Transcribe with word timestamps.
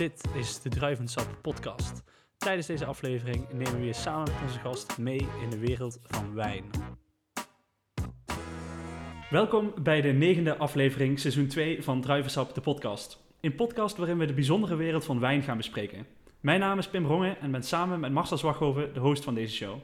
Dit 0.00 0.24
is 0.34 0.60
de 0.60 0.68
Druivensap 0.68 1.38
podcast. 1.42 2.02
Tijdens 2.36 2.66
deze 2.66 2.84
aflevering 2.84 3.52
nemen 3.52 3.80
we 3.80 3.86
je 3.86 3.92
samen 3.92 4.32
met 4.32 4.42
onze 4.42 4.58
gast 4.58 4.98
mee 4.98 5.28
in 5.42 5.50
de 5.50 5.58
wereld 5.58 5.98
van 6.02 6.34
wijn. 6.34 6.64
Welkom 9.30 9.72
bij 9.82 10.00
de 10.00 10.08
negende 10.08 10.56
aflevering, 10.56 11.18
seizoen 11.18 11.46
2 11.46 11.82
van 11.82 12.00
Druivensap, 12.00 12.54
de 12.54 12.60
podcast. 12.60 13.20
Een 13.40 13.54
podcast 13.54 13.96
waarin 13.96 14.18
we 14.18 14.26
de 14.26 14.32
bijzondere 14.32 14.76
wereld 14.76 15.04
van 15.04 15.20
wijn 15.20 15.42
gaan 15.42 15.56
bespreken. 15.56 16.06
Mijn 16.40 16.60
naam 16.60 16.78
is 16.78 16.88
Pim 16.88 17.06
Rongen 17.06 17.40
en 17.40 17.50
ben 17.50 17.62
samen 17.62 18.00
met 18.00 18.12
Marcel 18.12 18.38
Zwaghoven 18.38 18.94
de 18.94 19.00
host 19.00 19.24
van 19.24 19.34
deze 19.34 19.54
show. 19.54 19.78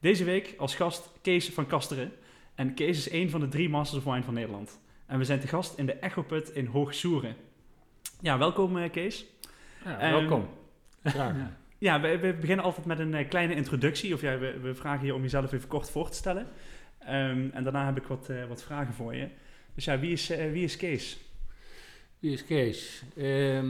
Deze 0.00 0.24
week 0.24 0.54
als 0.58 0.74
gast 0.74 1.10
Kees 1.22 1.48
van 1.48 1.66
Kasteren. 1.66 2.12
En 2.54 2.74
Kees 2.74 2.98
is 2.98 3.10
een 3.10 3.30
van 3.30 3.40
de 3.40 3.48
drie 3.48 3.68
Masters 3.68 4.04
of 4.04 4.12
Wine 4.12 4.24
van 4.24 4.34
Nederland. 4.34 4.80
En 5.06 5.18
we 5.18 5.24
zijn 5.24 5.40
te 5.40 5.48
gast 5.48 5.78
in 5.78 5.86
de 5.86 5.92
Echo 5.92 6.22
Put 6.22 6.50
in 6.50 6.66
Hoog 6.66 6.94
Soeren. 6.94 7.36
Ja, 8.20 8.38
welkom 8.38 8.78
eh, 8.78 8.90
Kees. 8.90 9.26
Ja, 9.84 10.00
Ehm, 10.00 10.12
welkom. 10.12 10.48
Graag. 11.02 11.36
Ja, 11.78 12.00
we, 12.00 12.18
we 12.18 12.34
beginnen 12.34 12.64
altijd 12.64 12.86
met 12.86 12.98
een 12.98 13.14
eh, 13.14 13.28
kleine 13.28 13.54
introductie. 13.54 14.14
Of 14.14 14.20
ja, 14.20 14.38
we, 14.38 14.60
we 14.60 14.74
vragen 14.74 15.06
je 15.06 15.14
om 15.14 15.22
jezelf 15.22 15.52
even 15.52 15.68
kort 15.68 15.90
voor 15.90 16.10
te 16.10 16.16
stellen. 16.16 16.46
Ehm, 16.98 17.48
en 17.52 17.62
daarna 17.62 17.86
heb 17.86 17.96
ik 17.96 18.06
wat, 18.06 18.28
eh, 18.28 18.46
wat 18.46 18.62
vragen 18.62 18.94
voor 18.94 19.14
je. 19.14 19.28
Dus 19.74 19.84
ja, 19.84 19.98
wie 19.98 20.12
is, 20.12 20.30
eh, 20.30 20.50
wie 20.50 20.64
is 20.64 20.76
Kees? 20.76 21.18
Wie 22.18 22.32
is 22.32 22.44
Kees? 22.44 23.02
Eh, 23.16 23.62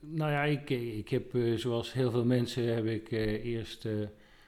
nou 0.00 0.30
ja, 0.30 0.42
ik, 0.42 0.70
ik 0.70 1.08
heb 1.08 1.36
zoals 1.54 1.92
heel 1.92 2.10
veel 2.10 2.24
mensen 2.24 2.74
heb 2.74 2.84
ik 2.84 3.10
eerst 3.42 3.88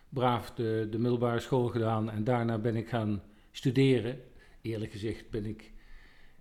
braaf 0.09 0.51
de, 0.51 0.87
de 0.91 0.99
middelbare 0.99 1.41
school 1.41 1.67
gedaan 1.67 2.11
en 2.11 2.25
daarna 2.25 2.59
ben 2.59 2.77
ik 2.77 2.89
gaan 2.89 3.23
studeren. 3.51 4.21
Eerlijk 4.63 4.93
gezegd 4.93 5.31
ben 5.31 5.47
ik 5.47 5.73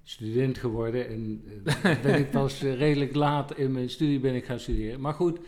student 0.09 0.57
geworden 0.57 1.07
en 1.07 1.43
eh, 1.65 2.01
ben 2.03 2.19
ik 2.19 2.31
pas 2.31 2.63
eh, 2.63 2.75
redelijk 2.75 3.15
laat 3.15 3.57
in 3.57 3.71
mijn 3.71 3.89
studie 3.89 4.19
ben 4.19 4.35
ik 4.35 4.45
gaan 4.45 4.59
studeren. 4.59 5.01
Maar 5.01 5.13
goed, 5.13 5.39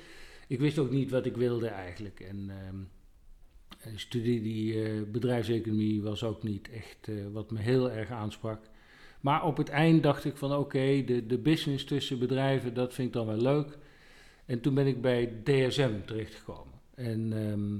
ik 0.48 0.59
wist 0.59 0.77
ook 0.77 0.91
niet 0.91 1.09
wat 1.09 1.26
ik 1.26 1.36
wilde 1.36 1.67
eigenlijk. 1.67 2.20
En 2.20 2.50
ehm, 2.50 2.78
een 3.92 4.00
studie 4.00 4.42
die 4.42 4.83
eh, 4.83 5.02
bedrijfseconomie 5.11 6.02
was 6.02 6.23
ook 6.23 6.44
niet 6.44 6.70
echt 6.70 7.11
wat 7.31 7.52
me 7.52 7.59
heel 7.59 7.92
erg 7.92 8.09
aansprak. 8.09 8.61
Maar 9.22 9.45
op 9.45 9.58
het 9.58 9.70
eind 9.70 10.03
dacht 10.03 10.25
ik 10.25 10.38
van 10.38 10.56
oké, 10.56 11.03
de, 11.05 11.26
de 11.26 11.38
business 11.38 11.86
tussen 11.86 12.20
bedrijven, 12.20 12.73
dat 12.73 12.94
vind 12.94 13.08
ik 13.08 13.14
dan 13.14 13.26
wel 13.26 13.42
leuk. 13.42 13.78
En 14.45 14.61
toen 14.61 14.73
ben 14.73 14.88
ik 14.88 15.02
bij 15.02 15.33
DSM 15.44 15.94
terechtgekomen. 16.05 16.73
En 16.95 17.33
ehm, 17.33 17.78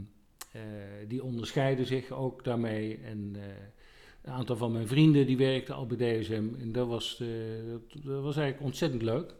eh, 0.52 1.08
die 1.08 1.24
onderscheiden 1.24 1.86
zich 1.86 2.12
ook 2.12 2.44
daarmee. 2.44 3.00
En 3.04 3.36
een 4.22 4.32
aantal 4.32 4.56
van 4.56 4.72
mijn 4.72 4.88
vrienden 4.88 5.26
die 5.26 5.38
werkten 5.38 5.76
al 5.76 5.86
bij 5.86 6.20
DSM. 6.20 6.48
En 6.60 6.72
dat 6.72 6.88
was, 6.88 7.20
eh, 7.20 7.28
dat, 8.04 8.22
was 8.22 8.38
eigenlijk 8.38 8.62
ontzettend 8.62 9.02
leuk. 9.02 9.34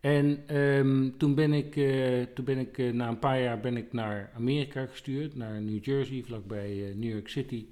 En 0.00 0.42
ehm, 0.46 1.10
toen 1.16 1.34
ben 1.34 1.52
ik, 1.52 1.76
eh, 1.76 2.22
toen 2.34 2.44
ben 2.44 2.58
ik 2.58 2.78
eh, 2.78 2.92
na 2.92 3.08
een 3.08 3.18
paar 3.18 3.40
jaar 3.40 3.60
ben 3.60 3.76
ik 3.76 3.92
naar 3.92 4.32
Amerika 4.34 4.86
gestuurd, 4.86 5.36
naar 5.36 5.62
New 5.62 5.84
Jersey, 5.84 6.22
vlakbij 6.22 6.92
New 6.96 7.10
York 7.10 7.28
City. 7.28 7.66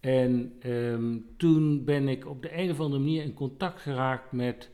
En 0.00 0.52
ehm, 0.60 1.18
toen 1.36 1.84
ben 1.84 2.08
ik 2.08 2.26
op 2.26 2.42
de 2.42 2.58
een 2.58 2.70
of 2.70 2.80
andere 2.80 3.02
manier 3.02 3.22
in 3.22 3.34
contact 3.34 3.80
geraakt 3.80 4.32
met, 4.32 4.70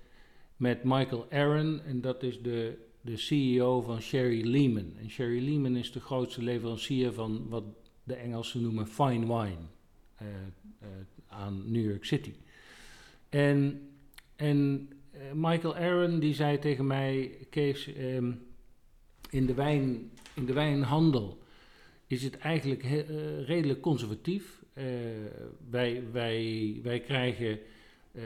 met 0.56 0.84
Michael 0.84 1.27
Aaron. 1.31 1.81
En 1.83 2.00
dat 2.00 2.22
is 2.22 2.42
de, 2.42 2.78
de 3.00 3.16
CEO 3.16 3.81
van 3.81 4.00
Sherry 4.00 4.47
Lehman. 4.47 4.92
En 4.98 5.11
Sherry 5.11 5.44
Lehman 5.44 5.77
is 5.77 5.92
de 5.92 6.00
grootste 6.00 6.42
leverancier 6.42 7.12
van 7.12 7.48
wat 7.48 7.64
de 8.05 8.14
Engelsen 8.14 8.62
noemen 8.62 8.86
fine 8.86 9.27
wine 9.27 9.66
aan 11.28 11.62
New 11.72 11.84
York 11.90 12.04
City. 12.04 12.32
En, 13.28 13.88
en 14.36 14.88
eh, 15.10 15.20
Michael 15.34 15.76
Aaron 15.76 16.18
die 16.18 16.34
zei 16.34 16.58
tegen 16.58 16.86
mij, 16.86 17.46
Kees, 17.50 17.92
ehm, 17.92 18.32
in, 19.30 19.46
de 19.46 19.54
wijn, 19.54 20.10
in 20.34 20.44
de 20.46 20.52
wijnhandel 20.52 21.38
is 22.06 22.22
het 22.22 22.38
eigenlijk 22.38 22.82
eh, 22.82 23.08
redelijk 23.46 23.80
conservatief. 23.80 24.62
Eh, 24.72 24.84
wij, 25.70 26.03
wij, 26.12 26.80
wij 26.82 27.00
krijgen 27.00 27.59
eh, 28.12 28.22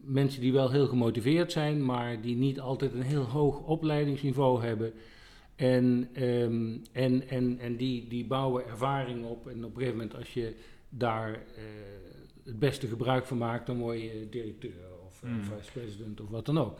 mensen 0.00 0.40
die 0.40 0.52
wel 0.52 0.70
heel 0.70 0.86
gemotiveerd 0.86 1.52
zijn, 1.52 1.84
maar 1.84 2.20
die 2.20 2.36
niet 2.36 2.60
altijd 2.60 2.92
een 2.92 3.02
heel 3.02 3.24
hoog 3.24 3.60
opleidingsniveau 3.60 4.64
hebben. 4.64 4.92
En, 5.56 6.08
ehm, 6.12 6.76
en, 6.92 7.28
en, 7.28 7.58
en 7.58 7.76
die, 7.76 8.08
die 8.08 8.26
bouwen 8.26 8.66
ervaring 8.66 9.24
op. 9.24 9.48
En 9.48 9.64
op 9.64 9.70
een 9.70 9.76
gegeven 9.76 9.96
moment, 9.96 10.16
als 10.16 10.34
je 10.34 10.54
daar 10.98 11.32
eh, 11.32 11.62
het 12.44 12.58
beste 12.58 12.86
gebruik 12.86 13.26
van 13.26 13.38
maakt, 13.38 13.66
dan 13.66 13.78
word 13.78 14.00
je 14.00 14.26
directeur 14.30 14.74
of 15.06 15.22
eh, 15.22 15.30
Mm. 15.30 15.42
vice-president 15.42 16.20
of 16.20 16.28
wat 16.28 16.46
dan 16.46 16.58
ook. 16.58 16.78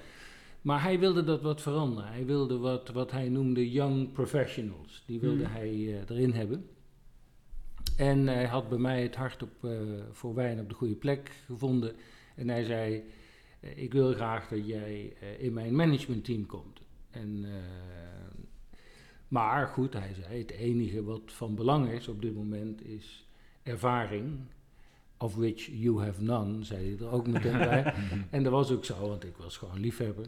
Maar 0.63 0.83
hij 0.83 0.99
wilde 0.99 1.25
dat 1.25 1.43
wat 1.43 1.61
veranderen. 1.63 2.11
Hij 2.11 2.27
wilde 2.27 2.59
wat, 2.59 2.89
wat 2.89 3.11
hij 3.11 3.29
noemde 3.29 3.71
young 3.71 4.13
professionals. 4.13 5.03
Die 5.07 5.21
wilde 5.21 5.45
Mm. 5.45 5.51
hij 5.51 5.69
eh, 5.71 6.11
erin 6.17 6.33
hebben. 6.33 6.69
En 7.97 8.27
hij 8.27 8.47
had 8.47 8.69
bij 8.69 8.79
mij 8.79 9.03
het 9.03 9.15
hart 9.15 9.43
op, 9.43 9.65
eh, 9.65 9.71
voor 10.11 10.35
wijn 10.35 10.61
op 10.61 10.69
de 10.69 10.75
goede 10.75 10.95
plek 10.95 11.31
gevonden. 11.47 11.95
En 12.37 12.49
hij 12.49 12.65
zei, 12.65 13.03
ik 13.61 13.93
wil 13.93 14.13
graag 14.13 14.49
dat 14.49 14.67
jij 14.67 15.17
in 15.39 15.53
mijn 15.53 15.75
managementteam 15.77 16.47
komt. 16.47 16.81
En, 17.11 17.45
maar 19.29 19.67
goed, 19.67 19.93
hij 19.93 20.15
zei, 20.15 20.39
het 20.39 20.51
enige 20.51 21.05
wat 21.05 21.21
van 21.27 21.55
belang 21.55 21.91
is 21.91 22.09
op 22.09 22.23
dit 22.23 22.35
moment 22.35 22.85
is 22.85 23.24
ervaring. 23.65 24.39
Of 25.19 25.35
which 25.37 25.67
you 25.73 26.01
have 26.03 26.23
none, 26.23 26.65
zei 26.65 26.89
hij 26.97 27.07
er 27.07 27.13
ook 27.13 27.27
meteen 27.27 27.59
bij. 27.59 27.95
En 28.31 28.43
dat 28.43 28.53
was 28.53 28.71
ook 28.71 28.85
zo, 28.85 29.09
want 29.09 29.25
ik 29.25 29.37
was 29.37 29.57
gewoon 29.57 29.81
liefhebber. 29.81 30.27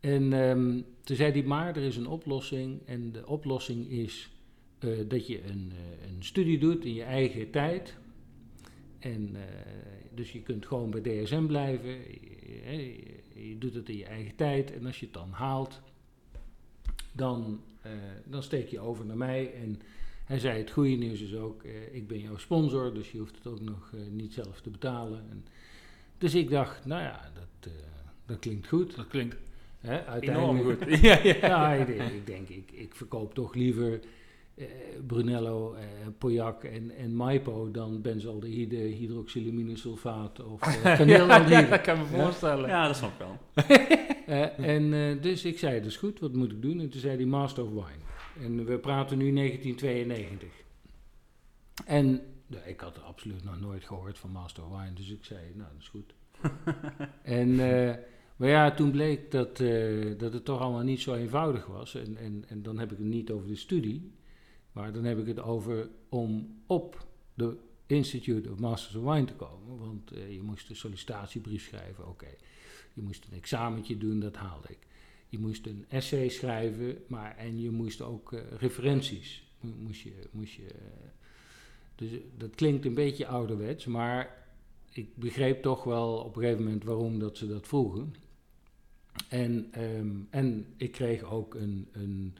En 0.00 0.32
ehm, 0.32 0.80
toen 1.02 1.16
zei 1.16 1.32
hij, 1.32 1.42
maar 1.42 1.76
er 1.76 1.82
is 1.82 1.96
een 1.96 2.06
oplossing. 2.06 2.80
En 2.86 3.12
de 3.12 3.26
oplossing 3.26 3.90
is 3.90 4.30
eh, 4.78 4.90
dat 5.08 5.26
je 5.26 5.44
een, 5.44 5.72
eh, 5.72 6.08
een 6.08 6.24
studie 6.24 6.58
doet 6.58 6.84
in 6.84 6.94
je 6.94 7.02
eigen 7.02 7.50
tijd. 7.50 7.96
En 8.98 9.30
eh, 9.36 9.42
dus 10.14 10.32
je 10.32 10.42
kunt 10.42 10.66
gewoon 10.66 10.90
bij 10.90 11.00
DSM 11.00 11.46
blijven. 11.46 11.90
Je, 11.90 12.76
je- 13.34 13.48
je 13.48 13.58
doet 13.58 13.74
het 13.74 13.88
in 13.88 13.96
je 13.96 14.04
eigen 14.04 14.34
tijd. 14.36 14.72
En 14.72 14.86
als 14.86 15.00
je 15.00 15.04
het 15.06 15.14
dan 15.14 15.30
haalt, 15.30 15.80
dan, 17.12 17.60
dan 18.24 18.42
steek 18.42 18.68
je 18.68 18.80
over 18.80 19.04
naar 19.06 19.16
mij. 19.16 19.52
En 19.54 19.80
hij 20.26 20.38
zei, 20.38 20.58
het 20.58 20.70
goede 20.70 20.90
nieuws 20.96 21.20
is 21.20 21.34
ook, 21.34 21.62
eh, 21.62 21.94
ik 21.94 22.06
ben 22.08 22.20
jouw 22.20 22.36
sponsor. 22.36 22.94
Dus 22.94 23.10
je 23.12 23.18
hoeft 23.18 23.34
het 23.36 23.46
ook 23.46 23.60
nog 23.60 23.90
eh, 23.94 24.00
niet 24.10 24.32
zelf 24.32 24.60
te 24.60 24.70
betalen. 24.70 25.18
En, 25.30 25.44
dus 26.18 26.34
ik 26.34 26.50
dacht, 26.50 26.84
nou 26.86 27.02
ja, 27.02 27.30
dat, 27.34 27.72
eh, 27.72 27.78
dat 28.26 28.38
klinkt 28.38 28.68
goed. 28.68 28.96
Dat 28.96 29.06
klinkt 29.08 29.36
Hè, 29.80 29.92
enorm 29.98 30.08
uiteindelijk- 30.08 30.82
goed. 30.82 31.00
ja, 31.08 31.18
ja. 31.22 31.34
ja, 31.40 31.72
ik 31.72 31.86
denk, 31.86 32.10
ik, 32.10 32.26
denk 32.26 32.48
ik, 32.48 32.70
ik 32.72 32.94
verkoop 32.94 33.34
toch 33.34 33.54
liever 33.54 34.00
eh, 34.54 34.64
Brunello, 35.06 35.74
eh 35.74 35.84
Pauillac 36.18 36.64
en, 36.64 36.90
en 36.96 37.14
Maipo 37.16 37.70
dan 37.70 38.02
benzaldehyde, 38.02 38.76
hydroxylaminesulfaat 38.76 40.44
of 40.44 40.60
eh, 40.62 40.82
ja, 40.84 40.96
kaneelaldehyde. 40.96 41.68
dat 41.68 41.80
kan 41.80 42.00
ik 42.00 42.10
me 42.10 42.18
voorstellen. 42.22 42.68
ja, 42.68 42.86
dat 42.86 42.96
snap 42.96 43.10
ik 43.12 43.18
wel. 43.18 43.38
Eh, 44.26 44.58
en 44.58 44.92
eh, 44.94 45.22
dus 45.22 45.44
ik 45.44 45.58
zei, 45.58 45.78
dat 45.78 45.86
is 45.90 45.96
goed, 45.96 46.20
wat 46.20 46.32
moet 46.32 46.52
ik 46.52 46.62
doen? 46.62 46.80
En 46.80 46.88
toen 46.90 47.00
zei 47.00 47.16
hij 47.16 47.24
Master 47.24 47.64
of 47.64 47.70
Wine. 47.70 48.04
En 48.40 48.64
we 48.64 48.78
praten 48.78 49.18
nu 49.18 49.32
1992. 49.32 50.64
En 51.84 52.20
ja, 52.46 52.60
ik 52.60 52.80
had 52.80 53.02
absoluut 53.02 53.44
nog 53.44 53.60
nooit 53.60 53.84
gehoord 53.84 54.18
van 54.18 54.30
Master 54.30 54.64
of 54.64 54.70
Wine, 54.70 54.92
dus 54.92 55.10
ik 55.10 55.24
zei, 55.24 55.40
nou, 55.54 55.70
dat 55.72 55.80
is 55.80 55.88
goed. 55.88 56.14
en, 57.22 57.60
eh, 57.60 57.94
maar 58.36 58.48
ja, 58.48 58.70
toen 58.70 58.90
bleek 58.90 59.30
dat, 59.30 59.60
eh, 59.60 60.18
dat 60.18 60.32
het 60.32 60.44
toch 60.44 60.60
allemaal 60.60 60.82
niet 60.82 61.00
zo 61.00 61.14
eenvoudig 61.14 61.66
was. 61.66 61.94
En, 61.94 62.16
en, 62.16 62.44
en 62.48 62.62
dan 62.62 62.78
heb 62.78 62.92
ik 62.92 62.98
het 62.98 63.06
niet 63.06 63.30
over 63.30 63.48
de 63.48 63.56
studie, 63.56 64.12
maar 64.72 64.92
dan 64.92 65.04
heb 65.04 65.18
ik 65.18 65.26
het 65.26 65.40
over 65.40 65.88
om 66.08 66.56
op 66.66 67.06
de 67.34 67.56
Institute 67.86 68.50
of 68.50 68.58
Masters 68.58 68.94
of 68.94 69.12
Wine 69.12 69.26
te 69.26 69.34
komen. 69.34 69.78
Want 69.78 70.12
eh, 70.12 70.32
je 70.32 70.42
moest 70.42 70.70
een 70.70 70.76
sollicitatiebrief 70.76 71.64
schrijven, 71.64 72.08
oké. 72.08 72.34
Je 72.92 73.02
moest 73.02 73.26
een 73.26 73.36
examentje 73.36 73.96
doen, 73.96 74.20
dat 74.20 74.36
haalde 74.36 74.68
ik. 74.68 74.85
Je 75.28 75.38
moest 75.38 75.66
een 75.66 75.84
essay 75.88 76.28
schrijven, 76.28 76.98
maar 77.06 77.36
en 77.36 77.60
je 77.60 77.70
moest 77.70 78.00
ook 78.02 78.32
eh, 78.32 78.40
referenties. 78.58 79.44
mo- 79.60 79.74
Moest 79.78 80.00
je, 80.00 80.12
moest 80.30 80.52
je, 80.52 80.66
eh, 80.66 81.08
dus 81.94 82.10
eh, 82.10 82.18
dat 82.36 82.54
klinkt 82.54 82.84
een 82.84 82.94
beetje 82.94 83.26
ouderwets, 83.26 83.84
maar 83.86 84.44
ik 84.92 85.16
begreep 85.16 85.62
toch 85.62 85.84
wel 85.84 86.16
op 86.18 86.36
een 86.36 86.42
gegeven 86.42 86.64
moment 86.64 86.84
waarom 86.84 87.18
dat 87.18 87.36
ze 87.36 87.46
dat 87.46 87.66
vroegen. 87.66 88.14
En, 89.28 89.68
ehm, 89.72 90.10
en 90.30 90.66
ik 90.76 90.92
kreeg 90.92 91.22
ook 91.22 91.54
een, 91.54 91.88
een, 91.92 92.36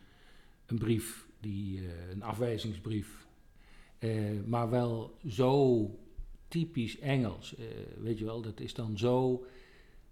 een 0.67 0.79
brief, 0.79 1.27
die, 1.41 1.81
een 2.11 2.23
afwijzingsbrief, 2.23 3.27
maar 4.47 4.71
wel 4.71 5.17
zo 5.29 5.91
typisch 6.49 6.99
Engels. 6.99 7.55
weet 8.01 8.19
je 8.19 8.25
wel, 8.25 8.41
dat 8.43 8.61
is 8.61 8.75
dan 8.75 8.99
zo, 8.99 9.47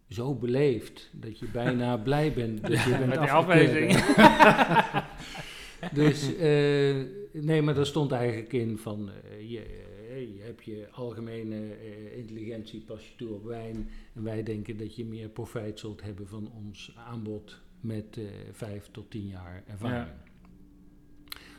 zo 0.09 0.35
beleefd 0.35 1.11
dat 1.13 1.39
je 1.39 1.47
bijna 1.53 1.97
blij 2.09 2.33
bent 2.33 2.67
dat 2.67 2.83
je 2.83 2.91
bent 2.91 3.07
met 3.07 3.21
die 3.21 3.33
afwijzing. 3.33 3.93
dus, 6.01 6.37
eh, 6.37 6.97
nee, 7.33 7.63
maar 7.63 7.75
daar 7.75 7.87
stond 7.87 8.13
eigenlijk 8.13 8.53
in 8.53 8.79
van, 8.79 9.11
eh, 9.11 9.51
je, 9.51 9.85
je 10.19 10.43
hebt 10.43 10.65
je 10.65 10.89
algemene 10.91 11.75
eh, 11.75 12.19
intelligentie 12.19 12.81
pas 12.81 13.09
je 13.09 13.17
toe 13.17 13.35
op 13.35 13.45
wijn. 13.45 13.89
En 14.13 14.23
wij 14.23 14.43
denken 14.43 14.77
dat 14.77 14.97
je 14.97 15.05
meer 15.05 15.29
profijt 15.29 15.79
zult 15.79 16.03
hebben 16.03 16.29
van 16.29 16.51
ons 16.53 16.93
aanbod 16.97 17.61
met 17.81 18.17
eh, 18.17 18.25
vijf 18.53 18.89
tot 18.91 19.11
tien 19.11 19.27
jaar 19.27 19.65
ervaring. 19.67 20.17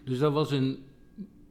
Dus 0.04 0.20
dat 0.20 0.34
was 0.34 0.52
een, 0.52 0.78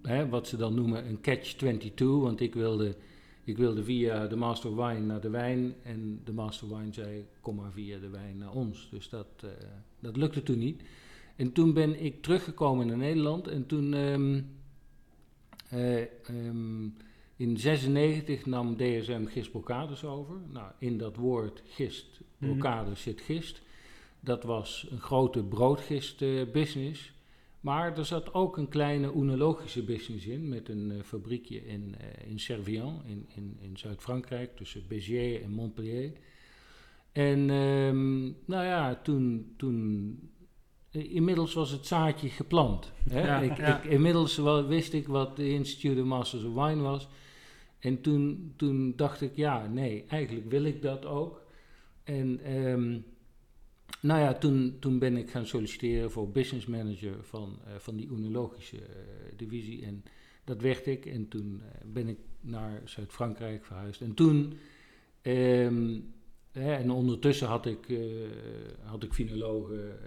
hè, 0.03 0.29
wat 0.29 0.49
ze 0.49 0.57
dan 0.57 0.75
noemen 0.75 1.07
een 1.07 1.21
catch-22, 1.21 2.05
want 2.05 2.41
ik 2.41 2.55
wilde, 2.55 2.97
ik 3.45 3.57
wilde 3.57 3.85
via 3.85 4.27
de 4.27 4.37
Master 4.37 4.77
Wine 4.77 5.07
naar 5.07 5.21
de 5.21 5.31
wijn 5.31 5.75
en 5.83 6.21
de 6.25 6.33
Master 6.33 6.69
Wine 6.69 6.93
zei 6.93 7.27
kom 7.41 7.57
maar 7.57 7.73
via 7.73 7.99
de 7.99 8.09
wijn 8.09 8.37
naar 8.37 8.53
ons. 8.53 8.89
Dus 8.91 9.09
dat, 9.09 9.27
eh, 9.41 9.51
dat 10.01 10.17
lukte 10.17 10.43
toen 10.43 10.59
niet. 10.59 10.83
En 11.37 11.53
toen 11.53 11.73
ben 11.73 12.05
ik 12.05 12.23
teruggekomen 12.23 12.87
naar 12.87 12.97
Nederland 12.97 13.49
en 13.49 13.67
toen... 13.67 13.95
ehm, 13.95 14.41
eh, 15.69 16.01
ehm, 16.01 16.89
in 17.37 17.57
96 17.57 18.47
nam 18.47 18.77
DSM 18.77 19.25
gistbrocades 19.25 20.05
over. 20.05 20.37
Nou, 20.53 20.73
in 20.79 20.99
dat 20.99 21.17
woord 21.17 21.63
gist, 21.67 22.21
brocade 22.39 22.95
zit 22.95 23.21
gist. 23.21 23.63
Dat 24.21 24.43
was 24.43 24.87
een 24.91 25.01
grote 25.01 25.45
broodgist-business. 25.45 27.13
Maar 27.65 27.99
er 27.99 28.05
zat 28.05 28.35
ook 28.35 28.57
een 28.57 28.69
kleine 28.69 29.15
oenologische 29.15 29.85
business 29.85 30.27
in, 30.27 30.49
met 30.49 30.69
een 30.69 30.91
eh, 30.91 31.03
fabriekje 31.03 31.67
in, 31.67 31.95
eh, 31.99 32.31
in 32.31 32.39
Servian, 32.39 33.03
in, 33.07 33.27
in, 33.35 33.57
in 33.61 33.77
Zuid-Frankrijk, 33.77 34.57
tussen 34.57 34.85
Béziers 34.89 35.43
en 35.43 35.51
Montpellier. 35.51 36.13
En 37.13 37.51
ehm, 37.51 38.23
nou 38.25 38.65
ja, 38.65 39.01
toen, 39.03 39.55
toen 39.57 40.19
eh, 40.91 41.15
Inmiddels 41.15 41.55
was 41.55 41.71
het 41.71 41.87
zaadje 41.87 42.29
geplant. 42.29 42.93
Hè? 43.11 43.21
Ja, 43.21 43.41
ik, 43.41 43.57
ja. 43.57 43.83
Ik, 43.83 43.91
inmiddels 43.91 44.37
wel, 44.37 44.67
wist 44.67 44.93
ik 44.93 45.07
wat 45.07 45.37
de 45.37 45.49
Institute 45.49 46.01
of 46.01 46.07
Masters 46.07 46.45
of 46.45 46.55
Wine 46.55 46.83
was. 46.83 47.09
En 47.79 48.01
toen, 48.01 48.53
toen 48.57 48.93
dacht 48.97 49.21
ik, 49.21 49.37
ja, 49.37 49.67
nee, 49.67 50.05
eigenlijk 50.09 50.51
wil 50.51 50.65
ik 50.65 50.83
dat 50.83 51.05
ook. 51.05 51.43
En 52.03 52.41
ehm, 52.45 52.99
nou 54.05 54.21
ja, 54.21 54.35
toen, 54.35 54.77
toen 54.81 54.99
ben 54.99 55.17
ik 55.17 55.31
gaan 55.31 55.47
solliciteren 55.47 56.11
voor 56.11 56.31
business 56.31 56.67
manager 56.67 57.15
van, 57.21 57.59
eh, 57.65 57.75
van 57.79 57.97
die 57.97 58.11
oenologische 58.11 58.79
eh, 58.79 58.85
divisie. 59.37 59.85
En 59.85 60.05
dat 60.45 60.61
werd 60.61 60.87
ik. 60.87 61.07
En 61.07 61.29
toen 61.29 61.61
eh, 61.63 61.81
ben 61.87 62.09
ik 62.09 62.19
naar 62.41 62.83
Zuid-Frankrijk 62.85 63.65
verhuisd. 63.65 64.01
En 64.01 64.15
toen... 64.15 64.53
ehm, 65.23 66.01
Hè, 66.55 66.75
en 66.75 66.91
ondertussen 66.91 67.49
had 67.49 67.67
ik, 67.67 67.99
had 68.83 69.03
ik 69.03 69.13
finologen 69.13 69.99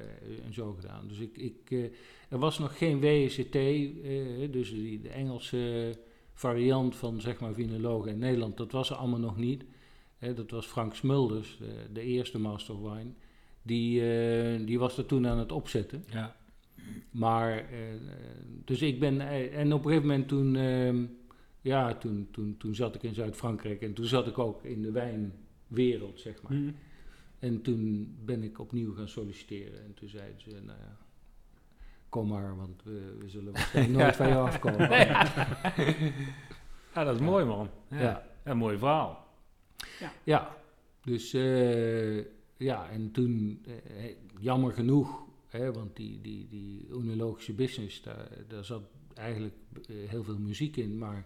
en 0.46 0.54
zo 0.54 0.74
gedaan. 0.74 1.08
Dus 1.08 1.20
ik, 1.20 1.38
ik, 1.38 1.92
er 2.30 2.40
was 2.40 2.60
nog 2.60 2.78
geen 2.78 3.00
WSCT, 3.00 3.56
eh, 3.56 4.52
dus 4.52 4.70
die, 4.70 5.02
de 5.02 5.10
Engelse 5.10 5.94
variant 6.34 6.96
van 6.96 7.22
zeg 7.22 7.40
maar 7.40 7.54
finologen 7.54 8.12
in 8.12 8.18
Nederland, 8.18 8.58
dat 8.58 8.72
was 8.72 8.90
er 8.90 8.96
allemaal 8.96 9.20
nog 9.20 9.38
niet. 9.38 9.64
Dat 10.36 10.52
was 10.52 10.66
Frank 10.66 10.96
Smulders, 10.96 11.58
de, 11.58 11.94
de 11.94 12.02
eerste 12.02 12.40
Master 12.40 12.76
of 12.76 12.94
Wine. 12.94 13.12
Die, 13.68 14.02
eh, 14.02 14.66
die 14.66 14.80
was 14.80 14.98
er 14.98 15.06
toen 15.06 15.28
aan 15.28 15.38
het 15.38 15.52
opzetten. 15.52 16.04
Ja. 16.10 16.36
Maar, 17.12 17.58
eh, 17.58 17.66
dus 18.66 18.82
ik 18.82 19.00
ben, 19.00 19.22
eh, 19.22 19.60
en 19.60 19.74
op 19.74 19.80
een 19.80 19.90
gegeven 19.90 20.08
moment 20.08 20.28
toen, 20.28 20.56
ehm, 20.56 21.06
ja, 21.62 21.96
toen, 21.96 22.28
toen, 22.32 22.56
toen 22.58 22.76
zat 22.76 22.96
ik 22.96 23.04
in 23.04 23.14
Zuid-Frankrijk 23.14 23.82
en 23.82 23.94
toen 23.94 24.06
zat 24.06 24.28
ik 24.28 24.38
ook 24.38 24.64
in 24.64 24.82
de 24.82 24.92
wijnwereld, 24.92 26.20
zeg 26.20 26.42
maar. 26.42 26.58
Mhm. 26.58 26.72
En 27.40 27.62
toen 27.62 28.16
ben 28.26 28.44
ik 28.44 28.60
opnieuw 28.60 28.94
gaan 28.94 29.08
solliciteren 29.08 29.84
en 29.84 29.94
toen 29.94 30.10
zeiden 30.10 30.42
ze, 30.42 30.50
nou 30.50 30.80
ja, 30.80 30.98
kom 32.10 32.28
maar, 32.28 32.58
want 32.58 32.84
we, 32.84 33.16
we 33.20 33.30
zullen 33.30 33.54
waarschijnlijk 33.54 33.98
nooit 34.04 34.16
van 34.16 34.28
jou 34.28 34.48
afkomen. 34.48 34.90
ja, 34.90 35.54
dat 37.04 37.16
is 37.16 37.22
mooi 37.22 37.46
man. 37.46 37.70
Ja. 37.90 38.00
Ja. 38.00 38.04
Ja, 38.04 38.52
een 38.52 38.58
mooi 38.58 38.78
verhaal. 38.78 39.26
Ja, 40.24 40.56
dus 41.02 41.34
eh, 41.34 42.26
ja, 42.58 42.90
en 42.90 43.12
toen, 43.12 43.64
eh, 43.66 44.16
jammer 44.40 44.74
genoeg, 44.74 45.24
hè, 45.48 45.72
want 45.72 45.96
die, 45.96 46.22
die, 46.22 46.48
die 46.48 46.88
oenologische 46.94 47.54
business, 47.54 48.02
daar, 48.02 48.30
daar 48.48 48.66
zat 48.66 48.84
eigenlijk 49.14 49.56
eh, 49.88 50.10
heel 50.10 50.24
veel 50.24 50.38
muziek 50.40 50.78
in. 50.78 50.98
Maar, 50.98 51.26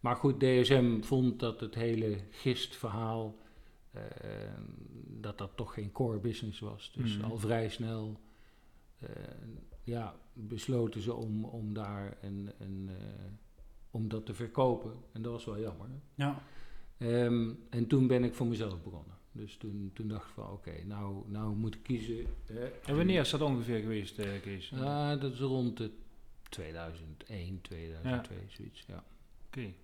maar 0.00 0.16
goed, 0.16 0.40
DSM 0.40 1.00
vond 1.00 1.40
dat 1.40 1.60
het 1.60 1.74
hele 1.74 2.18
gistverhaal, 2.30 3.36
eh, 3.90 4.02
dat 5.20 5.38
dat 5.38 5.50
toch 5.56 5.74
geen 5.74 5.92
core 5.92 6.18
business 6.18 6.60
was. 6.60 6.92
Dus 6.96 7.16
Mhm. 7.16 7.30
al 7.30 7.38
vrij 7.38 7.68
snel 7.68 8.20
eh, 8.98 9.08
ja, 9.82 10.14
besloten 10.32 11.00
ze 11.00 11.14
om, 11.14 11.44
om 11.44 11.74
daar 11.74 12.18
een, 12.22 12.50
een, 12.58 12.88
eh, 12.98 13.04
om 13.90 14.08
dat 14.08 14.26
te 14.26 14.34
verkopen. 14.34 14.92
En 15.12 15.22
dat 15.22 15.32
was 15.32 15.44
wel 15.44 15.60
jammer. 15.60 15.88
Ja. 16.14 16.42
Ehm, 16.98 17.50
en 17.70 17.86
toen 17.86 18.06
ben 18.06 18.24
ik 18.24 18.34
voor 18.34 18.46
mezelf 18.46 18.82
begonnen. 18.82 19.13
Dus 19.36 19.56
toen, 19.56 19.90
toen 19.94 20.08
dacht 20.08 20.26
ik 20.28 20.32
van 20.34 20.50
oké, 20.50 20.72
nou, 20.84 21.22
nou 21.26 21.54
moet 21.56 21.74
ik 21.74 21.82
kiezen. 21.82 22.26
hè. 22.52 22.64
En 22.86 22.96
wanneer 22.96 23.20
is 23.20 23.30
dat 23.30 23.40
ongeveer 23.40 23.80
geweest, 23.80 24.18
eh, 24.18 24.28
Kees? 24.42 24.70
Oké. 24.74 24.82
Ah, 24.84 25.20
dat 25.20 25.32
is 25.32 25.38
rond 25.40 25.76
de 25.76 25.90
2001, 26.48 27.60
2002, 27.60 28.36
zoiets. 28.48 28.84
Ja. 28.86 29.02
Een 29.50 29.74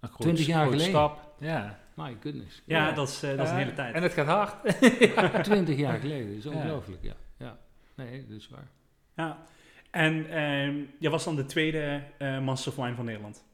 groot- 0.00 0.20
20 0.20 0.46
jaar 0.46 0.64
geleden. 0.64 0.86
stap. 0.86 1.34
Ja. 1.40 1.78
My 1.94 2.16
goodness. 2.20 2.62
Ja, 2.64 2.88
Ja. 2.88 2.92
dat 2.94 3.08
is, 3.08 3.22
eh, 3.22 3.36
dat 3.36 3.46
is 3.46 3.50
een 3.52 3.56
hele 3.58 3.72
tijd. 3.74 3.94
En 3.94 4.02
het 4.02 4.12
gaat 4.12 4.26
hard. 4.26 5.44
20 5.44 5.76
jaar 5.76 5.98
geleden, 5.98 6.26
dat 6.26 6.36
is 6.36 6.46
ongelooflijk, 6.46 7.02
ja. 7.02 7.14
ja. 7.38 7.58
Nee, 7.96 8.26
dat 8.26 8.36
is 8.38 8.48
waar. 8.48 8.70
Ja. 9.16 9.46
En 9.90 10.26
ehm 10.30 10.82
jij 10.98 11.10
was 11.10 11.24
dan 11.24 11.36
de 11.36 11.46
tweede 11.46 12.02
eh 12.18 12.40
Master 12.40 12.72
of 12.72 12.76
Wine 12.78 12.94
van 12.94 13.04
Nederland. 13.04 13.44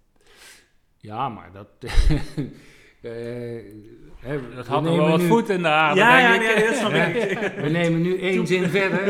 Ja, 0.96 1.28
maar 1.28 1.52
dat... 1.52 1.68
eh, 3.00 3.12
hè, 4.16 4.40
Dat 4.54 4.66
we 4.66 4.72
had 4.72 4.82
nog 4.82 4.82
nemen 4.82 4.96
wel 4.98 5.08
wat 5.10 5.20
nu- 5.20 5.26
voet 5.26 5.48
in 5.48 5.62
de 5.62 5.68
aarde, 5.68 6.00
ja, 6.00 6.18
ja, 6.18 6.38
denk 6.38 6.50
ik. 6.50 6.58
ja, 6.58 6.66
dat 6.66 6.76
snap 6.76 6.92
ik. 6.92 7.52
We 7.62 7.68
nemen 7.68 8.02
nu 8.02 8.18
één 8.18 8.46
zin 8.46 8.68
verder. 8.78 9.06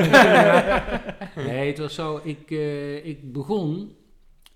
nee, 1.47 1.67
het 1.69 1.79
was 1.79 1.95
zo. 1.95 2.21
Ik, 2.23 2.51
eh, 2.51 3.07
ik 3.07 3.33
begon. 3.33 3.95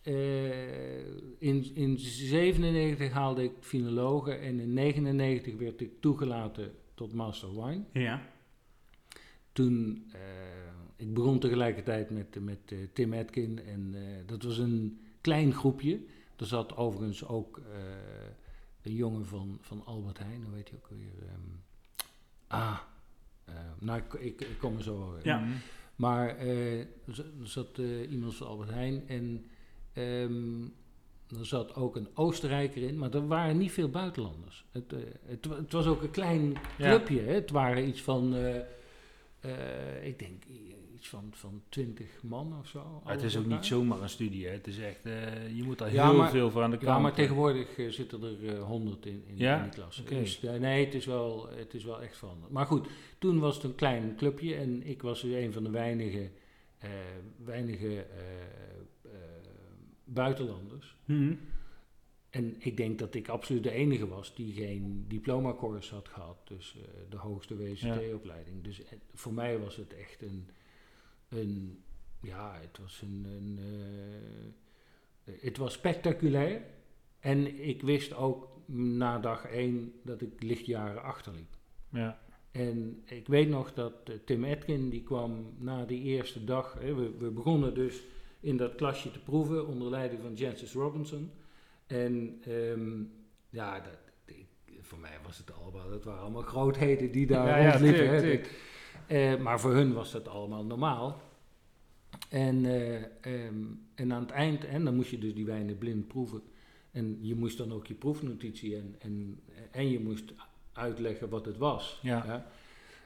eh, 0.02 0.98
in, 1.38 1.70
in 1.74 1.98
97 1.98 3.12
haalde 3.12 3.42
ik 3.42 3.52
finologen 3.60 4.40
en 4.40 4.60
in 4.60 4.72
99 4.72 5.56
werd 5.58 5.80
ik 5.80 5.90
toegelaten 6.00 6.72
tot 6.94 7.12
Master 7.12 7.48
of 7.48 7.64
Wine. 7.64 7.82
Ja. 7.92 8.22
Toen, 9.52 10.04
eh, 10.12 10.20
ik 10.96 11.14
begon 11.14 11.38
tegelijkertijd 11.38 12.10
met, 12.10 12.36
met 12.40 12.58
eh, 12.68 12.78
Tim 12.92 13.12
Atkin 13.12 13.60
en 13.66 13.90
eh, 13.94 14.00
dat 14.26 14.42
was 14.42 14.58
een 14.58 15.00
klein 15.20 15.52
groepje. 15.52 16.00
Er 16.36 16.46
zat 16.46 16.76
overigens 16.76 17.26
ook 17.28 17.60
een 18.84 18.94
jongen 18.94 19.26
van, 19.26 19.58
van 19.60 19.84
Albert 19.84 20.18
Heijn, 20.18 20.42
hoe 20.44 20.54
heet 20.54 20.68
hij 20.70 20.78
ook 20.78 20.88
weer? 20.88 21.28
Ehm, 21.28 21.50
ah, 22.46 22.78
eh, 23.44 23.54
nou 23.78 23.98
ik, 23.98 24.12
ik, 24.14 24.40
ik 24.40 24.58
kom 24.58 24.76
er 24.76 24.82
zo 24.82 24.98
wel 24.98 25.12
weer. 25.12 25.26
Ja. 25.26 25.38
Mhm. 25.38 25.52
Maar 25.96 26.36
eh, 26.36 26.78
er 26.80 26.86
zat 27.42 27.78
eh, 27.78 28.10
iemand 28.10 28.34
van 28.34 28.46
Albert 28.46 28.70
Heijn 28.70 29.08
en 29.08 29.46
ehm, 29.92 30.62
er 31.38 31.46
zat 31.46 31.74
ook 31.74 31.96
een 31.96 32.08
Oostenrijker 32.14 32.82
in, 32.82 32.98
maar 32.98 33.14
er 33.14 33.26
waren 33.26 33.58
niet 33.58 33.72
veel 33.72 33.88
buitenlanders. 33.90 34.64
Het, 34.70 34.92
eh, 34.92 35.00
het, 35.26 35.46
wa- 35.46 35.56
het 35.56 35.72
was 35.72 35.86
ook 35.86 36.02
een 36.02 36.10
klein 36.10 36.52
Ja. 36.78 36.88
clubje. 36.96 37.20
Hè? 37.20 37.32
Het 37.32 37.50
waren 37.50 37.88
iets 37.88 38.02
van, 38.02 38.34
eh, 38.34 38.56
eh, 39.40 40.06
ik 40.06 40.18
denk 40.18 40.44
iets 41.04 41.12
van, 41.12 41.28
van 41.34 41.62
20 41.68 42.22
man 42.22 42.58
of 42.58 42.66
zo. 42.68 43.02
Het 43.04 43.22
is 43.22 43.36
ook 43.36 43.46
niet 43.46 43.64
zomaar 43.64 44.02
een 44.02 44.08
studie, 44.08 44.46
hè. 44.46 44.52
Het 44.52 44.66
is 44.66 44.78
echt, 44.78 45.04
eh, 45.06 45.56
je 45.56 45.62
moet 45.62 45.78
daar 45.78 45.92
Ja, 45.92 46.08
heel 46.08 46.18
maar- 46.18 46.30
veel 46.30 46.50
voor 46.50 46.62
aan 46.62 46.70
de 46.70 46.76
kant. 46.76 46.88
Ja, 46.88 46.98
maar 46.98 47.12
tegenwoordig 47.14 47.78
eh, 47.78 47.88
zitten 47.90 48.22
er 48.22 48.54
eh, 48.56 48.62
100 48.62 49.06
in, 49.06 49.24
in, 49.26 49.36
Ja? 49.36 49.56
in 49.56 49.62
die 49.62 49.72
klas. 49.72 50.04
Dus 50.04 50.40
eh, 50.44 50.54
nee, 50.54 50.84
het 50.84 50.94
is, 50.94 51.06
wel, 51.06 51.48
het 51.48 51.74
is 51.74 51.84
wel 51.84 52.02
echt 52.02 52.16
veranderd. 52.16 52.52
Maar 52.52 52.66
goed, 52.66 52.88
toen 53.18 53.38
was 53.38 53.54
het 53.54 53.64
een 53.64 53.74
klein 53.74 54.16
clubje 54.16 54.54
en 54.54 54.82
ik 54.86 55.02
was 55.02 55.20
dus 55.20 55.32
een 55.32 55.52
van 55.52 55.64
de 55.64 55.70
weinige, 55.70 56.30
eh, 56.78 56.90
weinige 57.44 57.86
eh, 58.02 58.42
eh, 59.02 59.10
buitenlanders. 60.04 60.96
Mhm. 61.04 61.34
En 62.30 62.54
ik 62.58 62.76
denk 62.76 62.98
dat 62.98 63.14
ik 63.14 63.28
absoluut 63.28 63.62
de 63.62 63.70
enige 63.70 64.08
was 64.08 64.34
die 64.34 64.52
geen 64.52 65.04
diplomacourse 65.08 65.94
had 65.94 66.08
gehad. 66.08 66.36
Dus 66.44 66.76
eh, 66.76 66.82
de 67.10 67.16
hoogste 67.16 67.56
WCT-opleiding. 67.56 68.62
Dus 68.64 68.82
eh, 68.84 68.92
voor 69.14 69.32
mij 69.34 69.58
was 69.58 69.76
het 69.76 69.92
echt 69.94 70.22
een... 70.22 70.48
ja, 72.20 72.58
het 72.60 72.78
was 72.78 73.02
een... 73.02 73.26
een 73.26 73.58
eh, 73.58 75.34
het 75.40 75.56
was 75.56 75.72
spectaculair. 75.72 76.62
En 77.20 77.66
ik 77.68 77.82
wist 77.82 78.14
ook 78.14 78.48
na 78.66 79.18
dag 79.18 79.46
één 79.46 79.92
dat 80.02 80.20
ik 80.20 80.42
lichtjaren 80.42 81.02
achterliep. 81.02 81.56
Ja. 81.88 82.22
En 82.50 83.02
ik 83.04 83.26
weet 83.26 83.48
nog 83.48 83.72
dat 83.72 83.92
eh, 84.04 84.14
Tim 84.24 84.44
Atkin, 84.44 84.90
die 84.90 85.02
kwam 85.02 85.54
na 85.58 85.84
die 85.84 86.02
eerste 86.02 86.44
dag. 86.44 86.76
Hè, 86.80 86.94
we, 86.94 87.10
we 87.18 87.30
begonnen 87.30 87.74
dus 87.74 88.02
in 88.40 88.56
dat 88.56 88.74
klasje 88.74 89.10
te 89.10 89.18
proeven 89.18 89.66
onder 89.66 89.90
leiding 89.90 90.20
van 90.22 90.34
Jancis 90.34 90.72
Robinson. 90.72 91.30
En 91.86 92.40
ehm, 92.44 93.02
ja, 93.50 93.80
dat, 93.80 93.98
ik, 94.24 94.46
voor 94.80 94.98
mij 94.98 95.18
was 95.26 95.38
het 95.38 95.52
allemaal, 95.52 95.88
dat 95.88 96.04
waren 96.04 96.20
allemaal 96.20 96.42
grootheden 96.42 97.12
die 97.12 97.26
daar 97.26 97.62
Ja, 97.62 97.70
rondliepen. 97.70 98.40
Eh, 99.06 99.36
maar 99.40 99.60
voor 99.60 99.72
hun 99.72 99.92
was 99.92 100.12
dat 100.12 100.28
allemaal 100.28 100.64
normaal. 100.64 101.22
En, 102.28 102.64
eh, 102.64 103.02
ehm, 103.02 103.64
en 103.94 104.12
aan 104.12 104.22
het 104.22 104.30
eind, 104.30 104.64
en 104.64 104.84
dan 104.84 104.94
moest 104.94 105.10
je 105.10 105.18
dus 105.18 105.34
die 105.34 105.46
wijnen 105.46 105.78
blind 105.78 106.06
proeven. 106.06 106.42
En 106.90 107.18
je 107.20 107.34
moest 107.34 107.58
dan 107.58 107.72
ook 107.72 107.86
je 107.86 107.94
proefnotitie 107.94 108.76
en, 108.76 108.94
en, 108.98 109.40
en 109.70 109.90
je 109.90 110.00
moest 110.00 110.32
uitleggen 110.72 111.28
wat 111.28 111.44
het 111.44 111.56
was. 111.56 112.00
Ja. 112.02 112.46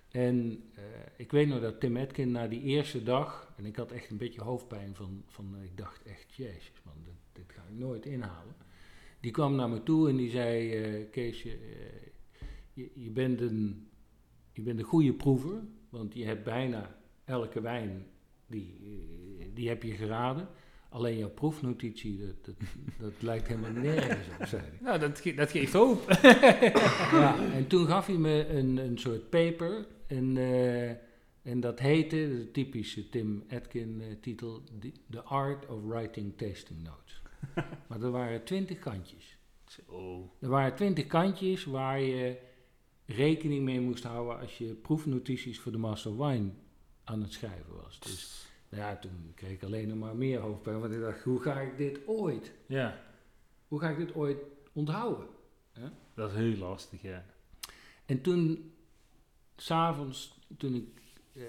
En 0.08 0.62
eh, 0.74 0.82
ik 1.16 1.30
weet 1.30 1.48
nog 1.48 1.60
dat 1.60 1.80
Tim 1.80 1.96
Atkin 1.96 2.30
na 2.30 2.48
die 2.48 2.62
eerste 2.62 3.02
dag, 3.02 3.52
en 3.56 3.64
ik 3.64 3.76
had 3.76 3.92
echt 3.92 4.10
een 4.10 4.16
beetje 4.16 4.42
hoofdpijn 4.42 4.94
van, 4.94 5.22
van 5.26 5.56
ik 5.62 5.76
dacht 5.76 6.02
echt, 6.02 6.34
jezus 6.34 6.72
man, 6.84 6.94
dit, 7.04 7.14
dit 7.32 7.52
ga 7.52 7.62
ik 7.70 7.78
nooit 7.78 8.06
inhalen. 8.06 8.54
Die 9.20 9.30
kwam 9.30 9.54
naar 9.54 9.68
me 9.68 9.82
toe 9.82 10.08
en 10.08 10.16
die 10.16 10.30
zei, 10.30 11.08
Keesje, 11.10 11.50
eh, 11.50 11.58
je, 12.72 12.90
je, 12.94 13.10
bent 13.10 13.40
een, 13.40 13.88
je 14.52 14.62
bent 14.62 14.78
een 14.78 14.84
goede 14.84 15.12
proever, 15.12 15.62
want 15.88 16.14
je 16.14 16.24
hebt 16.24 16.44
bijna 16.44 16.96
elke 17.24 17.60
wijn, 17.60 18.06
die, 18.46 18.74
die 19.54 19.68
heb 19.68 19.82
je 19.82 19.92
geraden. 19.92 20.48
Alleen 20.90 21.18
jouw 21.18 21.30
proefnotitie, 21.30 22.18
dat, 22.26 22.44
dat, 22.44 22.54
dat 23.00 23.12
lijkt 23.22 23.46
helemaal 23.46 23.70
nergens 23.70 24.26
op, 24.40 24.46
zei. 24.46 24.62
Nou, 24.80 24.98
dat, 24.98 25.20
ge- 25.20 25.34
dat 25.34 25.50
geeft 25.50 25.72
hoop. 25.72 26.02
Ja, 27.12 27.36
en 27.52 27.66
toen 27.66 27.86
gaf 27.86 28.06
hij 28.06 28.16
me 28.16 28.46
een, 28.48 28.76
een 28.76 28.98
soort 28.98 29.30
paper. 29.30 29.86
En, 30.06 30.36
eh, 30.36 30.88
en 31.42 31.60
dat 31.60 31.78
heette, 31.78 32.16
de 32.16 32.48
typische 32.52 33.08
Tim 33.08 33.44
Atkin 33.50 34.00
eh, 34.00 34.06
titel, 34.20 34.62
The- 35.10 35.22
Art 35.22 35.66
of 35.66 35.82
Writing 35.84 36.36
Tasting 36.36 36.82
Notes. 36.82 37.22
maar 37.88 38.02
er 38.02 38.10
waren 38.10 38.44
twintig 38.44 38.78
kantjes. 38.78 39.36
Zo. 39.66 40.30
Er 40.40 40.48
waren 40.48 40.74
twintig 40.74 41.06
kantjes 41.06 41.64
waar 41.64 42.00
je 42.00 42.36
rekening 43.08 43.64
mee 43.64 43.80
moest 43.80 44.04
houden 44.04 44.38
als 44.40 44.58
je 44.58 44.74
proefnotities 44.74 45.60
voor 45.60 45.72
de 45.72 45.78
Master 45.78 46.18
Wine 46.18 46.50
aan 47.04 47.22
het 47.22 47.32
schrijven 47.32 47.74
was. 47.82 48.00
Dus 48.00 48.46
nou 48.68 48.82
ja, 48.82 48.96
toen 48.98 49.32
kreeg 49.34 49.50
ik 49.50 49.62
alleen 49.62 49.88
nog 49.88 49.98
maar 49.98 50.16
meer 50.16 50.38
hoofdpijn, 50.40 50.80
want 50.80 50.92
ik 50.92 51.00
dacht, 51.00 51.22
hoe 51.22 51.40
ga 51.40 51.60
ik 51.60 51.76
dit 51.76 52.00
ooit, 52.06 52.52
Ja, 52.66 53.00
hoe 53.68 53.80
ga 53.80 53.88
ik 53.88 53.96
dit 53.96 54.14
ooit 54.14 54.38
onthouden? 54.72 55.26
dat 56.14 56.30
is 56.30 56.36
heel 56.36 56.56
lastig, 56.56 57.02
ja. 57.02 57.24
En 58.06 58.20
toen, 58.20 58.72
s'avonds, 59.56 60.38
toen 60.56 60.74
ik, 60.74 60.88
eh, 61.32 61.42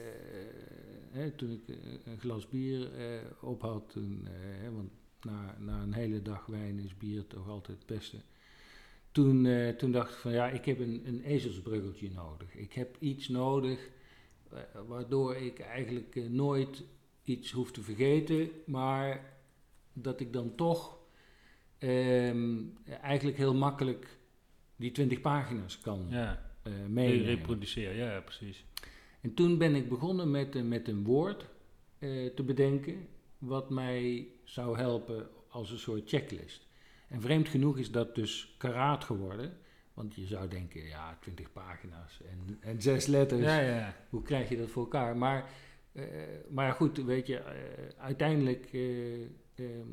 hè, 1.11 1.31
toen 1.31 1.49
ik 1.51 1.67
eh, 1.67 1.75
een 2.05 2.19
glas 2.19 2.49
bier 2.49 2.93
eh, 2.95 3.21
op 3.41 3.61
had, 3.61 3.89
toen, 3.89 4.21
eh, 4.27 4.31
hè, 4.61 4.71
want 4.71 4.91
na, 5.21 5.55
na 5.59 5.81
een 5.81 5.93
hele 5.93 6.21
dag 6.21 6.45
wijn 6.45 6.79
is 6.79 6.97
bier 6.97 7.27
toch 7.27 7.47
altijd 7.47 7.77
het 7.77 7.87
beste. 7.87 8.17
Toen, 9.19 9.45
eh, 9.45 9.69
toen 9.69 9.91
dacht 9.91 10.11
ik 10.13 10.17
van 10.19 10.31
ja, 10.31 10.49
ik 10.49 10.65
heb 10.65 10.79
een, 10.79 11.01
een 11.05 11.21
ezelsbruggeltje 11.23 12.09
nodig. 12.11 12.55
Ik 12.55 12.73
heb 12.73 12.95
iets 12.99 13.27
nodig 13.27 13.89
eh, 14.51 14.59
waardoor 14.87 15.35
ik 15.35 15.59
eigenlijk 15.59 16.15
eh, 16.15 16.25
nooit 16.29 16.83
iets 17.23 17.51
hoef 17.51 17.71
te 17.71 17.81
vergeten, 17.81 18.49
maar 18.65 19.33
dat 19.93 20.19
ik 20.19 20.33
dan 20.33 20.55
toch 20.55 20.97
ehm, 21.77 22.57
eigenlijk 23.01 23.37
heel 23.37 23.53
makkelijk 23.55 24.17
die 24.75 24.91
20 24.91 25.21
pagina's 25.21 25.79
kan 25.79 26.05
Ja, 26.09 26.51
meenemen. 26.87 27.25
reproduceren, 27.25 27.95
ja, 27.95 28.19
precies. 28.21 28.65
En 29.21 29.33
toen 29.33 29.57
ben 29.57 29.75
ik 29.75 29.89
begonnen 29.89 30.31
met, 30.31 30.55
een- 30.55 30.67
met 30.67 30.87
een 30.87 31.03
woord 31.03 31.45
te 32.35 32.43
bedenken 32.45 33.07
wat 33.37 33.69
mij 33.69 34.27
zou 34.43 34.77
helpen 34.77 35.29
als 35.49 35.71
een 35.71 35.79
soort 35.79 36.09
checklist. 36.09 36.67
En 37.09 37.21
vreemd 37.21 37.49
genoeg 37.49 37.77
is 37.77 37.91
dat 37.91 38.15
dus 38.15 38.55
karaat 38.57 39.03
geworden. 39.03 39.57
Want 39.99 40.15
je 40.15 40.25
zou 40.25 40.47
denken, 40.47 40.83
ja, 40.83 41.17
20 41.21 41.51
pagina's 41.51 42.21
en, 42.21 42.57
en 42.59 42.81
zes 42.81 43.05
letters. 43.05 43.41
Ja, 43.41 43.59
ja. 43.59 43.95
Hoe 44.09 44.21
krijg 44.21 44.49
je 44.49 44.57
dat 44.57 44.69
voor 44.69 44.83
elkaar? 44.83 45.17
Maar, 45.17 45.49
eh, 45.91 46.05
maar 46.49 46.73
goed, 46.73 46.97
weet 46.97 47.27
je, 47.27 47.37
eh, 47.37 47.53
uiteindelijk 47.97 48.69
eh, 48.73 49.21
ehm, 49.55 49.89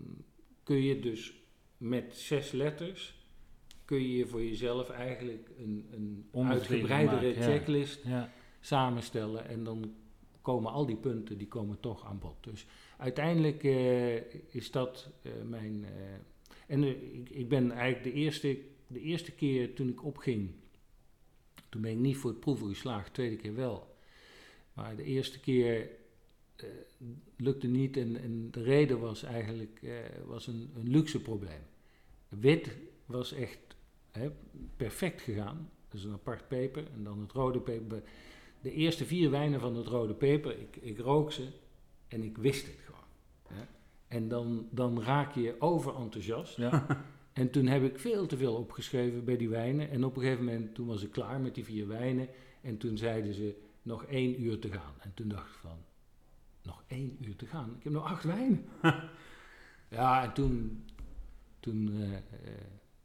kun 0.62 0.82
je 0.82 1.00
dus 1.00 1.34
met 1.76 2.16
zes 2.16 2.52
letters 2.52 3.24
kun 3.84 4.08
je 4.08 4.26
voor 4.26 4.42
jezelf 4.42 4.90
eigenlijk 4.90 5.50
een, 5.58 5.88
een 5.90 6.46
uitgebreidere 6.48 7.28
maken, 7.28 7.42
checklist 7.42 8.04
ja. 8.04 8.32
samenstellen 8.60 9.48
en 9.48 9.64
dan 9.64 9.94
komen 10.42 10.72
al 10.72 10.86
die 10.86 10.96
punten 10.96 11.38
die 11.38 11.48
komen 11.48 11.80
toch 11.80 12.06
aan 12.06 12.18
bod. 12.18 12.36
Dus 12.40 12.66
uiteindelijk 12.96 13.62
is 14.48 14.70
dat 14.70 15.10
mijn. 15.44 15.86
En 16.66 16.84
eh, 16.84 16.90
ik, 17.22 17.48
ben 17.48 17.70
eigenlijk 17.70 18.02
de 18.04 18.20
eerste, 18.20 18.58
de 18.86 19.00
eerste 19.00 19.32
keer 19.32 19.74
toen 19.74 19.88
ik 19.88 20.04
opging, 20.04 20.50
toen 21.68 21.80
ben 21.80 21.90
ik 21.90 21.98
niet 21.98 22.16
voor 22.16 22.30
het 22.30 22.40
proeven 22.40 22.68
geslaagd, 22.68 23.06
de 23.06 23.12
tweede 23.12 23.36
keer 23.36 23.54
wel. 23.54 23.96
Maar 24.72 24.96
de 24.96 25.04
eerste 25.04 25.40
keer 25.40 25.90
eh, 26.56 26.68
lukte 27.36 27.66
niet 27.66 27.96
en, 27.96 28.16
en 28.20 28.50
de 28.50 28.62
reden 28.62 29.00
was 29.00 29.22
eigenlijk 29.22 29.78
eh, 29.82 29.90
was 30.26 30.46
een, 30.46 30.70
een 30.74 30.90
luxe 30.90 31.22
probleem. 31.22 31.62
Wit 32.28 32.76
was 33.06 33.32
echt 33.32 33.58
hè, 34.10 34.30
perfect 34.76 35.20
gegaan. 35.20 35.70
Dat 35.88 36.00
is 36.00 36.04
een 36.04 36.12
apart 36.12 36.48
peper. 36.48 36.84
En 36.94 37.04
dan 37.04 37.20
het 37.20 37.32
rode 37.32 37.60
peper. 37.60 38.02
De 38.60 38.72
eerste 38.72 39.04
vier 39.04 39.30
wijnen 39.30 39.60
van 39.60 39.76
het 39.76 39.86
rode 39.86 40.14
peper, 40.14 40.58
ik, 40.58 40.76
ik 40.76 40.98
rook 40.98 41.32
ze 41.32 41.48
en 42.08 42.22
ik 42.22 42.36
wist 42.36 42.66
het. 42.66 42.85
En 44.16 44.28
dan, 44.28 44.68
dan 44.70 45.02
raak 45.02 45.34
je 45.34 45.56
overenthousiast. 45.58 46.56
ja. 46.56 46.86
En 47.32 47.50
toen 47.50 47.66
heb 47.66 47.82
ik 47.82 47.98
veel 47.98 48.26
te 48.26 48.36
veel 48.36 48.54
opgeschreven 48.54 49.24
bij 49.24 49.36
die 49.36 49.48
wijnen. 49.48 49.90
En 49.90 50.04
op 50.04 50.16
een 50.16 50.22
gegeven 50.22 50.44
moment, 50.44 50.74
toen 50.74 50.86
was 50.86 51.02
ik 51.02 51.10
klaar 51.10 51.40
met 51.40 51.54
die 51.54 51.64
vier 51.64 51.88
wijnen. 51.88 52.28
En 52.60 52.78
toen 52.78 52.96
zeiden 52.96 53.34
ze, 53.34 53.56
nog 53.82 54.04
één 54.04 54.42
uur 54.42 54.58
te 54.58 54.70
gaan. 54.70 54.94
En 55.00 55.14
toen 55.14 55.28
dacht 55.28 55.48
ik 55.48 55.56
van, 55.60 55.78
nog 56.62 56.84
één 56.86 57.16
uur 57.20 57.36
te 57.36 57.46
gaan? 57.46 57.74
Ik 57.78 57.84
heb 57.84 57.92
nog 57.92 58.04
acht 58.04 58.24
wijnen. 58.24 58.64
ja, 59.98 60.24
en 60.24 60.32
toen, 60.32 60.84
toen, 61.60 61.88
eh, 61.92 62.12
eh, 62.12 62.20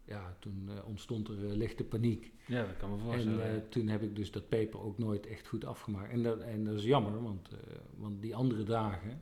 ja, 0.03 0.35
toen 0.39 0.69
eh, 0.69 0.87
ontstond 0.87 1.27
er 1.27 1.35
lichte 1.35 1.83
paniek. 1.83 2.33
ja, 2.47 2.65
dat 2.65 2.77
kan 2.77 2.89
me 2.89 2.95
En 2.95 3.01
voorstellen. 3.01 3.53
ja. 3.53 3.61
toen 3.69 3.87
heb 3.87 4.01
ik 4.01 4.15
dus 4.15 4.31
dat 4.31 4.49
peper 4.49 4.81
ook 4.81 4.97
nooit 4.97 5.25
echt 5.25 5.47
goed 5.47 5.65
afgemaakt. 5.65 6.11
En 6.11 6.23
dat, 6.23 6.39
en 6.39 6.63
dat 6.63 6.75
is 6.75 6.83
jammer, 6.83 7.23
want, 7.23 7.49
want 7.97 8.21
die 8.21 8.35
andere 8.35 8.63
dagen, 8.63 9.21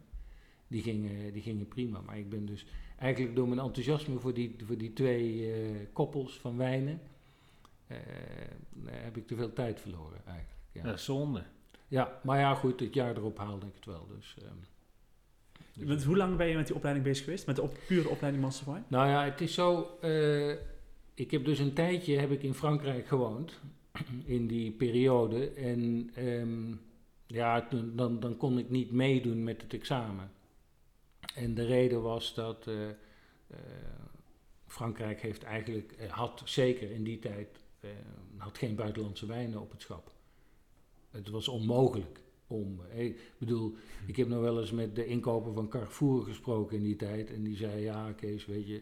die 0.70 0.82
gingen, 0.82 1.34
die 1.34 1.42
gingen 1.42 1.68
prima. 1.68 2.02
Maar 2.02 2.18
ik 2.18 2.30
ben 2.30 2.46
dus 2.46 2.66
eigenlijk 2.98 3.36
door 3.36 3.48
mijn 3.48 3.60
enthousiasme 3.60 4.20
voor 4.20 4.34
die, 4.34 4.56
voor 4.66 4.78
die 4.78 4.94
twee 4.94 5.52
eh, 5.54 5.60
koppels 5.94 6.40
van 6.40 6.58
wijnen, 6.58 7.02
eh, 7.88 7.98
heb 8.90 9.18
ik 9.18 9.28
te 9.28 9.36
veel 9.36 9.54
tijd 9.54 9.80
verloren 9.82 10.22
eigenlijk. 10.26 10.58
Ja. 10.72 10.84
Dat 10.84 10.94
is 10.96 11.04
zonde. 11.04 11.44
ja, 11.88 12.20
maar 12.24 12.40
ja 12.40 12.54
goed, 12.56 12.80
het 12.80 12.94
jaar 12.94 13.18
erop 13.18 13.38
haalde 13.38 13.66
ik 13.66 13.76
het 13.76 13.86
wel. 13.86 14.08
Dus, 14.18 14.36
ehm, 14.42 14.54
dus- 15.74 15.88
Want 15.88 16.04
hoe 16.04 16.18
lang 16.18 16.38
ben 16.38 16.48
je 16.48 16.56
met 16.56 16.68
die 16.68 16.76
opleiding 16.76 17.06
bezig 17.08 17.24
geweest? 17.24 17.46
Met 17.48 17.56
de 17.56 17.62
op, 17.62 17.78
pure 17.88 18.10
opleiding 18.10 18.44
Master 18.44 18.68
of 18.68 18.74
Wine? 18.74 18.86
Nou 18.88 19.08
ja, 19.10 19.24
het 19.24 19.42
is 19.42 19.54
zo. 19.54 19.98
eh, 20.02 20.52
ik 21.14 21.32
heb 21.32 21.46
dus 21.46 21.60
een 21.60 21.74
tijdje 21.74 22.18
heb 22.20 22.32
ik 22.32 22.44
in 22.44 22.54
Frankrijk 22.54 23.08
gewoond. 23.08 23.60
In 24.26 24.48
die 24.48 24.72
periode. 24.72 25.50
En 25.50 26.10
ehm, 26.16 26.74
ja, 27.28 27.68
toen, 27.68 27.96
dan, 27.96 28.20
dan 28.20 28.38
kon 28.38 28.58
ik 28.58 28.70
niet 28.70 28.92
meedoen 28.92 29.44
met 29.44 29.62
het 29.62 29.74
examen. 29.74 30.32
En 31.36 31.54
de 31.54 31.66
reden 31.66 32.02
was 32.02 32.34
dat 32.34 32.68
eh, 32.68 32.90
eh, 32.90 32.96
Frankrijk 34.68 35.22
heeft 35.22 35.44
eigenlijk, 35.44 35.92
eh, 35.92 36.10
had 36.10 36.42
zeker 36.46 36.92
in 36.92 37.04
die 37.04 37.20
tijd, 37.20 37.64
had 38.38 38.58
geen 38.58 38.76
buitenlandse 38.76 39.26
wijnen 39.26 39.62
op 39.62 39.72
het 39.72 39.82
schap. 39.82 40.12
Het 41.10 41.30
was 41.30 41.48
onmogelijk 41.48 42.22
om. 42.48 42.82
ik 42.96 43.20
bedoel, 43.38 43.76
ik 44.06 44.16
heb 44.16 44.28
nog 44.28 44.42
wel 44.42 44.60
eens 44.60 44.72
met 44.72 44.96
de 44.96 45.06
inkoper 45.06 45.54
van 45.54 45.70
Carrefour 45.70 46.24
gesproken 46.24 46.78
in 46.78 46.84
die 46.84 46.96
tijd. 46.96 47.30
En 47.30 47.44
die 47.44 47.56
zei: 47.56 47.82
Ja, 47.82 48.12
Kees, 48.12 48.46
weet 48.46 48.68
je, 48.68 48.82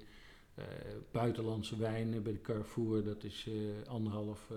buitenlandse 1.12 1.77
wijnen 1.77 2.24
bij 2.24 2.32
de 2.32 2.42
Carrefour, 2.42 3.04
dat 3.04 3.24
is 3.24 3.50
anderhalf 3.88 4.51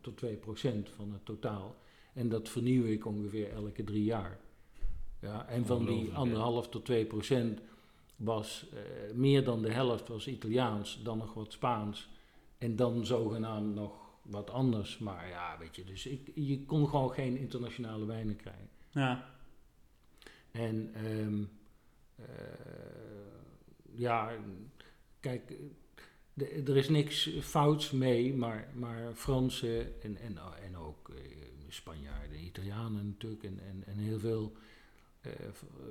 tot 0.00 0.16
2 0.16 0.36
procent 0.36 0.88
van 0.88 1.12
het 1.12 1.24
totaal. 1.24 1.76
En 2.12 2.28
dat 2.28 2.48
vernieuw 2.48 2.84
ik 2.84 3.06
ongeveer 3.06 3.52
elke 3.52 3.84
drie 3.84 4.04
jaar. 4.04 4.40
Ja, 5.24 5.46
en 5.48 5.66
van 5.66 5.86
die 5.86 6.12
anderhalf 6.12 6.68
tot 6.68 6.84
2 6.84 7.04
procent 7.04 7.60
was 8.16 8.66
eh, 8.72 9.14
meer 9.14 9.44
dan 9.44 9.62
de 9.62 9.70
helft 9.72 10.08
was 10.08 10.26
Italiaans, 10.28 11.00
dan 11.02 11.18
nog 11.18 11.34
wat 11.34 11.52
Spaans. 11.52 12.08
En 12.58 12.76
dan 12.76 13.06
zogenaamd 13.06 13.74
nog 13.74 13.92
wat 14.22 14.50
anders. 14.50 14.98
Maar 14.98 15.28
ja, 15.28 15.58
weet 15.58 15.76
je, 15.76 15.84
dus 15.84 16.06
ik, 16.06 16.30
je 16.34 16.64
kon 16.64 16.88
gewoon 16.88 17.10
geen 17.12 17.36
internationale 17.36 18.04
wijnen 18.06 18.36
krijgen. 18.36 18.68
Ja. 18.90 19.32
En 20.50 20.90
ehm, 20.94 21.42
eh, 22.16 22.24
ja, 23.94 24.30
kijk, 25.20 25.52
de- 26.34 26.62
er 26.66 26.76
is 26.76 26.88
niks 26.88 27.30
fouts 27.40 27.90
mee, 27.90 28.34
maar, 28.34 28.68
maar 28.74 29.12
Fransen 29.14 30.02
en, 30.02 30.16
en, 30.16 30.38
en 30.62 30.76
ook 30.76 31.08
eh, 31.08 31.16
Spanjaarden, 31.68 32.44
Italianen 32.44 33.06
natuurlijk 33.06 33.42
en, 33.42 33.58
en, 33.68 33.82
en 33.86 33.98
heel 33.98 34.18
veel 34.18 34.52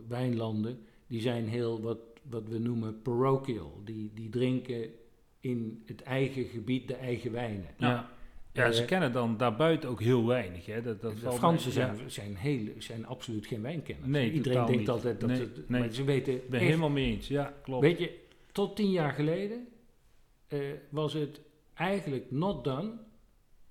wijnlanden, 0.08 0.80
die 1.08 1.22
zijn 1.22 1.48
heel 1.48 1.82
wat, 1.82 1.98
wat 2.30 2.48
we 2.48 2.60
noemen 2.60 3.02
parochial. 3.02 3.82
Die, 3.84 4.12
die 4.13 4.30
drinken 4.30 4.90
in 5.40 5.84
het 5.86 6.02
eigen 6.02 6.44
gebied 6.46 6.88
de 6.88 6.96
eigen 6.96 7.32
wijnen. 7.32 7.68
Ja. 7.78 8.12
Ja, 8.54 8.72
ze 8.72 8.82
Eh, 8.82 8.88
kennen 8.88 9.12
dan 9.12 9.38
daarbuiten 9.38 9.90
ook 9.90 10.02
heel 10.02 10.25
weinig. 10.25 10.66
Hè. 10.66 10.82
Dat, 10.82 11.02
dat 11.02 11.13
de 11.13 11.20
valt 11.20 11.36
Fransen 11.36 11.72
ja. 11.74 11.96
zijn, 11.96 12.12
zijn, 12.12 12.36
heel, 12.36 12.68
zijn 12.78 13.06
absoluut 13.06 13.46
geen 13.48 13.62
wijnkenners. 13.62 14.08
Nee, 14.10 14.25
Iedereen 14.32 14.44
totaal 14.44 14.66
denkt 14.66 14.80
niet. 14.80 14.90
altijd 14.90 15.20
dat 15.20 15.30
Nee, 15.30 15.40
het... 15.40 15.70
nee. 15.70 15.80
Maar 15.82 15.92
ze 15.92 16.04
weten 16.04 16.34
Ik 16.34 16.50
ben 16.50 16.60
echt- 16.60 16.68
helemaal 16.70 16.90
mee 16.90 17.12
eens. 17.12 17.28
Ja, 17.28 17.54
klopt. 17.63 17.82
Weet 17.82 18.00
je, 18.00 18.20
tot 18.52 18.75
tien 18.75 18.92
jaar 18.92 19.12
geleden 19.12 19.68
eh, 20.48 20.60
was 20.90 21.13
het 21.13 21.42
eigenlijk 21.74 22.32
not 22.32 22.63
done 22.63 22.92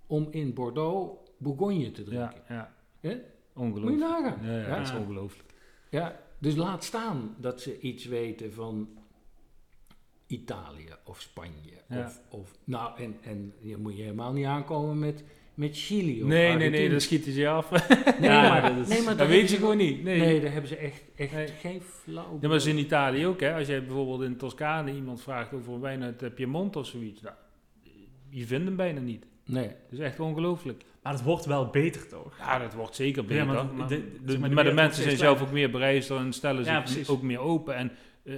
om 0.07 0.27
in 0.31 0.55
Bordeaux 0.55 1.31
Bourgogne 1.39 1.91
te 1.91 2.03
drinken. 2.03 2.43
Ja, 2.49 2.55
ja. 2.55 2.75
Hè? 3.01 3.09
Moet 3.09 3.21
je 3.55 3.61
Ongelooflijk. 3.61 4.01
nagaan. 4.01 4.39
Ja, 4.47 4.53
ja, 4.59 4.67
Ja. 4.69 4.77
dat 4.77 4.87
is 4.87 4.95
ongelooflijk. 4.95 5.52
Ja, 5.93 6.21
dus 6.39 6.55
laat 6.55 6.85
staan 6.85 7.35
dat 7.39 7.61
ze 7.61 7.81
iets 7.81 8.05
weten 8.05 8.53
van 8.53 8.89
Italië 10.27 10.89
of 11.05 11.21
Spanje. 11.21 11.73
Ja. 11.89 12.05
Of, 12.07 12.21
of, 12.31 12.53
nou, 12.65 13.01
en, 13.01 13.17
en 13.23 13.53
je 13.61 13.77
moet 13.77 13.97
je 13.97 14.03
helemaal 14.03 14.33
niet 14.33 14.45
aankomen 14.47 14.99
met, 14.99 15.25
met 15.55 15.71
Chili. 15.79 16.23
Of 16.23 16.29
Nee, 16.29 16.39
nee, 16.39 16.47
nee, 16.49 16.55
Argentinië. 16.57 16.89
dan 16.89 17.01
schieten 17.01 17.33
ze 17.33 17.41
je 17.41 17.49
af. 17.49 17.71
Nee, 18.21 18.31
Ja, 18.31 18.49
maar, 18.49 18.75
dat 18.75 18.79
is- 18.87 18.89
nee, 18.89 18.99
maar 18.99 19.09
dat 19.09 19.19
daar 19.19 19.29
weet 19.29 19.51
je 19.51 19.57
gewoon 19.57 19.77
niet. 19.77 20.03
Nee. 20.03 20.19
Nee, 20.21 20.41
daar 20.41 20.53
hebben 20.53 20.69
ze 20.69 20.77
echt, 20.77 21.03
echt 21.17 21.33
Nee. 21.33 21.47
geen 21.49 21.81
flauw. 21.83 22.39
Ja, 22.41 22.49
maar 22.49 22.57
is 22.57 22.67
in 22.67 22.79
Italië 22.79 23.27
ook, 23.27 23.41
hè. 23.41 23.55
Als 23.55 23.67
jij 23.67 23.85
bijvoorbeeld 23.85 24.23
in 24.23 24.37
Toscane 24.37 24.95
iemand 24.95 25.23
vraagt 25.23 25.53
over 25.53 25.73
een 25.73 25.81
wijn 25.81 26.03
uit 26.03 26.23
eh, 26.23 26.31
Piemont 26.35 26.77
of 26.77 26.87
zoiets, 26.87 27.21
nou, 27.21 27.35
je 28.29 28.47
vindt 28.47 28.65
hem 28.67 28.77
bijna 28.77 29.01
niet. 29.01 29.27
Nee. 29.45 29.67
Dat 29.69 29.75
is 29.91 29.99
echt 29.99 30.21
ongelooflijk. 30.21 30.85
Maar 31.03 31.13
het 31.13 31.23
wordt 31.23 31.45
wel 31.45 31.67
beter, 31.67 32.09
toch? 32.09 32.39
Ja, 32.39 32.59
dat 32.59 32.75
wordt 32.75 32.95
zeker 32.95 33.23
Ja, 33.23 33.29
beter. 33.29 33.47
maar 33.47 33.67
maar 33.75 33.89
de- 33.89 33.95
de, 33.97 34.33
zeg 34.33 34.41
maar, 34.41 34.49
de 34.49 34.55
maar 34.55 34.65
de 34.65 34.71
wereld 34.71 34.75
mensen 34.75 35.03
zijn 35.03 35.17
zelf 35.17 35.43
ook 35.43 35.51
meer 35.53 35.71
bereister 35.71 36.17
en 36.17 36.33
stellen 36.33 36.65
Ja, 36.65 36.75
zich 36.75 36.85
precies. 36.85 37.09
ook 37.09 37.23
meer 37.23 37.39
open. 37.39 37.75
En 37.75 37.93
eh, 38.23 38.35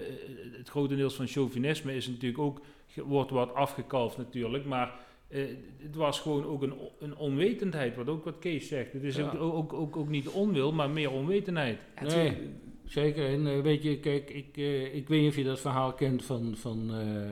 het 0.59 0.69
grotendeels 0.69 1.15
van 1.15 1.27
chauvinisme 1.27 1.95
is 1.97 2.09
natuurlijk 2.09 2.43
ook, 2.43 2.61
wordt 2.95 3.31
wat 3.31 3.55
afgekalfd 3.55 4.17
natuurlijk, 4.17 4.65
maar 4.65 4.95
eh, 5.29 5.45
het 5.79 5.95
was 5.97 6.21
gewoon 6.21 6.45
ook 6.45 6.63
een, 6.63 6.75
een 6.99 7.17
onwetendheid, 7.17 7.97
wat 7.97 8.09
ook 8.09 8.25
wat 8.25 8.39
Kees 8.39 8.69
zegt. 8.69 8.93
Het 8.93 9.03
is 9.03 9.17
Ja. 9.17 9.23
ook, 9.31 9.41
ook, 9.55 9.73
ook, 9.73 9.97
ook 9.97 10.09
niet 10.09 10.29
onwil, 10.29 10.73
maar 10.73 10.91
meer 10.91 11.11
onwetendheid. 11.11 11.79
Nee, 12.03 12.37
zeker. 12.85 13.27
En 13.29 13.63
weet 13.63 13.83
je, 13.83 13.99
kijk, 13.99 14.31
ik, 14.31 14.57
ik 14.93 15.09
weet 15.09 15.21
niet 15.21 15.31
of 15.31 15.37
je 15.37 15.45
dat 15.45 15.61
verhaal 15.61 15.93
kent 15.93 16.25
van, 16.25 16.55
van 16.57 16.95
eh, 16.95 17.25
eh, 17.25 17.31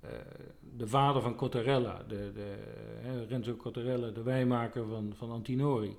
eh, 0.00 0.10
de 0.76 0.86
vader 0.86 1.22
van 1.22 1.34
Cottarella, 1.34 2.02
de, 2.08 2.32
de, 2.34 2.54
eh, 3.02 3.28
Renzo 3.28 3.56
Cottarella, 3.56 4.10
de 4.10 4.22
wijnmaker 4.22 4.86
van, 4.86 5.12
van 5.16 5.30
Antinori. 5.30 5.96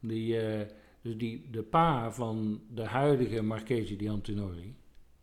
Die, 0.00 0.40
eh, 0.40 0.66
dus 1.02 1.16
die, 1.16 1.50
de 1.50 1.62
pa 1.62 2.12
van 2.12 2.60
de 2.74 2.84
huidige 2.84 3.42
Marchese 3.42 3.96
di 3.96 4.08
Antinori, 4.08 4.74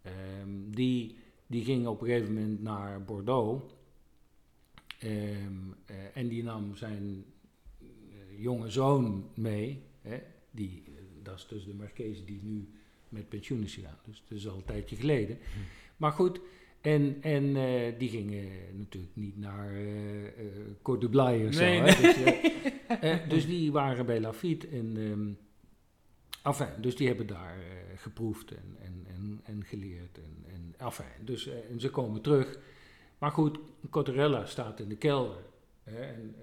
ehm, 0.01 0.49
die, 0.69 1.15
die 1.47 1.63
ging 1.63 1.87
op 1.87 2.01
een 2.01 2.07
gegeven 2.07 2.33
moment 2.33 2.61
naar 2.61 3.03
Bordeaux. 3.03 3.73
Ehm, 4.99 5.53
eh, 5.85 5.95
en 6.13 6.27
die 6.27 6.43
nam 6.43 6.75
zijn 6.75 7.25
eh, 7.79 7.87
jonge 8.37 8.69
zoon 8.69 9.29
mee, 9.35 9.83
hè, 10.01 10.17
die, 10.51 10.83
dat 11.21 11.35
is 11.37 11.47
dus 11.47 11.65
de 11.65 11.73
Marchese 11.73 12.23
die 12.23 12.39
nu 12.43 12.69
met 13.09 13.29
pensioen 13.29 13.63
is 13.63 13.73
gegaan. 13.73 13.97
Dus 14.05 14.23
dat 14.27 14.37
is 14.37 14.47
al 14.47 14.55
een 14.55 14.65
tijdje 14.65 14.95
geleden. 14.95 15.37
Maar 15.97 16.11
goed, 16.11 16.39
en, 16.83 17.17
en 17.21 17.55
eh, 17.55 17.99
die 17.99 18.09
gingen 18.09 18.47
natuurlijk 18.77 19.15
niet 19.15 19.37
naar 19.37 19.71
Côte 20.81 20.99
de 20.99 21.09
Blaye 21.09 21.47
of 21.47 21.53
zo. 21.53 21.59
Nee, 21.59 21.81
nee. 21.81 21.95
Dus, 21.95 23.19
dus 23.33 23.45
die 23.45 23.71
waren 23.71 24.05
bij 24.05 24.19
Lafitte 24.19 24.67
en... 24.67 24.97
ehm 24.97 25.29
enfin, 26.43 26.67
dus 26.81 26.95
die 26.95 27.07
hebben 27.07 27.27
daar 27.27 27.57
geproefd 27.95 28.51
en, 28.51 28.75
en, 28.81 29.05
en, 29.07 29.39
en 29.43 29.63
geleerd. 29.65 30.17
En, 30.17 30.53
en, 30.53 30.73
enfin, 30.77 31.05
dus, 31.25 31.47
en 31.71 31.79
ze 31.79 31.89
komen 31.89 32.21
terug. 32.21 32.59
Maar 33.17 33.31
goed, 33.31 33.59
Cottarella 33.89 34.45
staat 34.45 34.79
in 34.79 34.89
de 34.89 34.97
kelder. 34.97 35.43
Hè, 35.83 36.01
en, 36.01 36.35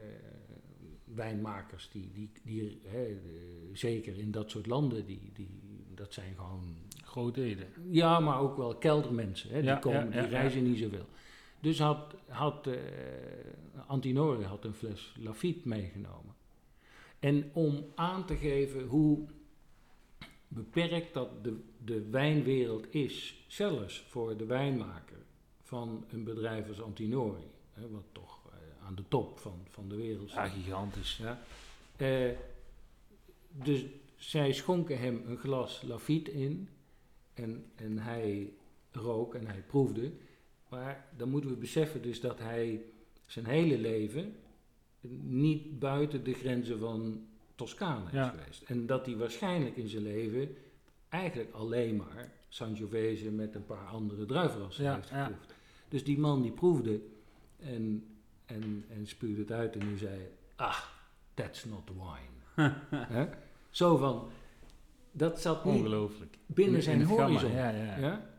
wijnmakers, 1.15 1.89
die, 1.93 2.11
die, 2.13 2.31
die, 2.45 2.81
hè, 2.87 3.07
de- 3.23 3.71
zeker 3.73 4.19
in 4.19 4.31
dat 4.31 4.51
soort 4.51 4.67
landen, 4.67 5.07
die, 5.07 5.31
die, 5.35 5.49
dat 5.95 6.13
zijn 6.13 6.35
gewoon 6.37 6.77
Grootheden. 7.11 7.67
ja, 7.91 8.21
maar 8.21 8.41
ook 8.41 8.57
wel 8.57 8.75
keldermensen. 8.77 9.51
Hè? 9.51 9.63
Die, 9.63 9.79
komen, 9.79 10.11
die 10.11 10.21
reizen 10.27 10.63
niet 10.63 10.79
zoveel. 10.79 11.07
Dus 11.61 11.79
had, 11.79 12.15
had 12.29 12.67
eh, 12.67 12.75
Antinori 13.87 14.45
had 14.45 14.65
een 14.65 14.75
fles 14.75 15.15
Lafitte 15.19 15.69
meegenomen. 15.69 16.35
En 17.19 17.51
om 17.53 17.85
aan 17.95 18.25
te 18.27 18.37
geven 18.37 18.87
hoe 18.87 19.19
beperkt 20.49 21.15
dat 21.15 21.45
de, 21.45 21.57
de 21.85 22.09
wijnwereld 22.11 22.95
is, 22.95 23.45
zelfs 23.47 24.05
voor 24.09 24.37
de 24.37 24.45
wijnmaker 24.47 25.17
van 25.63 26.05
een 26.11 26.25
bedrijf 26.25 26.69
als 26.69 26.83
Antinori, 26.83 27.51
hè, 27.73 27.89
wat 27.91 28.05
toch 28.13 28.41
eh, 28.53 28.87
aan 28.87 28.95
de 28.95 29.05
top 29.09 29.39
van, 29.39 29.61
van 29.69 29.89
de 29.89 29.97
wereld 29.97 30.27
Ja, 30.27 30.33
staat. 30.33 30.51
gigantisch. 30.51 31.17
Ja. 31.23 31.43
Eh, 31.97 32.31
dus 33.51 33.85
zij 34.17 34.53
schonken 34.53 34.99
hem 34.99 35.23
een 35.27 35.39
glas 35.39 35.83
Lafitte 35.83 36.33
in 36.33 36.69
en, 37.43 37.65
en 37.75 37.99
hij 37.99 38.53
rook 38.93 39.35
en 39.35 39.47
hij 39.47 39.63
proefde. 39.67 40.11
Maar 40.69 41.05
dan 41.17 41.29
moeten 41.31 41.51
we 41.51 41.57
beseffen 41.57 42.03
dus 42.03 42.21
dat 42.21 42.39
hij 42.39 42.81
zijn 43.27 43.45
hele 43.47 43.79
leven 43.79 44.35
niet 45.23 45.79
buiten 45.79 46.25
de 46.25 46.33
grenzen 46.33 46.79
van 46.79 47.27
Toscane 47.55 48.07
is 48.07 48.13
Ja. 48.13 48.29
geweest. 48.29 48.63
En 48.63 48.87
dat 48.87 49.07
hij 49.07 49.17
waarschijnlijk 49.17 49.77
in 49.77 49.89
zijn 49.89 50.03
leven 50.03 50.57
eigenlijk 51.09 51.53
alleen 51.53 51.97
maar 51.97 52.31
Sangiovese 52.49 53.31
met 53.31 53.55
een 53.55 53.67
paar 53.67 53.87
andere 53.87 54.27
druivenrassen 54.27 54.85
Ja, 54.85 54.95
heeft 54.95 55.09
ja. 55.09 55.25
geproefd. 55.25 55.55
Dus 55.89 56.05
die 56.05 56.19
man 56.19 56.43
die 56.43 56.53
proefde 56.53 57.01
en, 57.59 58.05
en, 58.47 58.85
en 58.89 59.07
spuwde 59.07 59.41
het 59.41 59.53
uit 59.53 59.75
en 59.77 59.89
die 59.89 59.99
zei, 59.99 60.19
ah, 60.57 60.79
that's 61.35 61.65
not 61.65 61.91
wine. 61.95 62.75
Zo 63.71 63.97
van, 63.97 64.29
dat 65.13 65.41
zat 65.41 65.65
niet 65.65 65.75
Ongelooflijk. 65.75 66.39
binnen 66.47 66.77
In- 66.77 66.83
zijn 66.83 67.01
in 67.01 67.07
het 67.07 67.11
gamma, 67.11 67.27
horizon. 67.27 67.53
Ja, 67.53 67.71
ja. 67.71 67.99
Ja? 67.99 68.31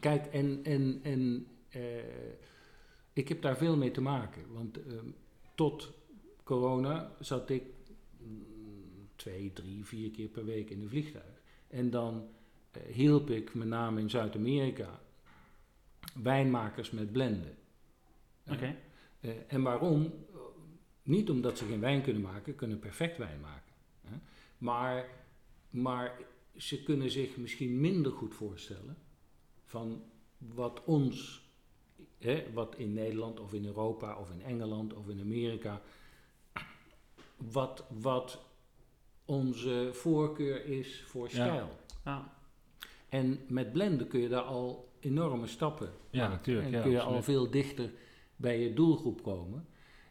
Kijk, 0.00 0.26
en, 0.26 0.60
en, 0.64 1.00
en 1.02 1.46
eh, 1.68 1.80
ik 3.12 3.28
heb 3.28 3.42
daar 3.42 3.56
veel 3.56 3.76
mee 3.76 3.90
te 3.90 4.00
maken. 4.00 4.52
Want 4.52 4.86
ehm, 4.86 5.06
tot 5.54 5.92
corona 6.44 7.12
zat 7.20 7.50
ik 7.50 7.62
mm, 8.18 8.44
twee, 9.16 9.52
drie, 9.52 9.84
vier 9.84 10.10
keer 10.10 10.28
per 10.28 10.44
week 10.44 10.70
in 10.70 10.82
een 10.82 10.88
vliegtuig. 10.88 11.42
En 11.68 11.90
dan 11.90 12.28
eh, 12.70 12.82
hielp 12.94 13.30
ik 13.30 13.54
met 13.54 13.68
name 13.68 14.00
in 14.00 14.10
Zuid-Amerika 14.10 15.00
wijnmakers 16.22 16.90
met 16.90 17.12
blenden. 17.12 17.54
Oké. 18.50 18.76
Eh, 19.20 19.30
en 19.46 19.62
waarom? 19.62 20.02
Eh, 20.04 20.38
Niet 21.02 21.30
omdat 21.30 21.58
ze 21.58 21.64
geen 21.64 21.80
wijn 21.80 22.02
kunnen 22.02 22.22
maken, 22.22 22.54
kunnen 22.54 22.78
perfect 22.78 23.16
wijn 23.18 23.40
maken. 23.40 23.58
Maar, 24.58 25.08
maar 25.70 26.18
ze 26.56 26.82
kunnen 26.82 27.10
zich 27.10 27.36
misschien 27.36 27.80
minder 27.80 28.12
goed 28.12 28.34
voorstellen 28.34 28.96
van 29.64 30.02
wat 30.38 30.84
ons, 30.84 31.48
hè, 32.18 32.52
wat 32.52 32.74
in 32.76 32.92
Nederland 32.92 33.40
of 33.40 33.52
in 33.52 33.64
Europa 33.66 34.18
of 34.18 34.30
in 34.30 34.42
Engeland 34.42 34.94
of 34.94 35.08
in 35.08 35.20
Amerika, 35.20 35.82
wat, 37.36 37.84
wat 37.88 38.44
onze 39.24 39.90
voorkeur 39.92 40.64
is 40.64 41.02
voor 41.06 41.28
stijl. 41.30 41.68
Ja. 42.04 42.38
En 43.08 43.40
met 43.48 43.72
blenden 43.72 44.08
kun 44.08 44.20
je 44.20 44.28
daar 44.28 44.42
al 44.42 44.88
enorme 45.00 45.46
stappen 45.46 45.92
Ja, 46.10 46.20
maken. 46.20 46.36
natuurlijk, 46.36 46.66
En 46.66 46.72
ja, 46.72 46.80
kun 46.82 46.90
je 46.90 46.96
absoluut. 46.98 47.16
al 47.18 47.22
veel 47.24 47.50
dichter 47.50 47.92
bij 48.36 48.60
je 48.60 48.74
doelgroep 48.74 49.22
komen. 49.22 49.66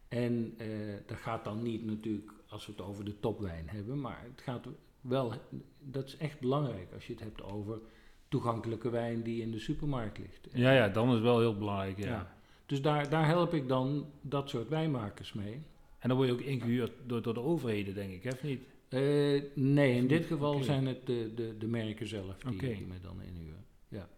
En 0.08 0.54
eh, 0.58 0.68
dat 1.06 1.18
gaat 1.18 1.44
dan 1.44 1.62
niet 1.64 1.86
natuurlijk 1.86 2.32
als 2.48 2.66
we 2.66 2.72
het 2.72 2.82
over 2.82 3.06
de 3.06 3.20
topwijn 3.20 3.70
hebben, 3.70 4.02
maar 4.02 4.24
het 4.24 4.42
gaat 4.42 4.68
wel, 5.02 5.34
dat 5.80 6.08
is 6.08 6.18
echt 6.18 6.40
belangrijk 6.40 6.94
als 6.94 7.08
je 7.08 7.14
het 7.14 7.22
hebt 7.22 7.42
over 7.44 7.80
toegankelijke 8.28 8.90
wijn 8.90 9.22
die 9.22 9.42
in 9.42 9.52
de 9.52 9.60
supermarkt 9.60 10.18
ligt. 10.18 10.48
Ja, 10.54 10.72
ja, 10.72 10.90
dan 10.90 11.08
is 11.08 11.14
het 11.14 11.24
wel 11.24 11.40
heel 11.40 11.58
belangrijk. 11.58 11.98
Ja. 11.98 12.06
Ja. 12.06 12.38
Dus 12.66 12.82
daar, 12.82 13.10
daar 13.10 13.26
help 13.26 13.54
ik 13.54 13.68
dan 13.68 14.06
dat 14.22 14.50
soort 14.50 14.70
wijnmakers 14.70 15.34
mee. 15.34 15.62
En 16.00 16.10
dan 16.10 16.18
word 16.18 16.30
je 16.30 16.36
ook 16.36 16.42
ingehuurd 16.42 16.92
door, 17.06 17.22
door 17.22 17.34
de 17.34 17.40
overheden, 17.40 17.94
denk 17.94 18.12
ik, 18.12 18.24
hè, 18.24 18.30
of 18.30 18.44
niet? 18.44 18.62
Eh, 18.90 19.44
nee, 19.54 19.96
in 19.96 20.08
dit 20.08 20.26
geval 20.26 20.64
zijn 20.64 20.86
het 20.86 21.06
de, 21.06 21.32
de, 21.36 21.58
de 21.58 21.68
merken 21.68 22.08
zelf 22.08 22.38
die, 22.38 22.86
me 22.88 23.00
dan 23.02 23.22
inhuren. 23.22 23.66
Ja. 23.88 24.10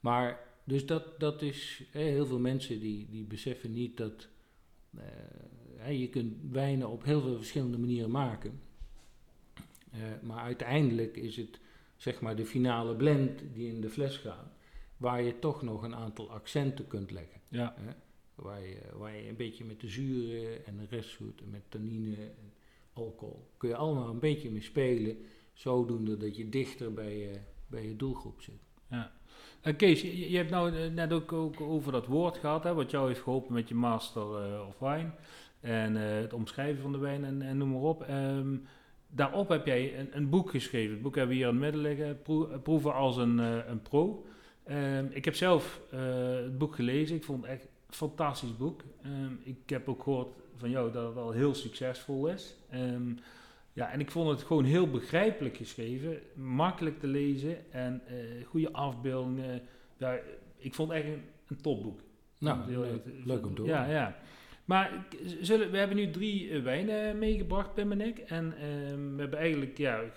Maar, 0.00 0.40
dus 0.64 0.86
dat, 0.86 1.20
dat 1.20 1.42
is, 1.42 1.82
heel 1.90 2.26
veel 2.26 2.38
mensen 2.38 2.80
die, 2.80 3.06
die 3.10 3.24
beseffen 3.24 3.72
niet 3.72 3.96
dat 3.96 4.28
eh, 5.78 6.00
je 6.00 6.08
kunt 6.08 6.34
wijnen 6.50 6.88
op 6.88 7.04
heel 7.04 7.20
veel 7.20 7.36
verschillende 7.36 7.78
manieren 7.78 8.10
maken. 8.10 8.60
Eh, 9.96 10.26
maar 10.28 10.42
uiteindelijk 10.42 11.16
is 11.16 11.36
het 11.36 11.58
zeg 11.96 12.20
maar 12.20 12.36
de 12.36 12.46
finale 12.46 12.94
blend 12.94 13.42
die 13.54 13.68
in 13.68 13.80
de 13.80 13.90
fles 13.90 14.16
gaat, 14.16 14.52
waar 14.96 15.22
je 15.22 15.38
toch 15.38 15.62
nog 15.62 15.82
een 15.82 15.94
aantal 15.94 16.30
accenten 16.30 16.86
kunt 16.86 17.10
leggen. 17.10 17.40
Ja. 17.48 17.74
Hè? 17.78 17.92
Waar, 18.34 18.62
je, 18.62 18.78
waar 18.94 19.16
je 19.16 19.28
een 19.28 19.36
beetje 19.36 19.64
met 19.64 19.80
de 19.80 19.88
zuren 19.88 20.66
en 20.66 20.76
de 20.76 20.86
restzoet 20.90 21.40
en 21.40 21.50
met 21.50 21.62
tannine 21.68 22.16
en 22.16 22.52
alcohol 22.92 23.50
kun 23.56 23.68
je 23.68 23.76
allemaal 23.76 24.08
een 24.08 24.18
beetje 24.18 24.50
mee 24.50 24.62
spelen, 24.62 25.16
zodoende 25.52 26.16
dat 26.16 26.36
je 26.36 26.48
dichter 26.48 26.92
bij 26.92 27.18
je, 27.18 27.40
bij 27.66 27.86
je 27.86 27.96
doelgroep 27.96 28.40
zit. 28.40 28.64
Eh, 29.60 29.76
Kees, 29.76 30.02
je, 30.02 30.30
je 30.30 30.36
hebt 30.36 30.50
nou 30.50 30.76
eh, 30.76 30.90
net 30.90 31.12
ook, 31.12 31.32
ook 31.32 31.60
over 31.60 31.92
dat 31.92 32.06
woord 32.06 32.36
gehad, 32.36 32.64
hè, 32.64 32.74
wat 32.74 32.90
jou 32.90 33.08
heeft 33.08 33.22
geholpen 33.22 33.54
met 33.54 33.68
je 33.68 33.74
Master 33.74 34.22
of 34.66 34.78
Wine. 34.78 35.10
En 35.60 35.94
het 35.94 36.32
omschrijven 36.32 36.82
van 36.82 36.92
de 36.92 36.98
wijn 36.98 37.24
en, 37.24 37.42
en 37.42 37.56
noem 37.56 37.70
maar 37.70 37.80
op. 37.80 38.02
Ehm, 38.02 38.56
daarop 39.08 39.48
heb 39.48 39.66
jij 39.66 39.98
een, 39.98 40.08
een 40.16 40.28
boek 40.28 40.50
geschreven. 40.50 40.92
Het 40.92 41.02
boek 41.02 41.14
hebben 41.16 41.36
we 41.36 41.42
hier 41.42 41.52
in 41.52 41.62
het 41.62 41.62
midden 41.62 41.80
liggen, 41.80 42.22
Proe- 42.22 42.58
Proeven 42.58 42.94
als 42.94 43.16
een, 43.16 43.40
eh, 43.40 43.56
een 43.66 43.82
pro. 43.82 44.26
Ehm, 44.64 45.06
ik 45.10 45.24
heb 45.24 45.34
zelf 45.34 45.80
eh, 45.90 46.00
het 46.34 46.58
boek 46.58 46.74
gelezen. 46.74 47.16
Ik 47.16 47.24
vond 47.24 47.42
het 47.42 47.50
echt 47.52 47.62
een 47.62 47.94
fantastisch 47.94 48.56
boek. 48.56 48.80
Ehm, 49.02 49.32
ik 49.42 49.56
heb 49.66 49.88
ook 49.88 50.02
gehoord 50.02 50.28
van 50.56 50.70
jou 50.70 50.92
dat 50.92 51.08
het 51.08 51.16
al 51.16 51.30
heel 51.30 51.54
succesvol 51.54 52.26
is. 52.26 52.56
Ehm, 52.70 53.10
ja, 53.72 53.90
en 53.90 54.00
ik 54.00 54.10
vond 54.10 54.28
het 54.30 54.42
gewoon 54.42 54.64
heel 54.64 54.90
begrijpelijk 54.90 55.56
geschreven, 55.56 56.18
makkelijk 56.34 56.98
te 57.00 57.06
lezen 57.06 57.72
en 57.72 58.00
eh, 58.06 58.14
goede 58.46 58.72
afbeeldingen. 58.72 59.62
Ja, 59.96 60.18
ik 60.56 60.74
vond 60.74 60.88
het 60.92 60.98
echt 61.02 61.08
een, 61.08 61.22
een 61.48 61.60
topboek. 61.60 62.00
Nou, 62.38 62.70
leuk, 62.70 63.02
leuk 63.24 63.46
om 63.46 63.54
te 63.54 63.62
Ja, 63.62 63.78
horen. 63.78 63.94
ja. 63.94 64.16
Maar 64.66 65.06
zullen, 65.40 65.70
we 65.70 65.78
hebben 65.78 65.96
nu 65.96 66.10
drie 66.10 66.50
eh, 66.50 66.62
wijnen 66.62 67.18
meegebracht, 67.18 67.74
Pim 67.74 67.92
en 67.92 68.00
ik. 68.00 68.18
En 68.18 68.54
ehm, 68.60 69.14
we 69.14 69.20
hebben 69.20 69.38
eigenlijk 69.38 69.78
ja, 69.78 70.00
eh, 70.00 70.08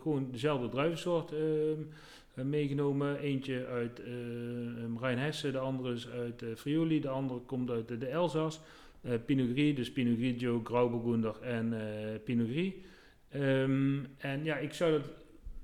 gewoon 0.00 0.28
dezelfde 0.30 0.68
druivensoort 0.68 1.32
ehm, 1.32 1.80
eh, 2.34 2.44
meegenomen. 2.44 3.18
Eentje 3.18 3.66
uit 3.66 4.00
eh 4.00 5.00
Rijn 5.00 5.18
Hesse, 5.18 5.50
de 5.50 5.58
andere 5.58 5.94
is 5.94 6.08
uit 6.08 6.42
eh, 6.42 6.48
Friuli, 6.56 7.00
de 7.00 7.08
andere 7.08 7.40
komt 7.40 7.70
uit 7.70 7.88
de, 7.88 7.98
de 7.98 8.06
Elzas. 8.06 8.60
Eh 9.02 9.12
Pinot 9.24 9.50
Gris, 9.52 9.74
dus 9.74 9.92
Pinot 9.92 10.16
Grigio, 10.16 10.60
Grauburgunder 10.64 11.34
en 11.42 11.72
eh 11.72 12.20
Pinot 12.24 12.48
Gris. 12.48 12.72
Ehm, 13.28 13.98
en 14.18 14.44
ja, 14.44 14.56
ik 14.56 14.72
zou 14.72 14.92
dat 14.92 15.10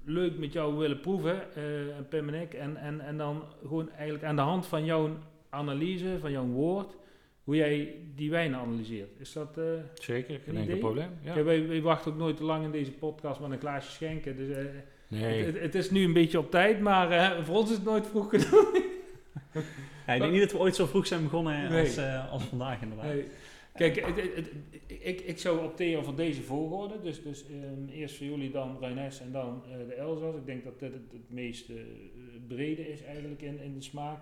leuk 0.04 0.38
met 0.38 0.52
jou 0.52 0.76
willen 0.76 1.00
proeven, 1.00 1.54
eh 1.54 1.96
en 1.96 2.08
Pim 2.08 2.28
en 2.28 2.42
ik. 2.42 2.54
En, 2.54 2.76
en, 2.76 3.00
en 3.00 3.16
dan 3.16 3.42
gewoon 3.60 3.90
eigenlijk 3.90 4.24
aan 4.24 4.36
de 4.36 4.42
hand 4.42 4.66
van 4.66 4.84
jouw 4.84 5.10
analyse, 5.48 6.16
van 6.20 6.30
jouw 6.30 6.46
woord, 6.46 6.96
hoe 7.44 7.56
jij 7.56 7.94
die 8.14 8.30
wijnen 8.30 8.58
analyseert. 8.60 9.20
Is 9.20 9.32
dat... 9.32 9.58
eh, 9.58 9.64
Zeker, 9.94 10.40
geen 10.44 10.54
Een 10.56 10.60
enkel 10.62 10.78
probleem. 10.78 11.10
Ja. 11.22 11.34
ja, 11.36 11.42
wij, 11.42 11.66
wij 11.68 11.82
wachten 11.82 12.12
ook 12.12 12.18
nooit 12.18 12.36
te 12.36 12.44
lang 12.44 12.64
in 12.64 12.70
deze 12.70 12.92
podcast 12.92 13.40
met 13.40 13.50
een 13.50 13.58
glaasje 13.58 13.90
schenken. 13.90 14.36
Dus 14.36 14.56
eh, 14.56 14.64
Nee, 15.08 15.44
het, 15.44 15.58
het 15.60 15.74
is 15.74 15.90
nu 15.90 16.04
een 16.04 16.12
beetje 16.12 16.38
op 16.38 16.50
tijd, 16.50 16.80
maar 16.80 17.10
eh, 17.10 17.44
voor 17.44 17.56
ons 17.56 17.70
is 17.70 17.76
het 17.76 17.84
nooit 17.84 18.06
vroeg 18.06 18.30
genoeg. 18.30 18.70
Ja, 20.06 20.12
ik 20.12 20.20
denk 20.20 20.32
niet 20.32 20.40
dat 20.40 20.52
we 20.52 20.58
ooit 20.58 20.74
zo 20.76 20.86
vroeg 20.86 21.06
zijn 21.06 21.22
begonnen 21.22 21.70
Nee. 21.70 21.80
als, 21.80 21.96
eh, 21.96 22.32
als 22.32 22.44
vandaag 22.44 22.82
inderdaad. 22.82 23.06
Nee. 23.06 23.24
Kijk, 23.74 23.96
het- 24.06 24.16
het- 24.20 24.34
het- 24.34 24.50
ik, 24.86 25.20
ik 25.20 25.38
zou 25.38 25.64
opteren 25.64 26.04
voor 26.04 26.14
deze 26.16 26.42
volgorde. 26.42 26.94
Dus, 27.02 27.22
dus 27.22 27.44
ehm, 27.46 27.88
eerst 27.98 28.16
voor 28.16 28.26
jullie, 28.26 28.50
dan 28.50 28.76
Rhijnes 28.80 29.20
en 29.20 29.32
dan 29.32 29.62
eh, 29.70 29.86
de 29.88 29.94
Elzas. 29.94 30.34
Ik 30.34 30.46
denk 30.46 30.64
dat 30.64 30.78
dit 30.80 30.92
het, 30.92 31.12
het 31.12 31.30
meest 31.30 31.70
brede 32.48 32.88
is 32.92 33.02
eigenlijk 33.02 33.42
in, 33.42 33.60
in 33.60 33.74
de 33.74 33.82
smaak. 33.82 34.18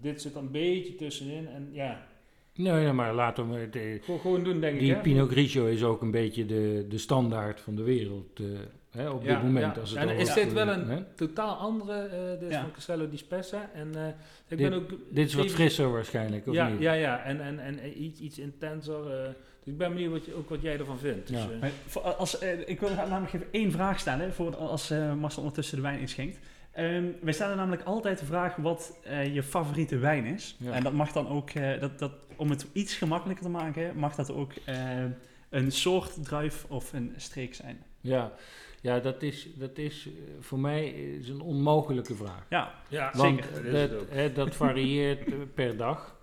Dit 0.00 0.20
zit 0.22 0.34
een 0.34 0.50
beetje 0.50 0.94
tussenin. 0.94 1.46
En 1.48 1.68
ja, 1.72 2.06
nee, 2.54 2.92
maar 2.92 3.14
laten 3.14 3.50
we... 3.50 3.68
De, 3.70 3.98
gewoon, 4.02 4.20
gewoon 4.20 4.44
doen 4.44 4.60
denk 4.60 4.74
ik. 4.74 4.80
die 4.80 4.94
hè? 4.94 5.00
Pinot 5.00 5.30
Grigio 5.30 5.66
is 5.66 5.82
ook 5.82 6.02
een 6.02 6.10
beetje 6.10 6.46
de, 6.46 6.86
de 6.88 6.98
standaard 6.98 7.60
van 7.60 7.74
de 7.74 7.82
wereld 7.82 8.40
eh, 8.40 8.44
hè, 8.90 9.08
op 9.08 9.22
Ja, 9.24 9.34
dit 9.34 9.42
moment. 9.42 9.74
ja. 9.74 9.80
Als 9.80 9.90
het 9.90 9.98
En 10.08 10.16
is 10.16 10.34
dit 10.34 10.52
wel 10.52 10.68
een- 10.68 10.88
hè? 10.88 11.02
Totaal 11.16 11.54
andere, 11.54 11.92
eh 12.02 12.40
dit 12.40 12.48
is 12.48 12.54
Ja. 12.54 12.60
van 12.60 12.72
Castello 12.72 13.08
di 13.08 13.16
Spessa. 13.16 13.70
En 13.74 13.90
eh, 13.94 14.06
ik 14.08 14.14
Dit- 14.58 14.58
ben 14.58 14.72
ook... 14.72 14.88
Dit 15.10 15.26
is 15.28 15.34
wat 15.34 15.50
frisser 15.50 15.92
waarschijnlijk, 15.92 16.46
of 16.46 16.54
ja, 16.54 16.68
niet? 16.68 16.80
Ja, 16.80 16.92
ja, 16.92 17.22
en, 17.22 17.40
en, 17.40 17.58
en 17.58 18.02
iets, 18.02 18.20
iets 18.20 18.38
intenser. 18.38 19.10
eh, 19.10 19.24
dus 19.64 19.72
ik 19.72 19.78
ben 19.78 19.92
benieuwd 19.92 20.12
wat 20.12 20.24
je, 20.24 20.34
ook 20.34 20.48
wat 20.48 20.62
jij 20.62 20.78
ervan 20.78 20.98
vindt. 20.98 21.28
Dus, 21.28 21.38
Ja. 21.38 21.46
Maar 21.60 21.70
voor- 21.86 22.02
als, 22.02 22.38
ik 22.66 22.80
wil 22.80 22.88
namelijk 22.94 23.32
even 23.32 23.46
één 23.50 23.72
vraag 23.72 23.98
stellen, 24.00 24.32
voor 24.34 24.56
als 24.56 24.90
eh 24.90 25.14
Marcel 25.14 25.42
ondertussen 25.42 25.76
de 25.76 25.82
wijn 25.82 26.00
inschenkt. 26.00 26.38
Ehm 26.72 27.04
wij 27.20 27.32
stellen 27.32 27.56
namelijk 27.56 27.82
altijd 27.82 28.18
de 28.18 28.24
vraag 28.24 28.56
wat 28.56 28.98
eh, 29.04 29.34
je 29.34 29.42
favoriete 29.42 29.98
wijn 29.98 30.24
is. 30.24 30.56
Ja. 30.58 30.72
En 30.72 30.82
dat 30.82 30.92
mag 30.92 31.12
dan 31.12 31.28
ook, 31.28 31.50
eh, 31.50 31.80
dat, 31.80 31.98
dat, 31.98 32.12
om 32.36 32.50
het 32.50 32.66
iets 32.72 32.94
gemakkelijker 32.94 33.44
te 33.44 33.50
maken, 33.50 33.96
mag 33.96 34.14
dat 34.14 34.30
ook 34.30 34.52
eh, 34.64 35.04
een 35.50 35.72
soort 35.72 36.24
druif 36.24 36.64
of 36.68 36.92
een 36.92 37.12
streek 37.16 37.54
zijn. 37.54 37.82
Ja, 38.00 38.32
ja 38.80 39.00
dat, 39.00 39.22
is, 39.22 39.48
dat 39.54 39.78
is 39.78 40.06
eh, 40.06 40.12
voor 40.40 40.58
mij 40.58 40.88
is 40.88 41.28
een 41.28 41.40
onmogelijke 41.40 42.14
vraag. 42.14 42.46
Ja, 42.48 42.74
ja, 42.88 43.10
Want 43.14 43.44
zeker. 43.44 43.54
Dat 43.54 43.64
is 43.64 43.80
het 43.80 43.90
dat, 43.90 44.00
ook. 44.00 44.10
hè, 44.10 44.32
dat 44.32 44.54
varieert 44.54 45.26
eh, 45.26 45.34
per 45.54 45.76
dag. 45.76 46.22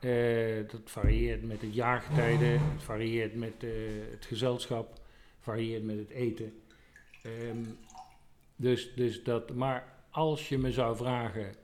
Eh, 0.00 0.68
dat 0.70 0.80
varieert 0.84 1.42
met 1.42 1.60
het 1.60 1.74
jaargetijde, 1.74 2.44
het 2.44 2.82
varieert 2.82 3.34
met 3.34 3.54
eh, 3.64 3.70
het 4.10 4.24
gezelschap, 4.24 5.00
varieert 5.40 5.84
met 5.84 5.98
het 5.98 6.10
eten. 6.10 6.62
Ehm, 7.22 7.64
dus, 8.56 8.94
dus 8.94 9.22
dat, 9.22 9.54
maar 9.54 9.94
als 10.10 10.48
je 10.48 10.58
me 10.58 10.72
zou 10.72 10.96
vragen, 10.96 11.54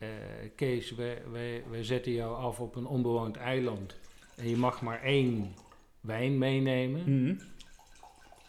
eh, 0.00 0.08
Kees, 0.56 0.90
wij, 0.94 1.22
wij, 1.30 1.62
wij 1.70 1.84
zetten 1.84 2.12
jou 2.12 2.36
af 2.36 2.60
op 2.60 2.76
een 2.76 2.86
onbewoond 2.86 3.36
eiland 3.36 3.96
en 4.36 4.48
je 4.48 4.56
mag 4.56 4.82
maar 4.82 5.02
één 5.02 5.54
wijn 6.00 6.38
meenemen, 6.38 7.00
Mhm. 7.24 7.34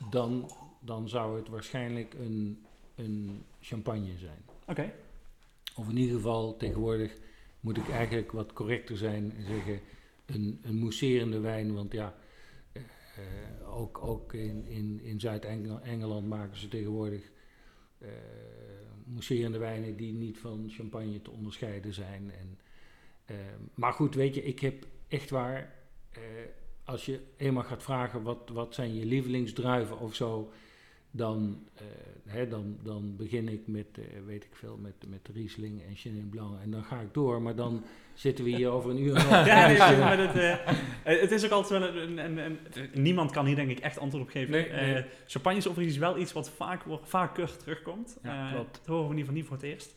dan, 0.09 0.51
dan 0.79 1.09
zou 1.09 1.37
het 1.37 1.47
waarschijnlijk 1.47 2.13
een, 2.13 2.65
een 2.95 3.43
champagne 3.59 4.17
zijn. 4.17 4.45
oké. 4.67 4.93
Of 5.75 5.89
in 5.89 5.97
ieder 5.97 6.15
geval, 6.15 6.57
tegenwoordig 6.57 7.17
moet 7.59 7.77
ik 7.77 7.89
eigenlijk 7.89 8.31
wat 8.31 8.53
correcter 8.53 8.97
zijn 8.97 9.33
en 9.35 9.45
zeggen 9.45 9.79
een, 10.25 10.59
een 10.63 10.75
mousserende 10.75 11.39
wijn. 11.39 11.73
Want 11.73 11.91
ja, 11.91 12.15
eh, 12.73 12.83
ook, 13.77 13.97
ook 14.03 14.33
in, 14.33 14.65
in, 14.67 14.99
in 15.03 15.19
Zuid-Engeland 15.19 16.27
maken 16.27 16.57
ze 16.57 16.67
tegenwoordig 16.67 17.31
eh 17.97 18.07
mousserende 19.13 19.57
wijnen 19.57 19.95
die 19.95 20.13
niet 20.13 20.37
van 20.37 20.69
champagne 20.69 21.21
te 21.21 21.31
onderscheiden 21.31 21.93
zijn. 21.93 22.31
En, 22.31 22.59
eh, 23.25 23.35
maar 23.73 23.93
goed, 23.93 24.15
weet 24.15 24.35
je, 24.35 24.43
ik 24.43 24.59
heb 24.59 24.87
echt 25.07 25.29
waar, 25.29 25.75
eh, 26.09 26.21
als 26.83 27.05
je 27.05 27.19
eenmaal 27.37 27.63
gaat 27.63 27.83
vragen 27.83 28.23
wat, 28.23 28.49
wat 28.53 28.73
zijn 28.73 28.95
je 28.95 29.05
lievelingsdruiven 29.05 29.99
of 29.99 30.15
zo, 30.15 30.51
dan, 31.11 31.59
eh, 31.75 31.83
hè, 32.25 32.47
dan, 32.47 32.77
dan 32.83 33.15
begin 33.17 33.47
ik 33.49 33.67
met, 33.67 33.85
eh, 33.93 34.03
weet 34.25 34.43
ik 34.43 34.55
veel, 34.55 34.77
met, 34.81 34.93
met 35.07 35.29
Riesling 35.33 35.81
en 35.87 35.95
Chenin 35.95 36.29
Blanc 36.29 36.61
en 36.63 36.71
dan 36.71 36.83
ga 36.83 36.99
ik 36.99 37.13
door. 37.13 37.41
Maar 37.41 37.55
dan 37.55 37.83
zitten 38.13 38.43
we 38.45 38.49
hier 38.55 38.69
over 38.69 38.89
een 38.91 39.01
uur 39.03 39.13
nog. 39.13 39.29
Ja, 39.45 39.67
nee, 39.67 39.77
Dus, 39.77 39.97
maar 39.97 40.17
dat, 40.17 40.35
eh, 40.35 40.51
eh, 40.53 41.21
het 41.21 41.31
is 41.31 41.45
ook 41.45 41.51
altijd 41.51 41.79
wel 41.79 41.95
een, 42.01 42.17
een, 42.17 42.37
een- 42.37 42.57
een- 42.73 43.01
Niemand 43.01 43.31
kan 43.31 43.45
hier 43.45 43.55
denk 43.55 43.69
ik 43.69 43.79
echt 43.79 43.97
antwoord 43.99 44.23
op 44.23 44.29
geven. 44.29 44.51
Nee, 44.51 44.69
nee. 44.71 44.93
Eh, 44.93 45.03
champagne 45.27 45.57
is 45.57 45.67
overigens 45.67 45.97
wel 45.97 46.17
iets 46.17 46.33
wat 46.33 46.49
vaak, 46.49 46.83
wordt- 46.83 47.09
vaker 47.09 47.57
terugkomt. 47.57 48.17
Ja, 48.23 48.47
Eh, 48.47 48.53
klopt. 48.53 48.73
Dat 48.77 48.85
horen 48.85 49.03
we 49.07 49.11
in 49.11 49.17
ieder 49.17 49.33
geval 49.33 49.35
niet 49.35 49.45
voor 49.45 49.55
het 49.57 49.65
eerst. 49.65 49.95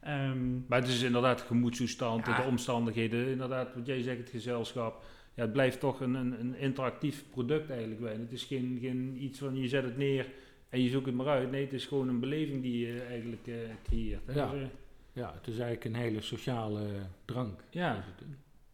Ehm, 0.00 0.52
Maar 0.68 0.80
het 0.80 0.88
is 0.88 1.02
inderdaad 1.02 1.40
gemoedstoestand, 1.40 2.26
Ja. 2.26 2.36
de 2.42 2.48
omstandigheden, 2.48 3.26
inderdaad, 3.28 3.74
wat 3.74 3.86
jij 3.86 4.02
zegt, 4.02 4.18
het 4.18 4.30
gezelschap. 4.30 5.04
Ja, 5.34 5.42
het 5.42 5.52
blijft 5.52 5.80
toch 5.80 6.00
een, 6.00 6.14
een, 6.14 6.40
een 6.40 6.56
interactief 6.58 7.24
product 7.30 7.70
eigenlijk. 7.70 8.18
Het 8.18 8.32
is 8.32 8.42
geen, 8.44 8.78
geen 8.80 9.16
iets 9.22 9.38
van 9.38 9.56
je 9.56 9.68
zet 9.68 9.84
het 9.84 9.96
neer 9.96 10.26
en 10.74 10.82
je 10.82 10.88
zoekt 10.90 11.06
het 11.06 11.14
maar 11.14 11.26
uit. 11.26 11.50
Nee, 11.50 11.64
het 11.64 11.72
is 11.72 11.86
gewoon 11.86 12.08
een 12.08 12.20
beleving 12.20 12.62
die 12.62 12.86
je 12.86 13.00
eigenlijk 13.02 13.46
eh, 13.46 13.54
creëert. 13.84 14.26
hè. 14.26 14.32
Ja. 14.32 14.50
Dus, 14.50 14.60
eh, 14.62 14.66
ja, 15.12 15.34
het 15.34 15.46
is 15.46 15.58
eigenlijk 15.58 15.84
een 15.84 15.94
hele 16.02 16.20
sociale 16.20 16.86
drank. 17.24 17.60
ja. 17.70 18.04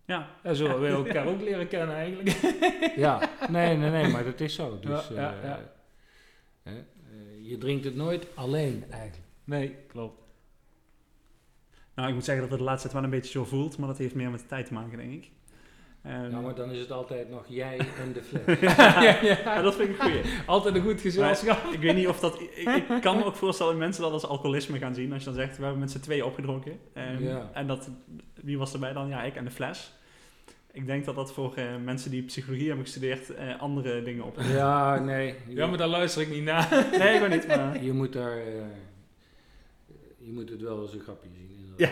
ja, 0.04 0.28
ja, 0.42 0.54
zo 0.54 0.66
hebben 0.66 1.02
we 1.02 1.08
elkaar 1.08 1.26
ook 1.26 1.40
leren 1.40 1.68
kennen 1.68 1.96
eigenlijk. 1.96 2.28
Ja, 2.96 3.30
nee, 3.50 3.76
nee, 3.76 3.90
nee, 3.90 4.08
maar 4.08 4.24
dat 4.24 4.40
is 4.40 4.54
zo. 4.54 4.78
Dus, 4.80 5.08
Ja, 5.08 5.14
ja, 5.14 5.34
eh, 5.38 5.44
ja. 5.48 5.72
hè, 6.62 6.76
eh, 6.78 7.48
je 7.48 7.58
drinkt 7.58 7.84
het 7.84 7.94
nooit 7.96 8.26
alleen 8.34 8.84
eigenlijk. 8.90 9.26
Nee, 9.44 9.76
klopt. 9.88 10.20
nou 11.94 12.08
ik 12.08 12.14
moet 12.14 12.24
zeggen 12.24 12.42
dat 12.42 12.50
het 12.52 12.58
de 12.60 12.64
laatste 12.66 12.88
tijd 12.88 13.00
wel 13.00 13.10
een 13.10 13.18
beetje 13.18 13.32
zo 13.38 13.44
voelt, 13.44 13.78
maar 13.78 13.88
dat 13.88 13.98
heeft 13.98 14.14
meer 14.14 14.30
met 14.30 14.40
de 14.40 14.46
tijd 14.46 14.66
te 14.66 14.72
maken 14.72 14.98
denk 14.98 15.12
ik. 15.12 15.30
Ja, 16.04 16.40
maar 16.40 16.54
dan 16.54 16.70
is 16.70 16.78
het 16.78 16.90
altijd 16.92 17.30
nog 17.30 17.44
jij 17.48 17.78
en 17.78 18.12
de 18.12 18.22
fles. 18.28 18.60
ja, 18.60 19.00
ja. 19.00 19.18
ja, 19.44 19.62
dat 19.62 19.74
vind 19.74 19.88
ik 19.88 19.96
goeie. 20.00 20.20
Altijd 20.46 20.74
een 20.74 20.82
goed 20.82 21.00
gezelschap. 21.00 21.72
Ik 21.72 21.80
weet 21.80 21.94
niet 21.96 22.08
of 22.08 22.20
dat... 22.20 22.40
Ik, 22.40 22.68
ik 22.88 23.00
kan 23.00 23.16
me 23.16 23.24
ook 23.24 23.34
voorstellen 23.36 23.72
dat 23.72 23.80
mensen 23.82 24.02
dat 24.02 24.12
als 24.12 24.26
alcoholisme 24.26 24.78
gaan 24.78 24.94
zien. 24.94 25.12
Als 25.12 25.18
je 25.24 25.28
dan 25.30 25.38
zegt, 25.38 25.56
we 25.56 25.62
hebben 25.62 25.80
met 25.80 25.90
z'n 25.90 26.00
tweeën 26.00 26.24
opgedronken. 26.24 26.78
Ehm, 26.94 27.22
Ja. 27.24 27.50
En 27.54 27.66
dat... 27.66 27.90
Wie 28.34 28.58
was 28.58 28.72
erbij 28.72 28.92
dan? 28.92 29.08
Ja, 29.08 29.22
ik 29.22 29.36
en 29.36 29.44
de 29.44 29.50
fles. 29.50 29.92
Ik 30.72 30.86
denk 30.86 31.04
dat 31.04 31.14
dat 31.14 31.32
voor 31.32 31.54
eh, 31.54 31.64
mensen 31.84 32.10
die 32.10 32.22
psychologie 32.22 32.66
hebben 32.66 32.84
gestudeerd 32.84 33.34
eh, 33.34 33.60
andere 33.60 34.02
dingen 34.02 34.24
op. 34.24 34.38
Ja, 34.52 34.98
nee. 34.98 35.34
Ja, 35.48 35.66
maar 35.66 35.78
daar 35.78 35.88
luister 35.88 36.22
ik 36.22 36.30
niet 36.30 36.44
naar. 36.44 36.86
Nee, 36.98 37.18
ik 37.20 37.28
niet, 37.28 37.46
maar... 37.46 37.82
je 37.84 37.92
moet 37.92 38.12
daar... 38.12 38.36
eh, 38.36 38.44
je 40.18 40.32
moet 40.32 40.50
het 40.50 40.60
wel 40.60 40.78
als 40.80 40.92
een 40.94 41.00
grapje 41.00 41.28
zien. 41.34 41.48
Ja, 41.76 41.88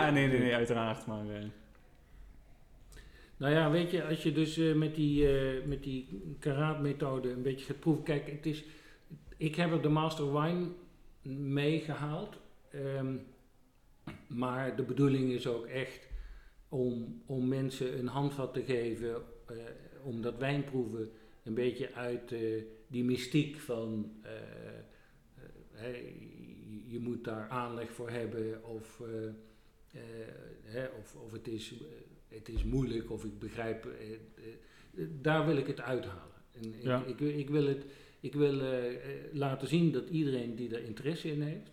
ja, 0.00 0.10
nee, 0.10 0.28
nee, 0.28 0.38
nee, 0.38 0.54
uiteraard. 0.54 1.06
Maar 1.06 1.20
eh, 1.28 1.44
Nou 3.38 3.52
ja, 3.52 3.70
weet 3.70 3.90
je, 3.90 4.04
als 4.04 4.22
je 4.22 4.32
dus 4.32 4.56
eh, 4.58 4.74
met 4.74 4.94
die, 4.94 5.38
eh, 5.38 5.64
met 5.66 5.82
die 5.82 6.20
karaatmethode 6.38 7.30
een 7.30 7.42
beetje 7.42 7.64
gaat 7.64 7.80
proeven. 7.80 8.04
Kijk, 8.04 8.30
het 8.30 8.46
is, 8.46 8.64
ik 9.36 9.54
heb 9.54 9.70
er 9.72 9.82
de 9.82 9.88
Master 9.88 10.40
Wine 10.40 10.68
meegehaald. 11.36 12.40
ehm, 12.70 13.16
maar 14.28 14.76
de 14.76 14.82
bedoeling 14.82 15.30
is 15.32 15.46
ook 15.46 15.66
echt 15.66 16.08
om, 16.68 17.22
om 17.26 17.48
mensen 17.48 17.98
een 17.98 18.06
handvat 18.06 18.54
te 18.54 18.62
geven. 18.62 19.14
eh, 19.46 19.56
om 20.04 20.22
dat 20.22 20.38
wijnproeven 20.38 21.10
een 21.44 21.54
beetje 21.54 21.94
uit 21.94 22.34
die 22.86 23.04
mystiek 23.04 23.56
van... 23.58 24.12
je- 26.88 26.98
moet 27.00 27.24
daar 27.24 27.48
aanleg 27.48 27.90
voor 27.90 28.10
hebben 28.10 28.64
of... 28.64 29.00
of, 31.00 31.16
of 31.16 31.32
het 31.32 31.48
is 31.48 31.74
het 32.28 32.48
is 32.48 32.64
moeilijk 32.64 33.10
of 33.10 33.24
ik 33.24 33.38
begrijp, 33.38 33.86
eh, 33.86 34.12
eh, 34.12 34.18
daar 35.20 35.46
wil 35.46 35.56
ik 35.56 35.66
het 35.66 35.80
uithalen. 35.80 36.36
En 36.52 36.64
ik- 36.74 36.82
Ja. 36.82 37.04
ik, 37.04 37.18
wil- 37.18 37.38
ik 37.38 37.50
wil, 37.50 37.66
het, 37.66 37.84
ik 38.20 38.34
wil 38.34 38.60
eh, 38.60 38.94
eh, 38.94 39.00
laten 39.32 39.68
zien 39.68 39.92
dat 39.92 40.08
iedereen 40.08 40.54
die 40.54 40.74
er 40.76 40.84
interesse 40.84 41.28
in 41.32 41.42
heeft, 41.42 41.70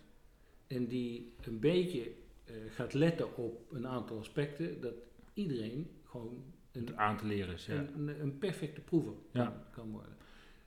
en 0.67 0.87
die 0.87 1.33
een 1.41 1.59
beetje 1.59 2.11
eh, 2.45 2.53
gaat 2.69 2.93
letten 2.93 3.37
op 3.37 3.71
een 3.73 3.87
aantal 3.87 4.19
aspecten, 4.19 4.81
dat 4.81 4.93
iedereen 5.33 5.87
gewoon 6.03 6.43
een, 6.71 6.97
aan 6.97 7.17
te 7.17 7.25
leren 7.25 7.53
is, 7.53 7.65
ja. 7.65 7.87
een, 7.95 8.21
een, 8.21 8.37
perfecte 8.37 8.81
proever 8.81 9.13
Ja. 9.31 9.43
kan, 9.45 9.53
kan 9.71 9.91
worden. 9.91 10.13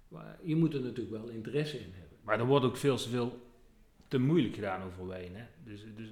Maar 0.09 0.39
je 0.43 0.57
moet 0.57 0.75
er 0.75 0.81
natuurlijk 0.81 1.11
wel 1.17 1.29
interesse 1.29 1.77
in 1.79 1.91
hebben. 1.93 2.19
Maar 2.23 2.39
er 2.41 2.47
wordt 2.47 2.65
ook 2.65 2.77
veel 2.77 2.97
te 2.97 3.09
veel 3.09 3.41
te 4.09 4.19
moeilijk 4.19 4.55
gedaan 4.55 4.83
over 4.87 5.07
wijn. 5.07 5.35
Hè? 5.37 5.45
Dus, 5.65 5.85
dus 5.97 6.09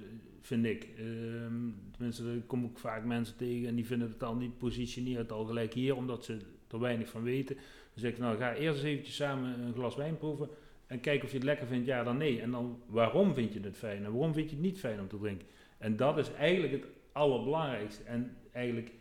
vind 0.47 0.65
ik. 0.65 0.87
Ehm 0.97 1.69
tenminste, 1.91 2.23
er 2.23 2.41
kom 2.47 2.65
ik 2.65 2.77
vaak 2.77 3.03
mensen 3.03 3.37
tegen 3.37 3.67
en 3.67 3.75
die 3.75 3.85
vinden 3.85 4.09
het 4.09 4.23
al 4.23 4.35
niet, 4.35 4.57
positioneren 4.57 5.21
het 5.21 5.31
al 5.31 5.45
gelijk 5.45 5.73
hier, 5.73 5.95
omdat 5.95 6.25
ze 6.25 6.37
er 6.71 6.79
weinig 6.79 7.09
van 7.09 7.23
weten. 7.23 7.55
Dan 7.55 7.65
zeg 7.93 8.11
ik, 8.11 8.17
nou 8.17 8.37
ga 8.37 8.53
eerst 8.53 8.77
eens 8.77 8.87
eventjes 8.87 9.15
samen 9.15 9.59
een 9.59 9.73
glas 9.73 9.95
wijn 9.95 10.17
proeven 10.17 10.49
en 10.87 10.99
kijk 10.99 11.23
of 11.23 11.29
je 11.29 11.35
het 11.35 11.45
lekker 11.45 11.67
vindt, 11.67 11.85
ja 11.85 12.03
dan 12.03 12.17
nee. 12.17 12.41
En 12.41 12.51
dan 12.51 12.81
waarom 12.85 13.33
vind 13.33 13.53
je 13.53 13.59
het 13.59 13.77
fijn 13.77 14.05
en 14.05 14.11
waarom 14.11 14.33
vind 14.33 14.49
je 14.49 14.55
het 14.55 14.65
niet 14.65 14.79
fijn 14.79 14.99
om 14.99 15.07
te 15.07 15.17
drinken. 15.17 15.47
En 15.77 15.95
dat 15.95 16.17
is 16.17 16.33
eigenlijk 16.33 16.73
het 16.73 16.85
allerbelangrijkste. 17.11 18.03
En 18.03 18.37
eigenlijk 18.51 18.91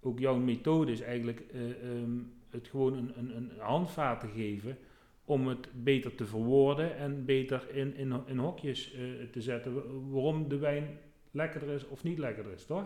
ook 0.00 0.18
jouw 0.18 0.36
methode 0.36 0.92
is 0.92 1.00
eigenlijk 1.00 1.40
eh, 1.52 1.70
ehm, 1.70 2.18
het 2.50 2.68
gewoon 2.68 2.96
een, 2.96 3.12
een, 3.16 3.52
een 3.58 4.18
te 4.18 4.28
geven 4.34 4.78
om 5.24 5.46
het 5.48 5.68
beter 5.84 6.14
te 6.14 6.26
verwoorden 6.26 6.96
en 6.96 7.24
beter 7.24 7.70
in, 7.74 7.94
in, 7.96 8.12
in 8.26 8.38
hokjes 8.38 8.92
eh, 8.92 9.00
te 9.32 9.40
zetten. 9.40 9.74
wa- 9.74 10.10
Waarom 10.10 10.48
de 10.48 10.58
wijn 10.58 10.98
lekkerder 11.30 11.74
is 11.74 11.86
of 11.88 12.02
niet 12.02 12.18
lekkerder 12.18 12.52
is, 12.52 12.64
toch? 12.66 12.84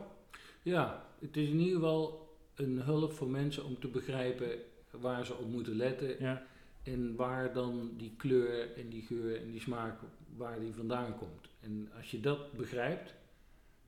Ja, 0.63 1.07
het 1.21 1.37
is 1.37 1.49
in 1.49 1.59
ieder 1.59 1.75
geval 1.75 2.35
een 2.55 2.81
hulp 2.81 3.13
voor 3.13 3.29
mensen 3.29 3.65
om 3.65 3.79
te 3.81 3.89
begrijpen 3.89 4.49
waar 4.91 5.27
ze 5.27 5.35
op 5.35 5.49
moeten 5.51 5.77
letten 5.77 6.17
Ja, 6.19 6.47
en 6.83 7.17
waar 7.17 7.53
dan 7.53 7.91
die 7.97 8.15
kleur 8.17 8.73
en 8.77 8.89
die 8.89 9.03
geur 9.03 9.41
en 9.43 9.51
die 9.51 9.61
smaak, 9.61 10.01
waar 10.37 10.61
die 10.61 10.73
vandaan 10.73 11.17
komt. 11.17 11.49
En 11.61 11.89
als 11.97 12.11
je 12.11 12.21
dat 12.21 12.53
begrijpt, 12.53 13.15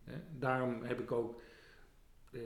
hè, 0.04 0.14
daarom 0.38 0.82
heb 0.82 1.00
ik 1.00 1.12
ook, 1.12 1.40
eh, 2.30 2.40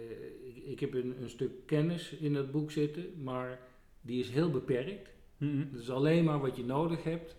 ik, 0.47 0.57
ik 0.65 0.81
heb 0.81 0.95
een, 0.95 1.23
een 1.23 1.31
stuk 1.31 1.67
kennis 1.67 2.13
in 2.13 2.33
dat 2.33 2.51
boek 2.51 2.71
zitten, 2.71 3.23
maar 3.23 3.59
die 4.01 4.21
is 4.21 4.31
heel 4.31 4.51
beperkt. 4.51 5.11
Mhm. 5.43 5.65
Dat 5.73 5.81
is 5.81 5.91
alleen 5.91 6.25
maar 6.25 6.41
wat 6.41 6.57
je 6.57 6.65
nodig 6.65 7.05
hebt 7.05 7.37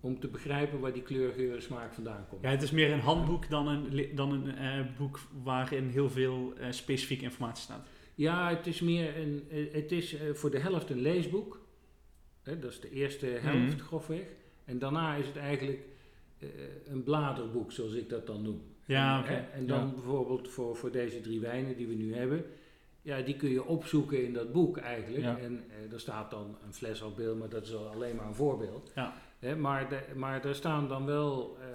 om 0.00 0.20
te 0.20 0.28
begrijpen 0.28 0.80
waar 0.80 0.92
die 0.92 1.02
kleur, 1.02 1.32
geur 1.32 1.54
en 1.54 1.62
smaak 1.62 1.92
vandaan 1.94 2.26
komt. 2.28 2.42
Ja, 2.42 2.50
het 2.50 2.62
is 2.62 2.70
meer 2.70 2.92
een 2.92 3.00
handboek 3.00 3.50
dan 3.50 3.68
een, 3.68 4.10
dan 4.14 4.32
een 4.32 4.56
eh, 4.56 4.80
boek 4.98 5.20
waarin 5.42 5.88
heel 5.88 6.10
veel 6.10 6.52
eh, 6.58 6.66
specifieke 6.70 7.24
informatie 7.24 7.62
staat. 7.62 7.86
Ja, 8.14 8.48
het 8.48 8.66
is 8.66 8.80
meer 8.80 9.16
een, 9.18 9.42
eh, 9.50 9.72
het 9.72 9.92
is 9.92 10.16
voor 10.32 10.50
de 10.50 10.58
helft 10.58 10.90
een 10.90 11.00
leesboek. 11.00 11.60
Hè, 12.42 12.58
dat 12.58 12.70
is 12.70 12.80
de 12.80 12.90
eerste 12.90 13.26
helft 13.26 13.76
Mhm. 13.76 13.78
grofweg. 13.78 14.26
En 14.64 14.78
daarna 14.78 15.14
is 15.14 15.26
het 15.26 15.36
eigenlijk 15.36 15.80
een 16.86 17.02
bladerboek, 17.02 17.72
zoals 17.72 17.92
ik 17.92 18.08
dat 18.08 18.26
dan 18.26 18.42
noem. 18.42 18.60
Ja, 18.86 19.26
En, 19.26 19.52
En 19.52 19.66
dan 19.66 19.86
Ja. 19.86 19.92
bijvoorbeeld 19.92 20.48
voor, 20.48 20.76
voor 20.76 20.90
deze 20.90 21.20
drie 21.20 21.40
wijnen 21.40 21.76
die 21.76 21.86
we 21.86 21.94
nu 21.94 22.14
hebben. 22.14 22.44
Ja, 23.04 23.20
die 23.22 23.36
kun 23.36 23.50
je 23.50 23.64
opzoeken 23.64 24.24
in 24.24 24.32
dat 24.32 24.52
boek 24.52 24.76
eigenlijk. 24.76 25.22
Ja. 25.22 25.38
En 25.38 25.64
eh, 25.70 25.92
er 25.92 26.00
staat 26.00 26.30
dan 26.30 26.56
een 26.66 26.72
fles 26.74 27.00
op 27.02 27.16
beeld, 27.16 27.38
maar 27.38 27.48
dat 27.48 27.66
is 27.66 27.74
al 27.74 27.88
alleen 27.88 28.16
maar 28.16 28.26
een 28.26 28.34
voorbeeld. 28.34 28.90
Ja. 28.94 29.12
Hè, 29.38 29.56
maar, 29.56 29.88
de, 29.88 30.00
maar 30.14 30.42
daar 30.42 30.54
staan 30.54 30.88
dan 30.88 31.06
wel... 31.06 31.56
eh, 31.60 31.66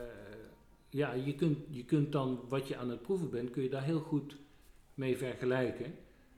ja, 0.90 1.14
je 1.14 1.36
kunt, 1.36 1.58
je 1.70 1.86
kunt 1.86 2.12
dan 2.12 2.40
wat 2.48 2.68
je 2.68 2.78
aan 2.78 2.90
het 2.90 3.02
proeven 3.02 3.30
bent, 3.30 3.50
kun 3.50 3.64
je 3.64 3.70
daar 3.70 3.84
heel 3.84 4.00
goed 4.00 4.38
mee 4.94 5.18
vergelijken. 5.18 5.94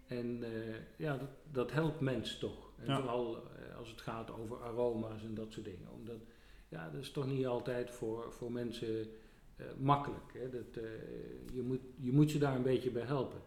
En 0.08 0.43
eh, 0.43 0.75
ja, 0.95 1.17
dat, 1.17 1.30
dat 1.51 1.71
helpt 1.71 1.99
mensen 1.99 2.39
toch. 2.39 2.69
En 2.80 2.86
Ja. 2.88 2.99
vooral 2.99 3.36
eh, 3.36 3.77
als 3.77 3.89
het 3.89 4.01
gaat 4.01 4.32
over 4.32 4.58
aroma's 4.63 5.23
en 5.23 5.34
dat 5.36 5.51
soort 5.51 5.65
dingen. 5.65 5.88
Omdat, 5.99 6.17
ja, 6.69 6.89
dat 6.89 7.01
is 7.01 7.12
toch 7.12 7.27
niet 7.27 7.45
altijd 7.47 7.91
voor, 7.91 8.25
voor 8.34 8.51
mensen 8.51 9.08
eh, 9.56 9.65
makkelijk. 9.80 10.34
Hè? 10.34 10.49
Dat, 10.49 10.84
eh, 10.84 10.89
je, 11.54 11.62
moet, 11.62 11.80
je 12.01 12.12
moet 12.12 12.32
ze 12.32 12.38
daar 12.38 12.56
een 12.56 12.63
beetje 12.63 12.91
bij 12.91 13.06
helpen. 13.06 13.39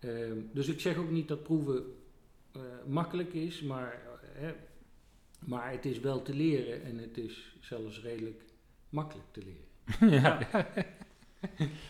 Ehm, 0.00 0.38
dus 0.52 0.68
ik 0.68 0.80
zeg 0.80 0.96
ook 0.96 1.10
niet 1.10 1.28
dat 1.28 1.42
proeven 1.42 1.84
eh, 2.52 2.60
makkelijk 2.86 3.32
is, 3.32 3.62
maar, 3.62 3.92
eh, 3.92 4.28
hè, 4.42 4.52
maar 5.44 5.70
het 5.70 5.84
is 5.84 6.00
wel 6.00 6.22
te 6.22 6.34
leren 6.34 6.82
en 6.82 6.98
het 6.98 7.18
is 7.18 7.56
zelfs 7.60 8.02
redelijk 8.02 8.42
makkelijk 8.88 9.28
te 9.30 9.40
leren. 9.44 9.64
ja. 10.22 10.48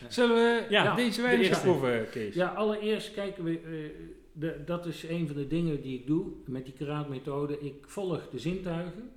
Zullen 0.07 0.35
we 0.35 0.65
Ja, 0.69 0.95
deze 0.95 1.21
de 1.21 1.27
eerste. 1.37 1.63
proeven, 1.63 2.09
Kees? 2.09 2.35
Ja, 2.35 2.47
allereerst 2.47 3.13
kijken 3.13 3.43
we, 3.43 3.59
eh, 3.59 4.07
de, 4.31 4.63
dat 4.65 4.85
is 4.85 5.03
een 5.03 5.27
van 5.27 5.35
de 5.35 5.47
dingen 5.47 5.81
die 5.81 5.99
ik 5.99 6.07
doe 6.07 6.31
met 6.45 6.65
die 6.65 6.73
karaatmethode. 6.73 7.59
Ik 7.59 7.75
volg 7.87 8.29
de 8.29 8.39
zintuigen 8.39 9.11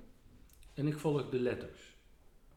en 0.73 0.87
ik 0.87 0.99
volg 0.99 1.29
de 1.29 1.39
letters. 1.39 1.95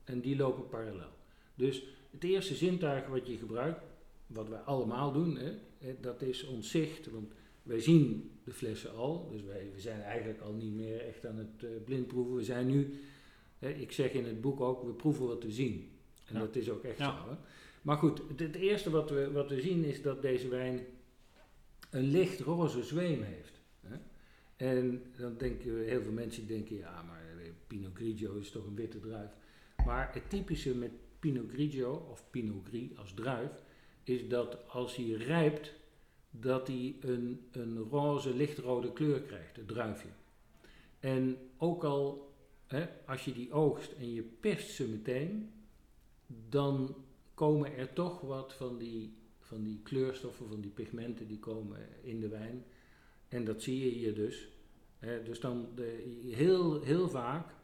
En 0.04 0.20
die 0.20 0.36
lopen 0.36 0.68
parallel. 0.68 1.10
Dus 1.54 1.82
het 2.10 2.24
eerste 2.24 2.54
zintuig 2.54 3.06
wat 3.06 3.26
je 3.26 3.36
gebruikt, 3.36 3.84
wat 4.26 4.48
wij 4.48 4.58
allemaal 4.58 5.12
doen, 5.12 5.36
hè, 5.36 5.52
dat 6.00 6.22
is 6.22 6.44
ons 6.46 6.70
zicht. 6.70 7.10
Want 7.10 7.32
wij 7.62 7.80
zien 7.80 8.30
de 8.44 8.52
flessen 8.52 8.94
al, 8.94 9.28
dus 9.30 9.42
wij, 9.42 9.70
we 9.74 9.80
zijn 9.80 10.00
eigenlijk 10.02 10.40
al 10.40 10.52
niet 10.52 10.74
meer 10.74 11.00
echt 11.00 11.26
aan 11.26 11.36
het 11.38 11.62
eh, 11.64 11.70
blindproeven. 11.84 12.34
We 12.36 12.42
zijn 12.44 12.66
nu, 12.66 12.94
ik 13.58 13.92
zeg 13.92 14.12
in 14.12 14.24
het 14.24 14.40
boek 14.40 14.60
ook, 14.60 14.84
we 14.84 14.92
proeven 14.92 15.26
wat 15.26 15.42
we 15.42 15.50
zien. 15.50 15.90
En 16.24 16.34
Ja. 16.34 16.40
dat 16.40 16.56
is 16.56 16.70
ook 16.70 16.82
echt 16.84 16.98
Ja. 16.98 17.22
zo. 17.22 17.28
Hè. 17.30 17.36
Maar 17.82 17.96
goed, 17.96 18.22
het, 18.28 18.40
het 18.40 18.54
eerste 18.54 18.90
wat 18.90 19.10
we, 19.10 19.30
wat 19.32 19.50
we 19.50 19.60
zien 19.60 19.84
is 19.84 20.02
dat 20.02 20.22
deze 20.22 20.48
wijn 20.48 20.80
een 21.90 22.04
licht 22.10 22.40
roze 22.40 22.82
zweem 22.82 23.22
heeft. 23.22 23.60
Hè? 23.80 23.96
En 24.56 25.02
dan 25.18 25.36
denken 25.36 25.84
heel 25.84 26.02
veel 26.02 26.12
mensen 26.12 26.46
denken, 26.46 26.76
ja, 26.76 27.02
maar 27.02 27.22
eh, 27.38 27.50
Pinot 27.66 27.94
Grigio 27.94 28.34
is 28.36 28.50
toch 28.50 28.66
een 28.66 28.74
witte 28.74 29.00
druif. 29.00 29.30
Maar 29.84 30.14
het 30.14 30.30
typische 30.30 30.74
met 30.74 30.90
Pinot 31.18 31.50
Grigio, 31.50 32.06
of 32.10 32.24
Pinot 32.30 32.66
Gris 32.68 32.96
als 32.96 33.14
druif, 33.14 33.50
is 34.04 34.28
dat 34.28 34.68
als 34.68 34.96
hij 34.96 35.10
rijpt, 35.10 35.72
dat 36.30 36.66
hij 36.66 36.96
een, 37.00 37.48
een 37.50 37.78
roze, 37.78 38.34
lichtrode 38.34 38.92
kleur 38.92 39.20
krijgt, 39.20 39.56
het 39.56 39.68
druifje. 39.68 40.08
En 41.00 41.38
ook 41.56 41.84
al, 41.84 42.32
hè, 42.66 42.86
als 43.06 43.24
je 43.24 43.32
die 43.32 43.52
oogst 43.52 43.92
en 43.92 44.12
je 44.12 44.22
perst 44.22 44.70
ze 44.70 44.88
meteen, 44.88 45.50
dan 46.48 46.96
komen 47.34 47.76
er 47.76 47.92
toch 47.92 48.20
wat 48.20 48.52
van 48.52 48.78
die, 48.78 49.16
van 49.40 49.62
die 49.62 49.80
kleurstoffen, 49.82 50.48
van 50.48 50.60
die 50.60 50.70
pigmenten, 50.70 51.26
die 51.26 51.38
komen 51.38 51.88
in 52.02 52.20
de 52.20 52.28
wijn. 52.28 52.64
En 53.28 53.44
dat 53.44 53.62
zie 53.62 53.84
je 53.84 53.90
hier 53.90 54.14
dus. 54.14 54.48
Hè, 54.98 55.22
dus 55.22 55.40
dan 55.40 55.68
de, 55.74 56.20
heel, 56.30 56.82
heel 56.82 57.08
vaak 57.08 57.54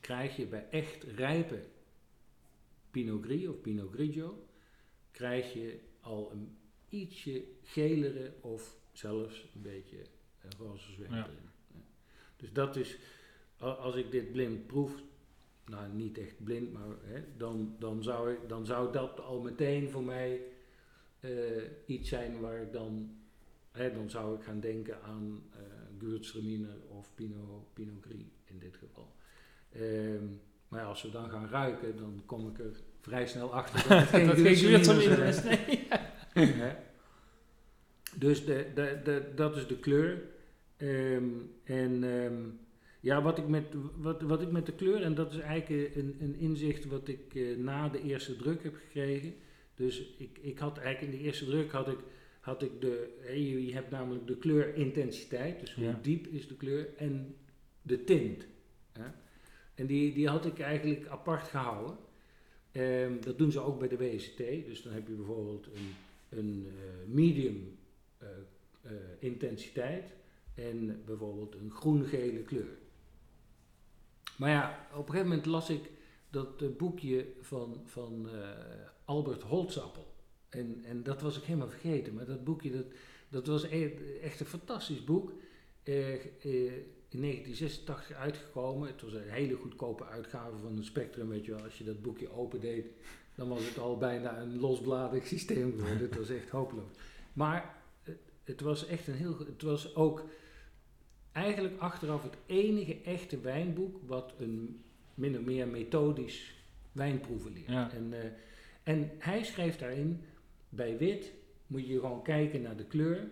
krijg 0.00 0.36
je 0.36 0.46
bij 0.46 0.66
echt 0.70 1.02
rijpe 1.02 1.62
Pinot 2.90 3.24
Gris 3.24 3.46
of 3.46 3.60
Pinot 3.60 3.92
Grigio, 3.92 4.45
krijg 5.16 5.52
je 5.52 5.78
al 6.00 6.30
een 6.32 6.56
ietsje 6.88 7.44
gelere 7.62 8.32
of 8.40 8.76
zelfs 8.92 9.50
een 9.54 9.62
beetje 9.62 9.96
een 10.42 10.52
roze 10.58 10.92
zweem 10.92 11.12
Ja. 11.14 11.24
erin. 11.24 11.82
Dus 12.36 12.52
dat 12.52 12.76
is, 12.76 12.98
als 13.58 13.94
ik 13.94 14.10
dit 14.10 14.32
blind 14.32 14.66
proef, 14.66 15.02
nou 15.64 15.92
niet 15.92 16.18
echt 16.18 16.44
blind, 16.44 16.72
maar 16.72 16.86
hè, 17.02 17.24
dan, 17.36 17.76
dan, 17.78 18.02
zou 18.02 18.32
ik, 18.32 18.48
dan 18.48 18.66
zou 18.66 18.92
dat 18.92 19.20
al 19.20 19.40
meteen 19.40 19.90
voor 19.90 20.04
mij 20.04 20.42
eh, 21.20 21.30
iets 21.86 22.08
zijn 22.08 22.40
waar 22.40 22.62
ik 22.62 22.72
dan, 22.72 23.16
hè, 23.70 23.92
dan 23.92 24.10
zou 24.10 24.36
ik 24.36 24.42
gaan 24.42 24.60
denken 24.60 25.02
aan 25.02 25.42
eh 25.52 25.58
Gewürztraminer 25.98 26.76
of 26.88 27.14
Pinot, 27.14 27.74
Pinot 27.74 28.02
Gris 28.04 28.24
in 28.44 28.58
dit 28.58 28.76
geval. 28.76 29.14
Ehm, 29.72 30.24
maar 30.68 30.80
ja, 30.80 30.86
als 30.86 31.02
we 31.02 31.10
dan 31.10 31.30
gaan 31.30 31.48
ruiken, 31.48 31.96
dan 31.96 32.22
kom 32.26 32.48
ik 32.48 32.58
er 32.58 32.80
vrij 33.06 33.26
snel 33.26 33.54
achter 33.54 33.88
dat 33.88 33.98
het 34.10 34.34
geen 34.40 34.42
is. 34.42 34.62
is, 34.62 35.42
nee. 35.42 35.84
Dus 38.18 38.44
de, 38.44 38.66
de, 38.74 39.00
de, 39.04 39.32
dat 39.34 39.56
is 39.56 39.66
de 39.66 39.78
kleur. 39.78 40.22
Ehm, 40.76 41.24
en 41.64 42.04
ehm, 42.04 42.34
ja, 43.00 43.22
wat 43.22 43.38
ik, 43.38 43.48
met, 43.48 43.64
wat, 43.96 44.22
wat 44.22 44.42
ik 44.42 44.50
met 44.50 44.66
de 44.66 44.72
kleur, 44.72 45.02
en 45.02 45.14
dat 45.14 45.32
is 45.32 45.38
eigenlijk 45.38 45.96
een, 45.96 46.16
een 46.20 46.36
inzicht 46.38 46.84
wat 46.86 47.08
ik 47.08 47.34
eh, 47.34 47.56
na 47.56 47.88
de 47.88 48.02
eerste 48.02 48.36
druk 48.36 48.62
heb 48.62 48.74
gekregen. 48.74 49.34
Dus 49.74 50.14
ik, 50.18 50.38
ik 50.40 50.58
had 50.58 50.78
eigenlijk 50.78 51.12
in 51.12 51.18
de 51.18 51.24
eerste 51.24 51.44
druk 51.44 51.70
had 51.72 51.88
ik, 51.88 51.98
had 52.40 52.62
ik 52.62 52.80
de, 52.80 53.16
hè, 53.20 53.32
je, 53.32 53.66
je 53.66 53.72
hebt 53.72 53.90
namelijk 53.90 54.26
de 54.26 54.36
kleurintensiteit, 54.36 55.60
dus 55.60 55.74
hoe 55.74 55.84
Ja. 55.84 55.98
diep 56.02 56.26
is 56.26 56.48
de 56.48 56.56
kleur, 56.56 56.88
en 56.96 57.34
de 57.82 58.04
tint. 58.04 58.46
Hè? 58.92 59.04
En 59.74 59.86
die, 59.86 60.14
die 60.14 60.28
had 60.28 60.46
ik 60.46 60.58
eigenlijk 60.58 61.06
apart 61.06 61.48
gehouden. 61.48 61.96
Ehm, 62.76 63.20
dat 63.20 63.38
doen 63.38 63.52
ze 63.52 63.60
ook 63.60 63.78
bij 63.78 63.88
de 63.88 63.96
WST. 63.96 64.36
Dus 64.36 64.82
dan 64.82 64.92
heb 64.92 65.08
je 65.08 65.14
bijvoorbeeld 65.14 65.66
een, 65.66 65.94
een 66.38 66.66
eh, 66.66 67.14
medium 67.14 67.78
eh, 68.18 68.28
eh, 68.82 68.92
intensiteit 69.18 70.14
en 70.54 71.02
bijvoorbeeld 71.06 71.54
een 71.54 71.70
groen-gele 71.70 72.42
kleur. 72.42 72.78
Maar 74.36 74.50
ja, 74.50 74.88
op 74.92 74.98
een 74.98 75.04
gegeven 75.04 75.28
moment 75.28 75.46
las 75.46 75.70
ik 75.70 75.90
dat 76.30 76.76
boekje 76.76 77.26
van, 77.40 77.82
van 77.84 78.28
Albert 79.04 79.42
Holzappel. 79.42 80.14
En, 80.48 80.84
en 80.84 81.02
dat 81.02 81.20
was 81.20 81.36
ik 81.36 81.42
helemaal 81.42 81.68
vergeten. 81.68 82.14
Maar 82.14 82.26
dat 82.26 82.44
boekje, 82.44 82.70
dat, 82.70 82.86
dat 83.28 83.46
was 83.46 83.64
e- 83.64 84.18
echt 84.22 84.40
een 84.40 84.46
fantastisch 84.46 85.04
boek. 85.04 85.32
In 87.08 87.20
1986 87.20 88.16
uitgekomen. 88.16 88.88
Het 88.88 89.02
was 89.02 89.12
een 89.12 89.28
hele 89.28 89.54
goedkope 89.54 90.04
uitgave 90.04 90.56
van 90.62 90.76
een 90.76 90.84
Spectrum, 90.84 91.28
weet 91.28 91.44
je 91.44 91.54
wel. 91.54 91.62
Als 91.62 91.78
je 91.78 91.84
dat 91.84 92.02
boekje 92.02 92.32
opendeed, 92.32 92.86
dan 93.34 93.48
was 93.48 93.68
het 93.68 93.78
al 93.78 93.96
bijna 93.96 94.40
een 94.40 94.58
losbladig 94.58 95.26
systeem 95.36 95.72
geworden. 95.72 96.08
het 96.08 96.16
was 96.16 96.30
echt 96.30 96.48
hopeloos. 96.48 96.90
Maar 97.32 97.82
het, 98.02 98.18
het 98.44 98.60
was 98.60 98.86
echt 98.86 99.06
een 99.06 99.14
heel... 99.14 99.38
Het 99.38 99.62
was 99.62 99.94
ook 99.94 100.24
eigenlijk 101.32 101.80
achteraf 101.80 102.22
het 102.22 102.36
enige 102.46 103.00
echte 103.00 103.40
wijnboek 103.40 103.96
wat 104.06 104.34
een 104.38 104.82
min 105.14 105.38
of 105.38 105.44
meer 105.44 105.68
methodisch 105.68 106.54
wijnproeven 106.92 107.52
leert. 107.52 107.68
Ja. 107.68 107.90
En, 107.92 108.12
eh, 108.12 108.30
en 108.82 109.10
hij 109.18 109.44
schreef 109.44 109.76
daarin, 109.76 110.22
bij 110.68 110.98
wit 110.98 111.32
moet 111.66 111.86
je 111.86 112.00
gewoon 112.00 112.22
kijken 112.22 112.62
naar 112.62 112.76
de 112.76 112.84
kleur 112.84 113.28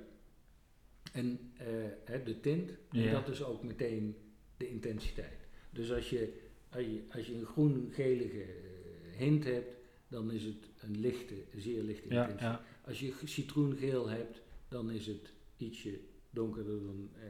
en 1.12 1.52
eh, 1.56 2.24
de 2.24 2.40
tint. 2.40 2.70
En 2.90 3.10
dat 3.10 3.28
is 3.28 3.42
ook 3.42 3.62
meteen 3.62 4.16
de 4.56 4.68
intensiteit. 4.68 5.46
Dus 5.70 5.92
als 5.92 6.10
je, 6.10 6.32
als 6.70 6.84
je, 6.84 7.02
als 7.10 7.26
je 7.26 7.34
een 7.34 7.46
groen-gelige 7.46 8.42
eh, 8.42 9.18
hint 9.18 9.44
hebt, 9.44 9.76
dan 10.08 10.32
is 10.32 10.44
het 10.44 10.68
een 10.80 11.00
lichte, 11.00 11.34
zeer 11.56 11.82
lichte 11.82 12.14
ja. 12.14 12.64
Als 12.86 13.00
je 13.00 13.12
citroengeel 13.24 14.08
hebt, 14.08 14.40
dan 14.68 14.90
is 14.90 15.06
het 15.06 15.32
ietsje 15.56 16.00
donkerder 16.30 16.82
dan. 16.82 17.10
Eh, 17.14 17.22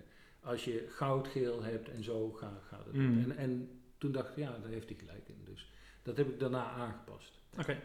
als 0.49 0.65
je 0.65 0.87
goudgeel 0.89 1.63
hebt 1.63 1.89
en 1.89 2.05
zo 2.05 2.31
gaat, 2.31 2.63
gaat 2.69 2.87
het. 2.87 2.95
Mm. 2.95 3.19
En, 3.19 3.37
en 3.37 3.69
toen 3.99 4.13
dacht 4.13 4.31
ik, 4.31 4.37
ja, 4.37 4.59
daar 4.59 4.71
heeft 4.71 4.89
hij 4.89 4.99
gelijk 4.99 5.29
in. 5.29 5.41
Dus 5.45 5.71
dat 6.03 6.17
heb 6.17 6.29
ik 6.29 6.39
daarna 6.39 6.71
aangepast. 6.71 7.41
Oké. 7.59 7.81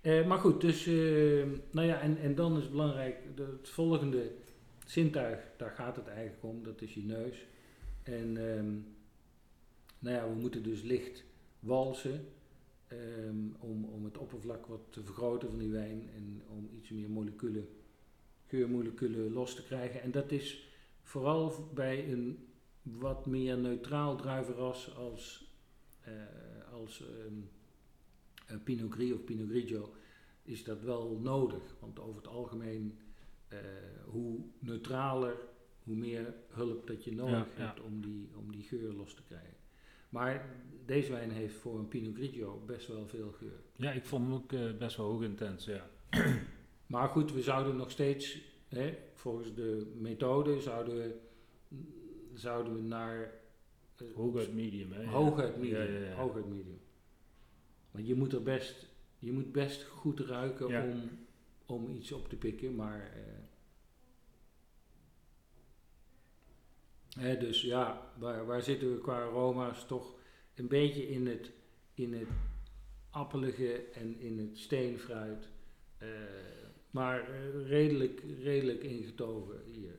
Eh, 0.00 0.26
maar 0.26 0.38
goed, 0.38 0.60
dus, 0.60 0.86
eh, 0.86 0.94
nou 1.70 1.86
ja, 1.86 2.00
en, 2.00 2.18
en 2.18 2.34
dan 2.34 2.56
is 2.56 2.62
het 2.62 2.70
belangrijk, 2.70 3.16
het 3.34 3.68
volgende 3.68 4.30
zintuig, 4.90 5.40
daar 5.56 5.70
gaat 5.70 5.96
het 5.96 6.06
eigenlijk 6.06 6.44
om, 6.44 6.62
dat 6.62 6.80
is 6.80 6.94
je 6.94 7.02
neus. 7.02 7.46
En 8.02 8.36
ehm, 8.36 8.74
nou 9.98 10.16
ja, 10.16 10.28
we 10.28 10.34
moeten 10.34 10.62
dus 10.62 10.82
licht 10.82 11.24
walsen 11.58 12.26
ehm, 12.86 13.36
om, 13.58 13.84
om 13.84 14.04
het 14.04 14.18
oppervlak 14.18 14.66
wat 14.66 14.80
te 14.90 15.02
vergroten 15.02 15.48
van 15.48 15.58
die 15.58 15.70
wijn 15.70 16.10
en 16.14 16.42
om 16.48 16.70
iets 16.76 16.90
meer 16.90 17.10
moleculen, 17.10 17.68
geurmoleculen 18.46 19.32
los 19.32 19.54
te 19.54 19.62
krijgen. 19.62 20.02
En 20.02 20.10
dat 20.10 20.30
is 20.30 20.68
vooral 21.02 21.70
bij 21.74 22.12
een 22.12 22.48
wat 22.82 23.26
meer 23.26 23.58
neutraal 23.58 24.16
druivenras 24.16 24.96
als, 24.96 25.54
eh, 26.00 26.12
als 26.72 27.00
ehm, 27.00 27.34
eh, 28.46 28.56
Pinot 28.64 28.92
Gris 28.92 29.12
of 29.12 29.24
Pinot 29.24 29.48
Grigio 29.48 29.94
is 30.42 30.64
dat 30.64 30.82
wel 30.82 31.18
nodig. 31.22 31.74
Want 31.80 31.98
over 31.98 32.16
het 32.16 32.30
algemeen, 32.30 32.98
eh, 33.50 33.58
hoe 34.04 34.38
neutraler, 34.58 35.36
hoe 35.82 35.96
meer 35.96 36.34
hulp 36.48 36.86
dat 36.86 37.04
je 37.04 37.14
nodig 37.14 37.32
Ja, 37.56 37.62
ja. 37.62 37.66
hebt 37.66 37.80
om 37.80 38.00
die, 38.00 38.30
om 38.36 38.52
die 38.52 38.62
geur 38.62 38.92
los 38.92 39.14
te 39.14 39.22
krijgen. 39.22 39.54
Maar 40.08 40.54
deze 40.86 41.12
wijn 41.12 41.30
heeft 41.30 41.54
voor 41.54 41.78
een 41.78 41.88
Pinot 41.88 42.14
Grigio 42.14 42.62
best 42.66 42.86
wel 42.86 43.06
veel 43.08 43.30
geur. 43.32 43.60
ja, 43.76 43.92
ik 43.92 44.04
vond 44.04 44.24
hem 44.24 44.34
ook 44.34 44.52
eh, 44.52 44.76
best 44.78 44.96
wel 44.96 45.06
hoog 45.06 45.22
intens, 45.22 45.64
ja. 45.64 45.90
Maar 46.86 47.08
goed, 47.08 47.32
we 47.32 47.42
zouden 47.42 47.76
nog 47.76 47.90
steeds, 47.90 48.38
hè, 48.68 48.98
volgens 49.14 49.54
de 49.54 49.92
methode, 49.96 50.60
zouden 50.60 50.96
we, 50.96 51.18
zouden 52.34 52.72
we 52.74 52.80
naar 52.80 53.32
eh, 53.96 54.06
Hooguit 54.14 54.54
medium, 54.54 54.92
hè. 54.92 55.04
hooguit 55.06 55.56
medium. 55.56 55.78
Ja, 55.82 55.98
ja, 55.98 56.06
ja. 56.06 56.14
Hooguit 56.14 56.46
medium. 56.48 56.80
Want 57.90 58.06
je 58.06 58.14
moet 58.14 58.32
er 58.32 58.42
best, 58.42 58.86
je 59.18 59.32
moet 59.32 59.52
best 59.52 59.82
goed 59.84 60.20
ruiken 60.20 60.66
om, 60.66 61.10
om 61.70 61.90
iets 61.90 62.12
op 62.12 62.28
te 62.28 62.36
pikken, 62.36 62.74
maar. 62.74 63.12
eh, 63.16 63.22
hè, 67.18 67.38
dus 67.38 67.62
ja, 67.62 68.12
waar, 68.18 68.46
waar 68.46 68.62
zitten 68.62 68.92
we 68.94 69.00
qua 69.00 69.20
aroma's? 69.22 69.86
Toch 69.86 70.14
een 70.54 70.68
beetje 70.68 71.08
in 71.08 71.26
het, 71.26 71.50
in 71.94 72.12
het 72.14 72.28
appelige 73.10 73.84
en 73.84 74.20
in 74.20 74.38
het 74.38 74.58
steenfruit. 74.58 75.48
eh, 75.98 76.08
maar 76.90 77.30
eh, 77.30 77.66
redelijk, 77.68 78.22
redelijk 78.42 78.82
ingetogen 78.82 79.62
hier. 79.64 79.98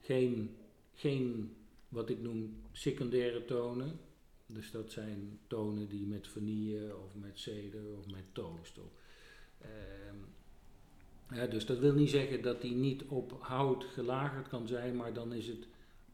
Geen, 0.00 0.56
geen 0.94 1.56
wat 1.88 2.10
ik 2.10 2.20
noem 2.20 2.62
secundaire 2.72 3.44
tonen. 3.44 4.00
Dus 4.52 4.70
dat 4.70 4.92
zijn 4.92 5.38
tonen 5.46 5.88
die 5.88 6.06
met 6.06 6.28
vanille 6.28 6.96
of 6.96 7.14
met 7.14 7.38
ceder 7.38 7.96
of 7.98 8.10
met 8.10 8.24
toast. 8.32 8.78
Of, 8.78 8.92
ehm, 9.58 10.16
ja, 11.30 11.46
dus 11.46 11.66
dat 11.66 11.78
wil 11.78 11.94
niet 11.94 12.10
zeggen 12.10 12.42
dat 12.42 12.62
die 12.62 12.74
niet 12.74 13.04
op 13.04 13.36
hout 13.40 13.84
gelagerd 13.84 14.48
kan 14.48 14.66
zijn, 14.66 14.96
maar 14.96 15.12
dan 15.12 15.32
is 15.32 15.46
het 15.46 15.66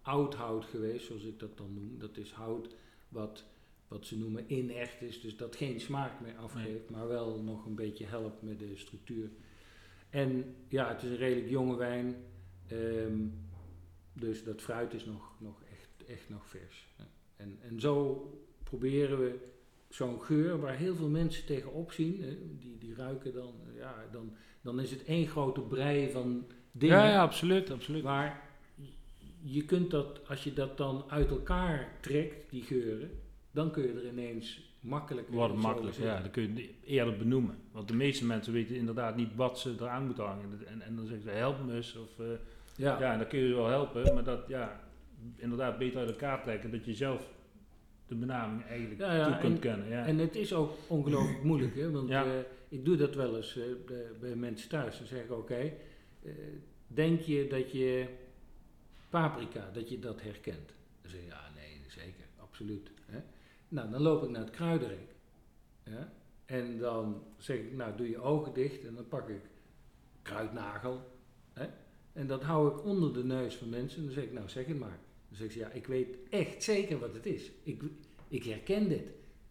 oud 0.02 0.34
hout 0.34 0.64
geweest, 0.64 1.06
zoals 1.06 1.22
ik 1.22 1.38
dat 1.38 1.56
dan 1.56 1.74
noem. 1.74 1.98
Dat 1.98 2.16
is 2.16 2.32
hout 2.32 2.74
wat, 3.08 3.44
wat 3.88 4.06
ze 4.06 4.18
noemen 4.18 4.52
inert 4.52 5.02
is, 5.02 5.20
dus 5.20 5.36
dat 5.36 5.56
geen 5.56 5.80
smaak 5.80 6.20
meer 6.20 6.36
afgeeft, 6.36 6.90
maar 6.90 7.08
wel 7.08 7.42
nog 7.42 7.66
een 7.66 7.74
beetje 7.74 8.06
helpt 8.06 8.42
met 8.42 8.58
de 8.58 8.76
structuur. 8.76 9.30
En 10.10 10.54
ja, 10.68 10.88
het 10.88 11.02
is 11.02 11.10
een 11.10 11.16
redelijk 11.16 11.48
jonge 11.48 11.76
wijn, 11.76 12.16
ehm, 12.66 13.26
dus 14.12 14.44
dat 14.44 14.62
fruit 14.62 14.94
is 14.94 15.04
nog, 15.04 15.32
nog 15.38 15.62
echt, 15.72 16.08
echt 16.08 16.28
nog 16.28 16.48
vers. 16.48 16.86
Ja. 16.98 17.06
En, 17.44 17.58
en 17.68 17.80
zo 17.80 18.28
proberen 18.62 19.18
we 19.18 19.38
zo'n 19.88 20.20
geur 20.20 20.60
waar 20.60 20.76
heel 20.76 20.94
veel 20.94 21.08
mensen 21.08 21.46
tegenop 21.46 21.92
zien, 21.92 22.22
hè, 22.22 22.36
die, 22.58 22.78
die 22.78 22.94
ruiken 22.94 23.32
dan, 23.34 23.54
ja, 23.76 23.94
dan, 24.12 24.32
dan 24.60 24.80
is 24.80 24.90
het 24.90 25.04
één 25.04 25.26
grote 25.26 25.60
brei 25.60 26.10
van 26.10 26.46
dingen. 26.72 26.96
Ja, 26.96 27.08
ja, 27.08 27.22
absoluut, 27.22 27.70
absoluut. 27.70 28.02
Maar 28.02 28.42
je 29.42 29.64
kunt 29.64 29.90
dat, 29.90 30.28
als 30.28 30.44
je 30.44 30.52
dat 30.52 30.76
dan 30.76 31.04
uit 31.08 31.30
elkaar 31.30 31.98
trekt, 32.00 32.50
die 32.50 32.62
geuren, 32.62 33.10
dan 33.50 33.70
kun 33.70 33.82
je 33.82 33.92
er 33.92 34.08
ineens 34.08 34.72
makkelijk 34.80 35.28
Wordt 35.28 35.54
makkelijk, 35.54 35.96
ja. 35.96 36.20
Dan 36.20 36.30
kun 36.30 36.42
je 36.42 36.62
het 36.62 36.70
eerder 36.84 37.16
benoemen. 37.16 37.56
Want 37.72 37.88
de 37.88 37.94
meeste 37.94 38.26
mensen 38.26 38.52
weten 38.52 38.76
inderdaad 38.76 39.16
niet 39.16 39.34
wat 39.34 39.58
ze 39.58 39.74
eraan 39.78 40.06
moeten 40.06 40.24
hangen. 40.24 40.66
En, 40.66 40.82
en 40.82 40.96
dan 40.96 41.06
zeggen 41.06 41.24
ze, 41.24 41.30
help 41.30 41.64
me 41.64 41.74
eens. 41.74 41.96
Of, 41.96 42.18
eh, 42.18 42.26
Ja. 42.76 43.00
ja, 43.00 43.16
dan 43.16 43.26
kun 43.26 43.38
je 43.38 43.48
ze 43.48 43.54
wel 43.54 43.68
helpen. 43.68 44.14
Maar 44.14 44.24
dat, 44.24 44.48
ja, 44.48 44.80
inderdaad 45.36 45.78
beter 45.78 45.98
uit 45.98 46.10
elkaar 46.10 46.42
trekken. 46.42 46.70
Dat 46.70 46.84
je 46.84 46.94
zelf 46.94 47.33
de 48.06 48.14
benaming 48.14 48.64
eigenlijk 48.64 49.00
Ja, 49.00 49.14
ja, 49.16 49.26
toe 49.26 49.36
kunt 49.40 49.54
en- 49.54 49.60
kennen. 49.60 49.88
Ja. 49.88 50.06
En 50.06 50.18
het 50.18 50.36
is 50.36 50.52
ook 50.54 50.72
ongelooflijk 50.86 51.42
moeilijk, 51.50 51.74
hè? 51.74 51.90
want 51.90 52.08
Ja. 52.08 52.24
eh, 52.24 52.30
ik 52.68 52.84
doe 52.84 52.96
dat 52.96 53.14
wel 53.14 53.36
eens 53.36 53.56
eh, 53.56 53.64
bij, 53.86 54.06
bij 54.20 54.36
mensen 54.36 54.68
thuis. 54.68 54.98
Dan 54.98 55.06
zeg 55.06 55.24
ik, 55.24 55.30
oké, 55.32 55.72
eh, 56.22 56.32
denk 56.86 57.20
je 57.20 57.46
dat 57.46 57.72
je 57.72 58.06
paprika, 59.10 59.70
dat 59.72 59.88
je 59.88 59.98
dat 59.98 60.22
herkent? 60.22 60.68
Dan 61.02 61.10
zeg 61.10 61.20
je, 61.20 61.26
ja, 61.26 61.50
nee, 61.54 61.80
zeker, 61.88 62.24
absoluut. 62.40 62.90
Hè? 63.06 63.18
Nou, 63.68 63.90
dan 63.90 64.02
loop 64.02 64.22
ik 64.22 64.30
naar 64.30 64.40
het 64.40 64.50
kruidenrek. 64.50 65.14
Ja? 65.84 66.12
En 66.44 66.78
dan 66.78 67.22
zeg 67.38 67.56
ik, 67.56 67.72
nou, 67.72 67.96
doe 67.96 68.08
je 68.10 68.18
ogen 68.20 68.52
dicht 68.54 68.84
en 68.86 68.94
dan 68.94 69.08
pak 69.08 69.28
ik 69.28 69.40
kruidnagel. 70.22 71.00
Hè? 71.52 71.66
En 72.12 72.26
dat 72.26 72.42
hou 72.42 72.70
ik 72.78 72.84
onder 72.84 73.12
de 73.14 73.24
neus 73.24 73.54
van 73.56 73.68
mensen 73.68 73.98
en 73.98 74.04
dan 74.04 74.14
zeg 74.14 74.24
ik, 74.24 74.32
nou, 74.32 74.48
zeg 74.48 74.66
het 74.66 74.78
maar. 74.78 74.98
Dan 75.38 75.42
zeg 75.42 75.52
ze, 75.52 75.58
ja, 75.58 75.68
ik 75.68 75.86
weet 75.86 76.16
echt 76.30 76.62
zeker 76.62 76.98
wat 76.98 77.14
het 77.14 77.26
is. 77.26 77.50
Ik, 77.62 77.82
ik 78.28 78.44
herken 78.44 78.88
dit. 78.88 79.02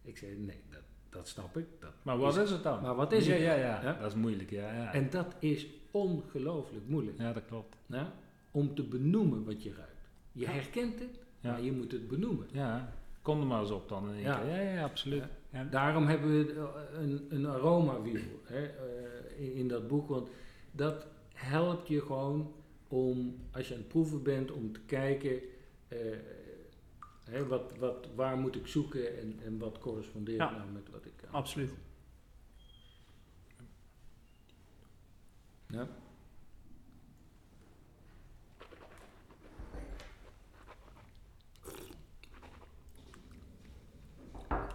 Ik 0.02 0.16
zei, 0.16 0.34
nee, 0.36 0.60
dat, 0.70 0.80
dat 1.10 1.28
snap 1.28 1.56
ik. 1.56 1.66
Dat 1.78 1.90
maar 2.02 2.18
wat 2.18 2.36
is 2.36 2.50
het 2.50 2.62
dan? 2.62 2.82
Maar 2.82 2.94
wat 2.94 3.12
is 3.12 3.26
ja, 3.26 3.32
het 3.32 3.42
Ja, 3.42 3.54
ja, 3.54 3.82
Ja? 3.82 3.92
dat 4.00 4.10
is 4.10 4.16
moeilijk. 4.16 4.50
Ja, 4.50 4.72
ja. 4.74 4.92
En 4.92 5.10
dat 5.10 5.34
is 5.38 5.66
ongelooflijk 5.90 6.88
moeilijk. 6.88 7.18
ja 7.18 7.32
dat 7.32 7.42
klopt. 7.46 7.76
hè, 7.86 8.02
Om 8.50 8.74
te 8.74 8.82
benoemen 8.82 9.44
wat 9.44 9.62
je 9.62 9.72
ruikt. 9.74 10.08
Je 10.32 10.40
Ja. 10.40 10.50
herkent 10.50 10.98
het, 10.98 11.18
Ja. 11.40 11.50
maar 11.52 11.62
je 11.62 11.72
moet 11.72 11.92
het 11.92 12.08
benoemen. 12.08 12.46
Ja, 12.52 12.92
kom 13.22 13.40
er 13.40 13.46
maar 13.46 13.60
eens 13.60 13.70
op 13.70 13.88
dan 13.88 14.08
in 14.08 14.14
één 14.14 14.22
Ja. 14.22 14.38
keer. 14.38 14.48
Ja, 14.50 14.60
ja, 14.60 14.82
absoluut. 14.84 15.18
Ja. 15.22 15.28
Ja. 15.60 15.64
Daarom 15.64 16.06
hebben 16.06 16.30
we 16.46 16.52
eh, 16.52 17.00
een, 17.02 17.26
een 17.28 17.46
aromawiel 17.46 18.40
hè, 18.44 18.64
eh, 18.66 19.44
in, 19.44 19.54
in 19.54 19.68
dat 19.68 19.88
boek. 19.88 20.08
Want 20.08 20.28
dat 20.72 21.06
helpt 21.34 21.88
je 21.88 22.00
gewoon 22.00 22.52
om, 22.88 23.36
als 23.52 23.68
je 23.68 23.74
aan 23.74 23.80
het 23.80 23.88
proeven 23.88 24.22
bent, 24.22 24.50
om 24.52 24.72
te 24.72 24.80
kijken... 24.86 25.40
eh, 25.94 26.18
hè, 27.24 27.46
wat, 27.46 27.76
wat, 27.78 28.08
waar 28.14 28.36
moet 28.36 28.56
ik 28.56 28.66
zoeken 28.66 29.18
en, 29.18 29.38
en 29.44 29.58
wat 29.58 29.78
correspondeert 29.78 30.38
Ja. 30.38 30.50
nou 30.56 30.70
met 30.70 30.90
wat 30.90 31.04
ik... 31.04 31.12
aan- 31.26 31.32
Absoluut. 31.34 31.70
Ja. 35.68 35.88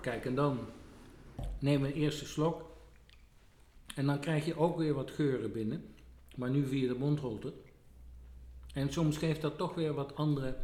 Kijk, 0.01 0.26
en 0.26 0.36
dan 0.36 0.59
neem 1.59 1.84
een 1.84 1.93
eerste 1.93 2.26
slok. 2.26 2.67
En 3.95 4.05
dan 4.05 4.20
krijg 4.20 4.45
je 4.45 4.57
ook 4.57 4.78
weer 4.78 4.93
wat 4.93 5.11
geuren 5.11 5.51
binnen. 5.51 5.93
Maar 6.36 6.49
nu 6.49 6.67
via 6.67 6.88
de 6.93 6.99
mondholte. 6.99 7.53
En 8.74 8.91
soms 8.93 9.17
geeft 9.17 9.41
dat 9.41 9.57
toch 9.57 9.74
weer 9.76 9.93
wat 9.93 10.15
andere. 10.15 10.57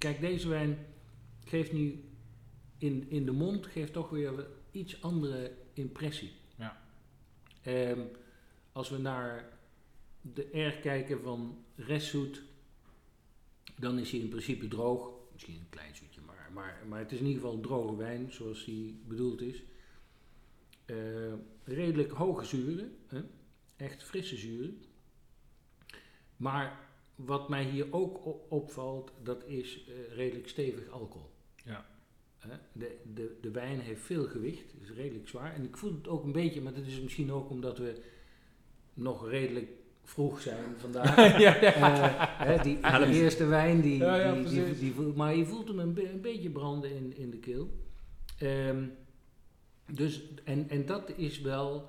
Kijk, 0.00 0.20
deze 0.20 0.48
wijn 0.48 0.86
geeft 1.44 1.72
nu 1.72 2.04
in, 2.78 3.10
in 3.10 3.24
de 3.24 3.32
mond 3.32 3.66
geeft 3.66 3.92
toch 3.92 4.10
weer 4.10 4.36
wat 4.36 4.46
iets 4.70 5.02
andere 5.02 5.52
impressie. 5.72 6.32
Ja. 6.56 6.82
Ehm, 7.62 8.00
als 8.72 8.88
we 8.88 8.98
naar 8.98 9.58
de 10.20 10.60
R 10.68 10.80
kijken 10.80 11.20
van 11.20 11.64
restzoet, 11.74 12.42
dan 13.76 13.98
is 13.98 14.10
hij 14.10 14.20
in 14.20 14.28
principe 14.28 14.68
droog. 14.68 15.12
Misschien 15.32 15.54
een 15.54 15.68
klein 15.70 15.96
zoetje, 15.96 16.20
maar, 16.20 16.50
maar, 16.52 16.82
maar 16.88 16.98
het 16.98 17.12
is 17.12 17.18
in 17.18 17.26
ieder 17.26 17.40
geval 17.40 17.56
een 17.56 17.62
droge 17.62 17.96
wijn 17.96 18.32
zoals 18.32 18.64
die 18.64 19.02
bedoeld 19.06 19.40
is. 19.40 19.62
Eh, 20.84 20.96
redelijk 21.64 22.10
hoge 22.10 22.44
zuren, 22.44 22.96
hè? 23.06 23.22
echt 23.76 24.02
frisse 24.02 24.36
zuren. 24.36 24.82
Maar 26.36 26.89
wat 27.24 27.48
mij 27.48 27.64
hier 27.64 27.86
ook 27.90 28.20
opvalt, 28.48 29.12
dat 29.22 29.44
is 29.46 29.84
eh, 29.88 30.16
redelijk 30.16 30.48
stevig 30.48 30.88
alcohol. 30.90 31.30
Ja. 31.64 31.86
Hè, 32.38 32.54
De, 32.72 32.96
de, 33.14 33.36
de 33.40 33.50
wijn 33.50 33.80
heeft 33.80 34.02
veel 34.02 34.24
gewicht, 34.24 34.74
is 34.82 34.90
redelijk 34.90 35.28
zwaar. 35.28 35.54
En 35.54 35.64
ik 35.64 35.76
voel 35.76 35.92
het 35.92 36.08
ook 36.08 36.24
een 36.24 36.32
beetje, 36.32 36.60
maar 36.60 36.74
dat 36.74 36.86
is 36.86 37.00
misschien 37.00 37.32
ook 37.32 37.50
omdat 37.50 37.78
we 37.78 38.00
nog 38.94 39.28
redelijk 39.28 39.68
vroeg 40.04 40.40
zijn 40.40 40.64
vandaag. 40.78 41.16
ja, 41.38 41.56
ja. 41.60 41.74
Eh, 41.74 42.46
hè, 42.46 42.62
die, 42.62 42.78
Ja, 42.78 43.04
die 43.04 43.14
eerste 43.22 43.46
wijn, 43.46 43.80
die, 43.80 43.96
Ja, 43.98 44.16
ja, 44.16 44.32
die, 44.34 44.44
die, 44.44 44.60
precies. 44.60 44.78
die 44.80 44.92
voelt- 44.92 45.16
maar 45.16 45.34
je 45.36 45.46
voelt 45.46 45.68
hem 45.68 45.78
een, 45.78 45.94
be- 45.94 46.10
een 46.10 46.20
beetje 46.20 46.50
branden 46.50 46.90
in, 46.96 47.16
in 47.16 47.30
de 47.30 47.38
keel. 47.38 47.68
Ehm, 48.38 48.84
dus, 49.92 50.22
en, 50.44 50.68
en 50.68 50.86
dat 50.86 51.12
is 51.16 51.40
wel 51.40 51.86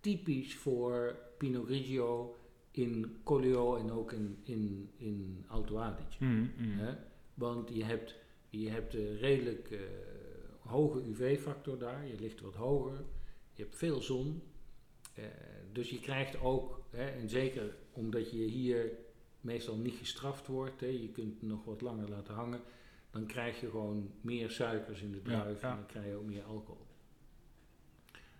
typisch 0.00 0.54
voor 0.56 1.16
Pinot 1.38 1.66
Grigio 1.66 2.34
in 2.70 3.16
Collio 3.22 3.76
en 3.76 3.90
ook 3.90 4.12
in, 4.12 4.38
in, 4.42 4.90
in 4.96 5.44
Alto 5.48 5.78
Adige. 5.78 6.24
Mm, 6.24 6.52
mm. 6.56 6.78
Hè? 6.78 6.94
Want 7.34 7.74
je 7.74 7.84
hebt, 7.84 8.14
je 8.48 8.70
hebt 8.70 8.94
een 8.94 9.16
redelijk 9.18 9.70
eh, 9.70 9.80
hoge 10.58 11.02
UV-factor 11.04 11.78
daar, 11.78 12.06
je 12.06 12.18
ligt 12.18 12.40
wat 12.40 12.54
hoger, 12.54 13.04
je 13.52 13.62
hebt 13.62 13.76
veel 13.76 14.00
zon. 14.00 14.42
Eh, 15.14 15.24
dus 15.72 15.90
je 15.90 16.00
krijgt 16.00 16.40
ook, 16.40 16.80
hè, 16.90 17.06
en 17.06 17.28
zeker 17.28 17.76
omdat 17.92 18.30
je 18.30 18.38
hier 18.38 18.92
meestal 19.40 19.76
niet 19.76 19.94
gestraft 19.94 20.46
wordt, 20.46 20.80
hè, 20.80 20.86
je 20.86 21.08
kunt 21.08 21.40
het 21.40 21.42
nog 21.42 21.64
wat 21.64 21.80
langer 21.80 22.08
laten 22.08 22.34
hangen, 22.34 22.60
dan 23.10 23.26
krijg 23.26 23.60
je 23.60 23.70
gewoon 23.70 24.10
meer 24.20 24.50
suikers 24.50 25.02
in 25.02 25.12
de 25.12 25.20
Ja, 25.24 25.40
druif 25.40 25.60
ja. 25.60 25.70
en 25.70 25.76
dan 25.76 25.86
krijg 25.86 26.06
je 26.06 26.14
ook 26.14 26.24
meer 26.24 26.42
alcohol. 26.42 26.86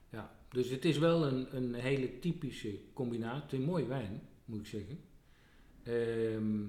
Ja, 0.09 0.40
dus 0.51 0.71
het 0.71 0.85
is 0.85 0.99
wel 0.99 1.27
een, 1.27 1.57
een 1.57 1.75
hele 1.75 2.19
typische 2.19 2.79
combinatie. 2.93 3.59
Een 3.59 3.65
mooie 3.65 3.87
wijn, 3.87 4.21
moet 4.45 4.61
ik 4.61 4.67
zeggen. 4.67 4.99
Ehm, 5.83 6.63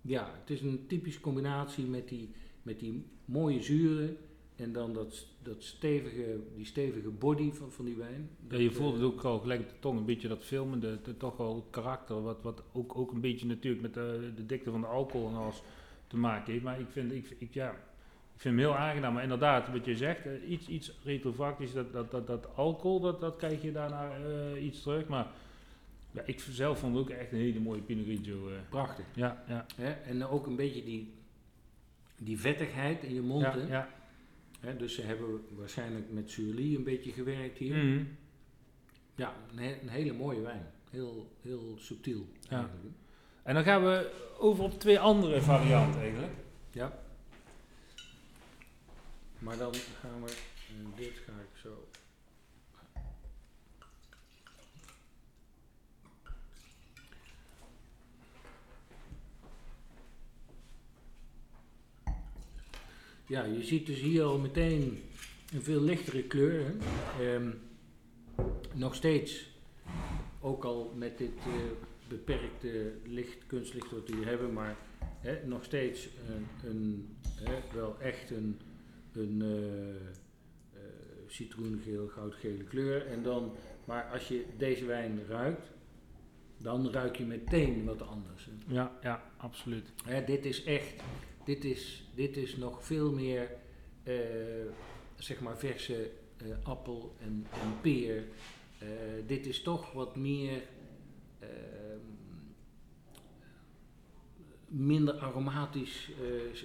ja, 0.00 0.34
het 0.40 0.50
is 0.50 0.60
een 0.60 0.86
typische 0.86 1.20
combinatie 1.20 1.84
met 1.84 2.08
die, 2.08 2.30
met 2.62 2.78
die 2.80 3.04
mooie 3.24 3.62
zuren 3.62 4.16
en 4.56 4.72
dan 4.72 4.92
dat, 4.92 5.26
dat 5.42 5.62
stevige, 5.62 6.40
die 6.56 6.64
stevige 6.64 7.08
body 7.08 7.52
van, 7.52 7.72
van 7.72 7.84
die 7.84 7.96
wijn. 7.96 8.30
Ja, 8.48 8.58
je 8.58 8.70
voelt 8.70 8.94
het 8.94 9.02
ook 9.02 9.24
al 9.24 9.38
gelijk 9.38 9.68
de 9.68 9.74
tong, 9.78 9.98
een 9.98 10.04
beetje 10.04 10.28
dat 10.28 10.44
filmende, 10.44 10.98
de, 11.02 11.16
toch 11.16 11.38
het 11.38 11.64
karakter, 11.70 12.22
wat, 12.22 12.42
wat 12.42 12.62
ook, 12.72 12.96
ook 12.96 13.12
een 13.12 13.20
beetje 13.20 13.46
natuurlijk 13.46 13.82
met 13.82 13.94
de, 13.94 14.32
de 14.36 14.46
dikte 14.46 14.70
van 14.70 14.80
de 14.80 14.86
alcohol 14.86 15.28
en 15.28 15.34
alles 15.34 15.62
te 16.06 16.16
maken 16.16 16.52
heeft. 16.52 16.64
Maar 16.64 16.80
ik 16.80 16.90
vind, 16.90 17.12
ik, 17.12 17.36
ik, 17.38 17.54
ja, 17.54 17.76
ik 18.34 18.40
vind 18.40 18.54
hem 18.60 18.64
heel 18.64 18.76
aangenaam. 18.76 19.12
Maar 19.14 19.22
inderdaad, 19.22 19.68
wat 19.68 19.84
je 19.84 19.96
zegt, 19.96 20.26
eh, 20.26 20.50
iets, 20.50 20.68
iets 20.68 20.92
retrofactisch, 21.04 21.72
dat, 21.72 21.92
dat, 21.92 22.10
dat, 22.10 22.26
dat 22.26 22.56
alcohol, 22.56 23.00
dat, 23.00 23.20
dat 23.20 23.36
krijg 23.36 23.62
je 23.62 23.72
daarna 23.72 24.10
eh, 24.16 24.64
iets 24.64 24.82
terug. 24.82 25.06
Maar 25.06 25.26
ja, 26.10 26.22
ik 26.24 26.40
zelf 26.40 26.78
vond 26.78 26.94
het 26.96 27.02
ook 27.04 27.10
echt 27.10 27.32
een 27.32 27.38
hele 27.38 27.60
mooie 27.60 27.80
Pinot 27.80 28.04
Grigio. 28.04 28.48
eh. 28.48 28.54
Prachtig. 28.68 29.04
ja, 29.14 29.44
ja, 29.48 29.66
Hè? 29.76 29.90
En 29.90 30.24
ook 30.26 30.46
een 30.46 30.56
beetje 30.56 30.84
die, 30.84 31.12
die 32.18 32.40
vettigheid 32.40 33.02
in 33.02 33.14
je 33.14 33.20
mond. 33.22 33.42
ja, 33.42 33.58
hè? 33.58 33.66
ja. 33.66 33.88
Hè, 34.60 34.76
dus 34.76 34.94
ze 34.94 35.02
hebben 35.02 35.40
waarschijnlijk 35.56 36.12
met 36.12 36.30
Surly 36.30 36.74
een 36.74 36.84
beetje 36.84 37.12
gewerkt 37.12 37.58
hier. 37.58 37.76
Mhm. 37.76 38.04
Ja, 39.14 39.32
een, 39.50 39.58
he- 39.58 39.78
een 39.82 39.88
hele 39.88 40.12
mooie 40.12 40.40
wijn. 40.40 40.66
Heel, 40.90 41.32
heel 41.42 41.74
subtiel. 41.78 42.26
Ja. 42.48 42.70
En 43.42 43.54
dan 43.54 43.62
gaan 43.64 43.82
we 43.82 44.10
over 44.38 44.64
op 44.64 44.78
twee 44.80 44.98
andere 44.98 45.40
varianten 45.42 46.00
eigenlijk. 46.00 46.32
Ja. 46.70 46.98
Maar 49.42 49.58
dan 49.58 49.74
gaan 49.74 50.24
we, 50.24 50.32
en 50.68 50.92
dit 50.96 51.22
ga 51.26 51.32
ik 51.32 51.58
zo. 51.62 51.88
Ja, 63.26 63.44
je 63.44 63.62
ziet 63.62 63.86
dus 63.86 64.00
hier 64.00 64.22
al 64.22 64.38
meteen 64.38 65.02
een 65.52 65.62
veel 65.62 65.80
lichtere 65.80 66.22
kleur. 66.22 66.74
Ehm, 67.20 67.50
nog 68.72 68.94
steeds, 68.94 69.50
ook 70.40 70.64
al 70.64 70.94
met 70.96 71.18
dit 71.18 71.36
eh, 71.38 71.52
beperkte 72.08 72.92
licht, 73.04 73.46
kunstlicht 73.46 73.90
wat 73.90 74.08
we 74.08 74.16
hier 74.16 74.26
hebben, 74.26 74.52
maar 74.52 74.76
nog 75.44 75.64
steeds 75.64 76.08
een, 76.28 76.46
een, 76.68 77.16
wel 77.72 78.00
echt 78.00 78.30
een, 78.30 78.60
een 79.12 79.42
eh, 79.42 79.94
eh, 79.94 80.80
citroengeel, 81.26 82.08
goudgele 82.08 82.64
kleur. 82.64 83.06
En 83.06 83.22
dan, 83.22 83.52
maar 83.84 84.10
als 84.12 84.28
je 84.28 84.44
deze 84.56 84.84
wijn 84.84 85.26
ruikt, 85.28 85.70
dan 86.58 86.90
ruik 86.90 87.16
je 87.16 87.24
meteen 87.24 87.84
wat 87.84 88.02
anders. 88.02 88.44
hè. 88.44 88.74
Ja, 88.74 88.98
ja, 89.02 89.30
absoluut. 89.36 89.92
Hè, 90.04 90.24
dit 90.24 90.44
is 90.44 90.64
echt, 90.64 91.02
dit 91.44 91.64
is, 91.64 92.10
dit 92.14 92.36
is 92.36 92.56
nog 92.56 92.84
veel 92.84 93.12
meer, 93.12 93.50
eh, 94.02 94.14
zeg 95.16 95.40
maar, 95.40 95.58
verse 95.58 96.10
appel 96.62 97.14
en, 97.20 97.46
en 97.52 97.80
peer. 97.80 98.24
Dit 99.26 99.46
is 99.46 99.62
toch 99.62 99.92
wat 99.92 100.16
meer, 100.16 100.62
ehm, 101.38 101.98
minder 104.66 105.18
aromatisch 105.18 106.10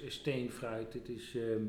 steenfruit. 0.08 0.94
Het, 0.94 1.10
is, 1.10 1.36
ehm, 1.36 1.64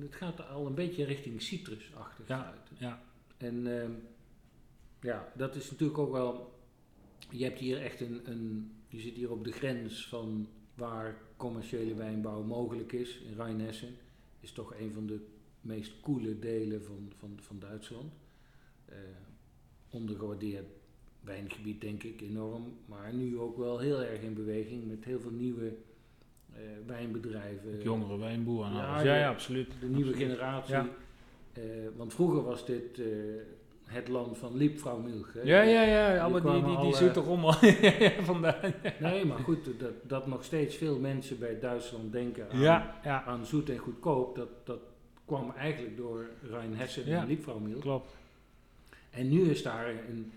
het 0.00 0.14
gaat 0.14 0.48
al 0.48 0.66
een 0.66 0.74
beetje 0.74 1.04
richting 1.04 1.42
citrusachtig 1.42 2.28
Ja, 2.28 2.42
fruit. 2.42 2.80
ja. 2.80 3.02
En 3.36 3.80
ehm, 3.80 3.92
ja, 5.00 5.32
dat 5.36 5.54
is 5.56 5.70
natuurlijk 5.70 5.98
ook 5.98 6.12
wel. 6.12 6.58
Je 7.30 7.44
hebt 7.44 7.58
hier 7.58 7.82
echt 7.82 8.00
een, 8.00 8.30
een. 8.30 8.72
Je 8.88 9.00
zit 9.00 9.14
hier 9.14 9.30
op 9.30 9.44
de 9.44 9.52
grens 9.52 10.08
van 10.08 10.48
waar 10.74 11.16
commerciële 11.36 11.94
wijnbouw 11.94 12.42
mogelijk 12.42 12.92
is. 12.92 13.18
In 13.18 13.34
Rheinhessen 13.34 13.96
is 14.40 14.52
toch 14.52 14.74
een 14.78 14.92
van 14.92 15.06
de 15.06 15.26
meest 15.60 16.00
koele 16.00 16.38
delen 16.38 16.84
van, 16.84 17.12
van, 17.18 17.38
van 17.40 17.58
Duitsland. 17.58 18.12
Eh 18.84 18.96
ondergewaardeerd 19.94 20.66
wijngebied, 21.20 21.80
denk 21.80 22.02
ik, 22.02 22.20
enorm. 22.20 22.76
Maar 22.86 23.14
nu 23.14 23.38
ook 23.38 23.56
wel 23.56 23.78
heel 23.78 24.02
erg 24.02 24.20
in 24.20 24.34
beweging 24.34 24.86
met 24.86 25.04
heel 25.04 25.20
veel 25.20 25.30
nieuwe 25.30 25.76
wijnbedrijven. 26.86 27.82
Jongere 27.82 28.18
wijnboer 28.18 28.64
en 28.64 28.72
Ja. 28.72 28.98
Ja, 28.98 29.04
ja. 29.04 29.16
ja, 29.18 29.28
absoluut. 29.28 29.72
De 29.80 29.86
nieuwe 29.86 30.10
Absoluut. 30.10 30.30
generatie. 30.30 30.74
Ja. 30.74 30.86
Eh, 31.52 31.62
want 31.96 32.14
vroeger 32.14 32.42
was 32.42 32.66
dit 32.66 32.98
eh, 32.98 33.06
het 33.84 34.08
land 34.08 34.38
van 34.38 34.56
Liebfrau 34.56 35.02
Milch. 35.02 35.32
Hè? 35.32 35.40
Ja, 35.42 35.62
ja, 35.62 35.82
ja, 35.82 36.18
allemaal 36.22 36.40
die, 36.40 36.64
die, 36.64 36.76
die 36.76 37.98
Ja, 38.16 38.22
vandaan. 38.22 38.72
Nee, 39.00 39.24
maar 39.24 39.38
goed, 39.38 39.64
dat, 39.78 39.92
dat 40.02 40.26
nog 40.26 40.44
steeds 40.44 40.76
veel 40.76 40.98
mensen 40.98 41.38
bij 41.38 41.58
Duitsland 41.60 42.12
denken 42.12 42.50
aan, 42.50 42.60
Ja, 42.60 43.00
ja, 43.04 43.24
aan 43.24 43.46
zoet 43.46 43.70
en 43.70 43.78
goedkoop, 43.78 44.36
dat, 44.36 44.48
dat 44.64 44.80
kwam 45.24 45.50
eigenlijk 45.56 45.96
door 45.96 46.26
Rheinhessen 46.50 47.06
Ja. 47.06 47.20
en 47.20 47.26
Liebfrau 47.26 47.60
Milch. 47.60 47.80
klopt. 47.80 48.16
En 49.10 49.28
nu 49.28 49.50
is 49.50 49.62
daar 49.62 49.88
een, 50.08 50.32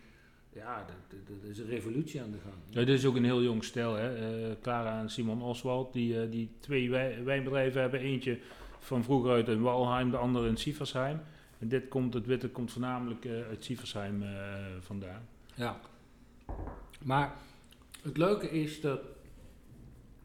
ja, 0.53 0.85
dat 1.09 1.49
is 1.49 1.57
een 1.59 1.67
revolutie 1.67 2.21
aan 2.21 2.31
de 2.31 2.37
gang. 2.43 2.55
Ja, 2.69 2.79
dit 2.83 2.97
is 2.97 3.05
ook 3.05 3.15
een 3.15 3.23
heel 3.23 3.41
jong 3.43 3.63
stel. 3.63 3.93
Hè. 3.95 4.15
Eh, 4.49 4.55
Clara 4.61 4.99
en 4.99 5.09
Simon 5.09 5.41
Oswald, 5.41 5.93
die, 5.93 6.21
eh, 6.21 6.31
die 6.31 6.49
twee 6.59 6.89
wij- 6.89 7.23
wijnbedrijven 7.23 7.81
hebben. 7.81 7.99
Eentje 7.99 8.39
van 8.79 9.03
vroeger 9.03 9.31
uit 9.31 9.47
in 9.47 9.61
Walheim, 9.61 10.11
de 10.11 10.17
andere 10.17 10.47
in 10.47 10.57
Sieversheim. 10.57 11.19
En 11.59 11.67
dit 11.67 11.87
komt, 11.87 12.13
het 12.13 12.25
witte 12.25 12.49
komt 12.49 12.71
voornamelijk 12.71 13.25
eh, 13.25 13.31
uit 13.47 13.63
Sieversheim 13.63 14.23
vandaan. 14.79 15.27
Ja. 15.55 15.79
Maar 17.03 17.35
het 18.01 18.17
leuke 18.17 18.49
is 18.49 18.81
dat, 18.81 19.01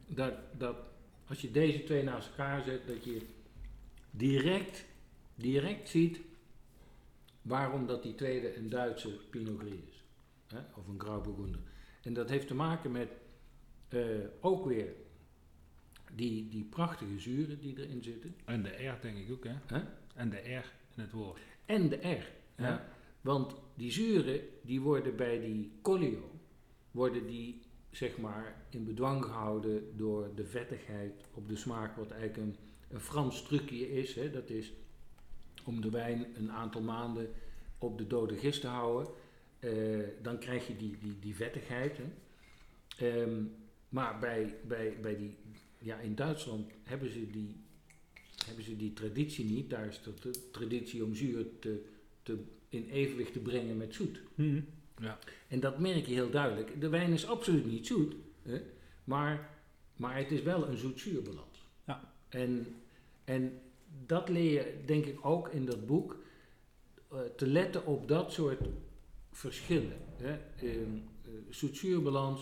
dat, 0.07 0.33
dat 0.57 0.75
als 1.27 1.41
je 1.41 1.51
deze 1.51 1.83
twee 1.83 2.03
naast 2.03 2.27
elkaar 2.27 2.63
zet, 2.63 2.87
dat 2.87 3.03
je 3.03 3.21
direct, 4.11 4.85
direct 5.35 5.89
ziet 5.89 6.19
waarom 7.41 7.87
dat 7.87 8.03
die 8.03 8.15
tweede 8.15 8.55
een 8.57 8.69
Duitse 8.69 9.09
Pinot 9.29 9.59
Gris 9.59 9.73
is. 9.89 9.92
Hè? 10.53 10.59
Of 10.75 10.87
een 10.87 10.99
Grauburgunder. 10.99 11.61
En 12.03 12.13
dat 12.13 12.29
heeft 12.29 12.47
te 12.47 12.55
maken 12.55 12.91
met 12.91 13.09
eh, 13.87 13.99
ook 14.39 14.65
weer 14.65 14.93
die, 16.15 16.49
die 16.49 16.63
prachtige 16.63 17.19
zuren 17.19 17.59
die 17.59 17.79
erin 17.79 18.03
zitten. 18.03 18.35
En 18.45 18.63
de 18.63 18.69
R 18.69 19.01
denk 19.01 19.17
ik 19.17 19.31
ook, 19.31 19.43
hè? 19.43 19.79
En 20.15 20.29
de 20.29 20.37
R 20.37 20.71
in 20.95 21.01
het 21.01 21.11
woord. 21.11 21.39
En 21.65 21.89
de 21.89 21.95
R. 21.95 22.31
hè? 22.55 22.67
Ja. 22.67 22.87
Want 23.21 23.55
die 23.75 23.91
zuren, 23.91 24.39
die 24.61 24.81
worden 24.81 25.15
bij 25.15 25.39
die 25.39 25.71
collio, 25.81 26.31
worden 26.91 27.25
die 27.25 27.61
zeg 27.91 28.17
maar 28.17 28.55
in 28.69 28.83
bedwang 28.83 29.25
gehouden 29.25 29.97
door 29.97 30.35
de 30.35 30.45
vettigheid 30.45 31.25
op 31.33 31.47
de 31.47 31.55
smaak, 31.55 31.95
wat 31.95 32.11
eigenlijk 32.11 32.41
een, 32.41 32.55
een 32.89 32.99
Frans 32.99 33.43
trucje 33.43 33.91
is. 33.91 34.15
Hè? 34.15 34.31
Dat 34.31 34.49
is 34.49 34.73
om 35.65 35.81
de 35.81 35.89
wijn 35.89 36.25
een 36.35 36.51
aantal 36.51 36.81
maanden 36.81 37.29
op 37.77 37.97
de 37.97 38.07
dode 38.07 38.37
gist 38.37 38.61
te 38.61 38.67
houden. 38.67 39.13
Eh, 39.63 40.07
dan 40.21 40.39
krijg 40.39 40.67
je 40.67 40.75
die, 40.75 40.97
die, 41.01 41.19
die 41.19 41.35
vettigheid. 41.35 41.97
Hè. 41.97 42.03
Ehm, 43.07 43.43
maar 43.89 44.19
bij, 44.19 44.55
bij, 44.67 44.97
bij 45.01 45.17
die, 45.17 45.35
ja, 45.77 45.99
in 45.99 46.15
Duitsland 46.15 46.71
hebben 46.83 47.09
ze, 47.09 47.31
die, 47.31 47.55
hebben 48.45 48.63
ze 48.63 48.75
die 48.75 48.93
traditie 48.93 49.45
niet. 49.45 49.69
Daar 49.69 49.87
is 49.87 50.01
de, 50.01 50.13
de 50.21 50.49
traditie 50.51 51.03
om 51.03 51.15
zuur 51.15 51.45
te, 51.59 51.85
te 52.23 52.37
in 52.69 52.89
evenwicht 52.89 53.33
te 53.33 53.39
brengen 53.39 53.77
met 53.77 53.93
zoet. 53.93 54.21
Mhm. 54.35 54.61
En 55.47 55.59
dat 55.59 55.79
merk 55.79 56.05
je 56.05 56.13
heel 56.13 56.29
duidelijk. 56.29 56.81
De 56.81 56.89
wijn 56.89 57.11
is 57.11 57.27
absoluut 57.27 57.65
niet 57.65 57.87
zoet, 57.87 58.15
hè, 58.41 58.61
maar, 59.03 59.49
maar 59.95 60.17
het 60.17 60.31
is 60.31 60.41
wel 60.41 60.67
een 60.67 60.77
zoet-zuurbalans. 60.77 61.67
Ja. 61.85 62.13
En, 62.29 62.67
en 63.23 63.59
dat 64.05 64.29
leer 64.29 64.51
je, 64.51 64.75
denk 64.85 65.05
ik, 65.05 65.25
ook 65.25 65.49
in 65.49 65.65
dat 65.65 65.85
boek, 65.85 66.23
eh, 67.11 67.19
te 67.35 67.47
letten 67.47 67.85
op 67.85 68.07
dat 68.07 68.31
soort 68.31 68.67
verschillen. 69.33 69.97
Hè. 70.17 70.31
Ehm, 70.31 70.95
eh, 71.25 71.31
zoet-zuurbalans, 71.49 72.41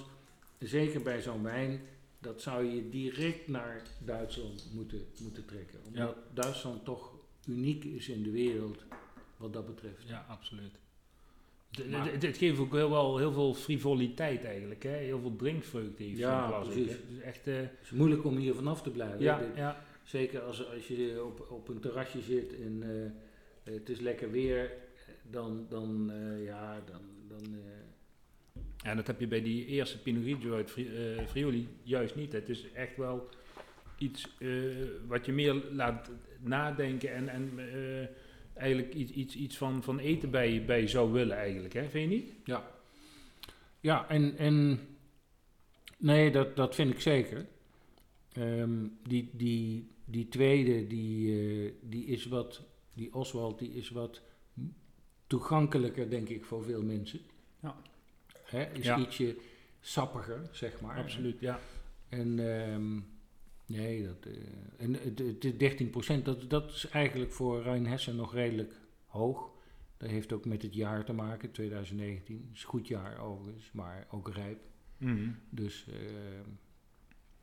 zeker 0.60 1.02
bij 1.02 1.22
zo'n 1.22 1.44
wijn, 1.44 1.82
dat 2.20 2.42
zou 2.42 2.66
je 2.66 2.90
direct 2.90 3.48
naar 3.48 3.82
Duitsland 4.06 4.70
moeten, 4.74 5.06
moeten 5.22 5.46
trekken. 5.46 5.80
Omdat 5.88 6.16
Duitsland 6.34 6.86
toch 6.86 7.14
uniek 7.48 7.84
is 7.84 8.10
in 8.10 8.24
de 8.24 8.32
wereld 8.32 8.84
wat 9.38 9.54
dat 9.54 9.66
betreft. 9.66 10.08
Ja, 10.08 10.26
absoluut. 10.30 10.80
Het, 12.24 12.38
geeft 12.38 12.60
ook 12.60 12.74
heel, 12.74 12.90
wel 12.90 13.18
heel 13.18 13.32
veel 13.32 13.54
frivoliteit 13.54 14.44
eigenlijk. 14.44 14.84
Hè? 14.84 14.90
Heel 14.96 15.20
veel 15.20 15.36
drinkvreugde 15.36 16.04
heeft 16.04 16.18
Ja, 16.18 16.60
precies. 16.60 16.92
Het 16.92 17.00
is 17.18 17.20
echt... 17.20 17.48
eh, 17.48 17.56
Het 17.56 17.72
is 17.82 17.92
moeilijk 17.92 18.24
om 18.26 18.38
hier 18.38 18.54
vanaf 18.54 18.82
te 18.82 18.90
blijven. 18.90 19.22
ja, 19.22 19.42
ja. 19.56 19.84
Zeker 20.04 20.42
als, 20.42 20.70
als 20.70 20.88
je 20.88 21.24
op, 21.26 21.48
op 21.50 21.68
een 21.68 21.80
terrasje 21.80 22.22
zit 22.22 22.56
en 22.62 22.84
eh, 23.64 23.74
het 23.74 23.90
is 23.90 24.00
lekker 24.00 24.32
weer, 24.32 24.72
dan, 25.32 25.66
dan 25.70 26.12
eh, 26.12 26.44
ja, 26.44 26.82
dan, 26.86 27.02
dan 27.28 27.54
eh, 27.54 28.90
En 28.90 28.96
dat 28.96 29.08
heb 29.08 29.20
je 29.20 29.28
bij 29.28 29.42
die 29.42 29.66
eerste 29.66 30.02
Pinot 30.02 30.24
Grigio 30.24 30.56
uit 30.56 30.74
eh, 30.76 31.26
Friuli 31.28 31.68
juist 31.84 32.16
niet. 32.16 32.32
Het 32.32 32.50
is 32.50 32.72
echt 32.72 32.98
wel 32.98 33.30
iets 34.02 34.28
eh, 34.40 34.50
wat 35.08 35.26
je 35.26 35.32
meer 35.32 35.64
laat 35.72 36.12
nadenken 36.40 37.14
en, 37.14 37.30
en 37.30 37.52
eh, 37.58 38.08
eigenlijk 38.54 38.94
iets, 38.94 39.12
iets, 39.12 39.36
iets 39.36 39.58
van, 39.58 39.84
van 39.84 40.00
eten 40.00 40.30
bij, 40.32 40.66
bij 40.66 40.88
zou 40.88 41.12
willen 41.12 41.38
eigenlijk. 41.38 41.74
Hè? 41.74 41.90
Vind 41.90 42.12
je 42.12 42.18
niet? 42.18 42.34
ja. 42.46 42.80
Ja, 43.80 44.10
en, 44.10 44.38
en 44.38 44.80
nee, 45.98 46.32
dat, 46.32 46.56
dat 46.56 46.76
vind 46.76 46.94
ik 46.94 47.02
zeker. 47.02 47.46
Ehm, 48.34 48.88
die, 49.04 49.30
die, 49.34 49.88
die 50.06 50.28
tweede, 50.28 50.88
die, 50.88 51.40
eh, 51.40 51.72
die 51.82 52.06
is 52.06 52.26
wat, 52.26 52.62
die 52.94 53.14
Oswald, 53.14 53.60
die 53.60 53.74
is 53.74 53.90
wat 53.90 54.22
toegankelijker, 55.32 56.10
denk 56.10 56.30
ik, 56.30 56.46
voor 56.46 56.64
veel 56.64 56.84
mensen. 56.84 57.20
Ja. 57.60 57.76
Hè, 58.44 58.72
is 58.74 58.86
Ja. 58.86 58.98
ietsje 58.98 59.38
sappiger, 59.80 60.50
zeg 60.52 60.82
maar. 60.82 60.98
Absoluut, 60.98 61.40
ja. 61.40 61.60
En 62.10 62.40
ehm, 62.56 63.00
nee, 63.66 64.06
dat, 64.06 64.26
eh, 64.26 64.34
en 64.78 64.94
het 64.94 65.60
13%, 65.60 66.26
dat, 66.26 66.50
dat 66.50 66.72
is 66.72 66.88
eigenlijk 66.90 67.32
voor 67.32 67.62
Rijnhessen 67.62 68.16
nog 68.16 68.34
redelijk 68.34 68.74
hoog. 69.08 69.50
Dat 69.98 70.10
heeft 70.10 70.34
ook 70.34 70.46
met 70.46 70.62
het 70.62 70.74
jaar 70.74 71.06
te 71.06 71.14
maken, 71.14 71.52
2019. 71.52 72.50
is 72.54 72.62
een 72.64 72.70
goed 72.70 72.88
jaar 72.88 73.20
overigens, 73.20 73.72
maar 73.72 74.08
ook 74.12 74.30
rijp. 74.34 74.60
Mhm. 74.98 75.30
Dus, 75.50 75.86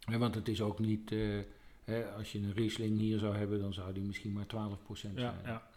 ehm, 0.07 0.18
want 0.18 0.34
het 0.34 0.49
is 0.49 0.61
ook 0.62 0.78
niet, 0.78 1.12
eh, 1.12 1.39
hè, 1.84 2.11
als 2.12 2.32
je 2.32 2.39
een 2.39 2.53
Riesling 2.53 2.99
hier 2.99 3.18
zou 3.18 3.36
hebben, 3.36 3.61
dan 3.61 3.72
zou 3.72 3.93
die 3.93 4.03
misschien 4.03 4.32
maar 4.32 4.47
12% 4.47 5.14
Ja, 5.18 5.20
zijn. 5.20 5.43
ja. 5.45 5.68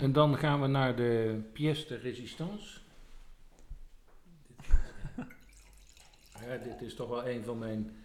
En 0.00 0.12
dan 0.12 0.36
gaan 0.36 0.60
we 0.60 0.66
naar 0.66 0.96
de 0.96 1.40
pièce 1.52 1.86
de 1.86 1.96
résistance. 1.96 2.78
Ja, 6.46 6.56
dit 6.56 6.82
is 6.82 6.94
toch 6.94 7.08
wel 7.08 7.28
een 7.28 7.44
van 7.44 7.58
mijn 7.58 7.96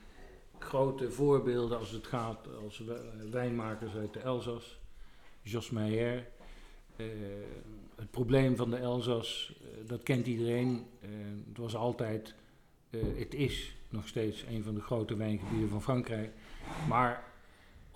grote 0.60 1.12
voorbeelden 1.12 1.78
als 1.78 1.92
het 1.92 2.08
gaat 2.08 2.48
als 2.64 2.78
we- 2.78 3.28
wijnmakers 3.32 3.94
uit 3.96 4.14
de 4.14 4.20
Elzas. 4.20 4.80
Jos 5.42 5.70
Meijer. 5.70 6.28
Eh, 6.96 7.06
het 7.96 8.12
probleem 8.12 8.56
van 8.56 8.70
de 8.70 8.78
Elzas, 8.78 9.54
eh, 9.62 9.88
dat 9.88 10.04
kent 10.04 10.28
iedereen. 10.28 10.86
Eh, 11.02 11.10
het 11.48 11.58
was 11.58 11.76
altijd, 11.76 12.36
eh, 12.90 13.00
het 13.18 13.34
is 13.34 13.76
nog 13.90 14.08
steeds 14.08 14.44
een 14.50 14.64
van 14.64 14.74
de 14.76 14.82
grote 14.82 15.16
wijngebieden 15.16 15.70
van 15.70 15.82
Frankrijk. 15.82 16.32
Maar 16.88 17.29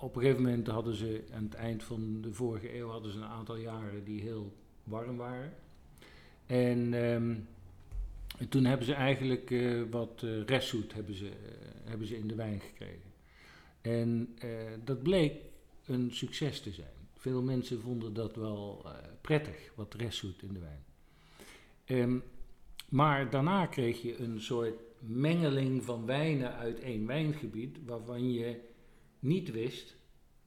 op 0.04 0.16
een 0.16 0.22
gegeven 0.22 0.42
moment 0.42 0.66
hadden 0.66 0.94
ze 0.94 1.24
aan 1.32 1.44
het 1.44 1.54
eind 1.54 1.82
van 1.82 2.20
de 2.20 2.32
vorige 2.32 2.76
eeuw 2.76 2.88
hadden 2.88 3.12
ze 3.12 3.18
een 3.18 3.24
aantal 3.24 3.56
jaren 3.56 4.04
die 4.04 4.20
heel 4.20 4.52
warm 4.84 5.16
waren. 5.16 5.52
En, 6.46 6.94
ehm, 6.94 7.34
en 8.38 8.48
toen 8.48 8.64
hebben 8.64 8.86
ze 8.86 8.94
eigenlijk 8.94 9.50
eh, 9.50 9.82
wat 9.90 10.22
eh 10.22 10.44
restzoet 10.44 10.94
hebben 10.94 11.14
ze, 11.14 11.28
eh, 11.28 11.34
hebben 11.84 12.06
ze 12.06 12.16
in 12.16 12.26
de 12.26 12.34
wijn 12.34 12.60
gekregen. 12.60 13.12
En 13.80 14.36
dat 14.84 15.02
bleek 15.02 15.34
een 15.86 16.10
succes 16.12 16.60
te 16.60 16.72
zijn. 16.72 17.08
Veel 17.16 17.42
mensen 17.42 17.80
vonden 17.80 18.14
dat 18.14 18.36
wel 18.36 18.86
prettig, 19.20 19.72
wat 19.74 19.94
restzoet 19.94 20.42
in 20.42 20.52
de 20.52 20.60
wijn. 20.60 20.84
Ehm, 21.84 22.18
maar 22.88 23.30
daarna 23.30 23.66
kreeg 23.66 24.02
je 24.02 24.18
een 24.18 24.40
soort 24.40 24.74
mengeling 24.98 25.84
van 25.84 26.06
wijnen 26.06 26.54
uit 26.54 26.80
één 26.80 27.06
wijngebied, 27.06 27.78
waarvan 27.84 28.32
je 28.32 28.60
niet 29.24 29.50
wist 29.50 29.96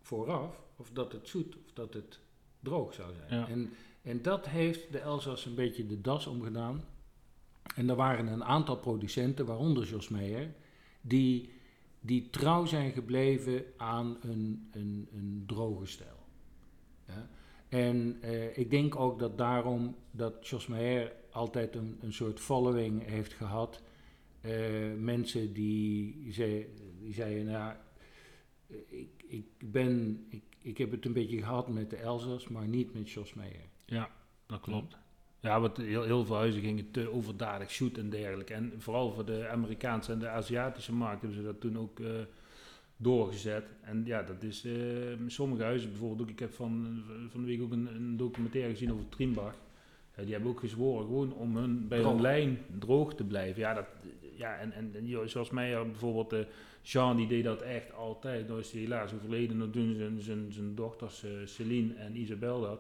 vooraf 0.02 0.62
of 0.76 0.90
dat 0.90 1.12
het 1.12 1.28
zoet 1.28 1.56
of 1.66 1.74
dat 1.74 1.94
het 1.94 2.20
droog 2.60 2.94
zou 2.94 3.14
zijn. 3.14 3.40
Ja. 3.40 3.48
En, 3.48 3.70
en 4.02 4.22
dat 4.22 4.48
heeft 4.48 4.92
de 4.92 5.00
Elzas 5.00 5.46
een 5.46 5.56
beetje 5.56 5.86
de 5.86 6.02
das 6.02 6.28
omgedaan. 6.28 6.84
En 7.76 7.90
er 7.90 7.96
waren 7.96 8.28
een 8.28 8.44
aantal 8.44 8.78
producenten, 8.78 9.46
waaronder 9.46 9.86
Jos 9.86 10.10
Meijer, 10.10 10.54
die, 11.02 11.50
die 12.00 12.30
trouw 12.30 12.66
zijn 12.66 12.92
gebleven 12.92 13.64
aan 13.78 14.18
een, 14.22 14.70
een, 14.72 15.08
een 15.12 15.44
droge 15.46 15.86
stijl. 15.86 16.20
Ja? 17.08 17.30
En 17.70 18.18
eh, 18.22 18.58
ik 18.58 18.70
denk 18.70 18.96
ook 18.96 19.20
dat 19.20 19.38
daarom 19.38 19.96
dat 20.12 20.48
Jos 20.48 20.68
Meijer 20.68 21.14
altijd 21.32 21.76
een, 21.76 21.98
een 22.02 22.14
soort 22.14 22.40
following 22.40 23.06
heeft 23.06 23.34
gehad. 23.34 23.82
Eh, 24.42 24.94
mensen 24.98 25.54
die, 25.54 26.26
zei, 26.34 26.74
die 27.00 27.14
zeiden, 27.14 27.46
nou, 27.46 27.76
ik, 28.88 29.10
ik, 29.28 29.46
ben, 29.72 30.26
ik, 30.30 30.44
ik 30.62 30.78
heb 30.78 30.92
het 30.92 31.06
een 31.06 31.14
beetje 31.14 31.38
gehad 31.38 31.68
met 31.68 31.90
de 31.90 31.96
Elzas, 31.96 32.48
maar 32.48 32.68
niet 32.68 32.94
met 32.94 33.10
Jos 33.10 33.34
Meijer. 33.34 33.66
Ja, 33.86 34.10
dat 34.46 34.60
klopt. 34.60 34.98
Ja, 35.40 35.60
want 35.60 35.78
heel, 35.78 36.04
heel 36.04 36.26
veel 36.26 36.36
huizen 36.36 36.62
gingen 36.62 36.92
te 36.92 37.12
overdadig 37.12 37.72
shoot 37.72 37.98
en 37.98 38.10
dergelijke. 38.10 38.54
En 38.54 38.74
vooral 38.78 39.12
voor 39.14 39.26
de 39.26 39.48
Amerikaanse 39.48 40.12
en 40.12 40.20
de 40.20 40.30
Aziatische 40.30 40.94
markt 40.94 41.22
hebben 41.22 41.40
ze 41.40 41.46
dat 41.46 41.62
toen 41.62 41.78
ook 41.78 42.00
eh, 42.00 42.10
doorgezet. 42.98 43.66
En 43.82 44.06
ja, 44.06 44.24
dat 44.24 44.44
is 44.44 44.66
eh, 44.66 44.74
sommige 45.28 45.64
huizen 45.64 45.90
bijvoorbeeld 45.90 46.22
ook. 46.22 46.30
Ik 46.30 46.40
heb 46.40 46.54
van, 46.54 47.04
van 47.30 47.42
de 47.42 47.48
week 47.48 47.62
ook 47.62 47.72
een, 47.72 47.96
een 47.96 48.18
documentaire 48.18 48.72
gezien 48.72 48.94
over 48.94 49.10
Trimbach. 49.10 49.56
Ja, 50.16 50.24
die 50.24 50.32
hebben 50.32 50.52
ook 50.52 50.60
gezworen 50.60 51.06
gewoon 51.06 51.34
om 51.34 51.56
hun, 51.56 51.88
bij 51.88 52.00
Droog. 52.00 52.12
hun 52.12 52.22
lijn 52.22 52.58
droog 52.80 53.16
te 53.16 53.24
blijven. 53.24 53.62
Ja, 53.62 53.74
dat, 53.74 53.88
ja 54.36 54.56
en, 54.56 54.72
en, 54.72 54.92
en 54.94 55.30
zoals 55.30 55.50
mij 55.50 55.76
eh, 55.76 55.82
bijvoorbeeld, 55.82 56.34
eh 56.34 56.40
Jean 56.88 57.16
die 57.18 57.28
deed 57.28 57.44
dat 57.44 57.62
echt 57.62 57.94
altijd. 57.94 58.48
Nou 58.48 58.60
is 58.60 58.72
hij 58.72 58.82
helaas 58.82 59.14
overleden. 59.14 59.60
Dan 59.60 59.72
doen 59.72 59.96
zijn, 59.96 60.22
zijn, 60.22 60.52
zijn 60.54 60.76
dochters 60.76 61.24
eh, 61.24 61.32
Celine 61.46 61.94
en 61.94 62.16
Isabel 62.16 62.62
dat. 62.62 62.80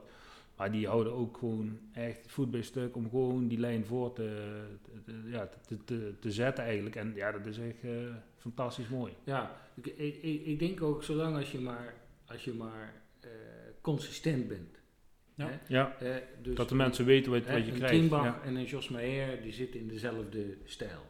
Maar 0.55 0.71
die 0.71 0.87
houden 0.87 1.13
ook 1.13 1.37
gewoon 1.37 1.79
echt 1.93 2.19
voet 2.27 2.51
bij 2.51 2.61
stuk 2.61 2.95
om 2.95 3.09
gewoon 3.09 3.47
die 3.47 3.59
lijn 3.59 3.85
voor 3.85 4.13
te, 4.13 4.59
ja, 5.25 5.49
te, 5.67 5.83
te, 5.83 6.13
te 6.19 6.31
zetten 6.31 6.63
eigenlijk. 6.63 6.95
En 6.95 7.11
ja, 7.15 7.31
dat 7.31 7.45
is 7.45 7.57
echt 7.57 7.83
eh, 7.83 7.91
fantastisch 8.37 8.87
mooi. 8.87 9.13
Ja, 9.23 9.61
ik, 9.73 9.85
ik, 9.85 10.43
ik 10.45 10.59
denk 10.59 10.81
ook 10.81 11.03
zolang 11.03 11.35
als 11.35 11.51
je 11.51 11.59
maar, 11.59 11.93
als 12.25 12.43
je 12.43 12.53
maar 12.53 13.01
eh, 13.19 13.29
consistent 13.81 14.47
bent. 14.47 14.79
Ja. 15.35 15.47
Hè? 15.47 15.57
Ja, 15.67 15.95
dus 16.41 16.55
dat 16.55 16.69
de 16.69 16.75
mensen 16.75 17.05
weten 17.05 17.31
wat, 17.31 17.45
wat 17.45 17.65
je 17.65 17.71
een 17.71 17.77
krijgt. 17.77 18.09
Ja. 18.09 18.41
en 18.43 18.55
een 18.55 18.65
Jos 18.65 18.89
Meijer, 18.89 19.41
die 19.41 19.53
zitten 19.53 19.79
in 19.79 19.87
dezelfde 19.87 20.57
stijl. 20.63 21.01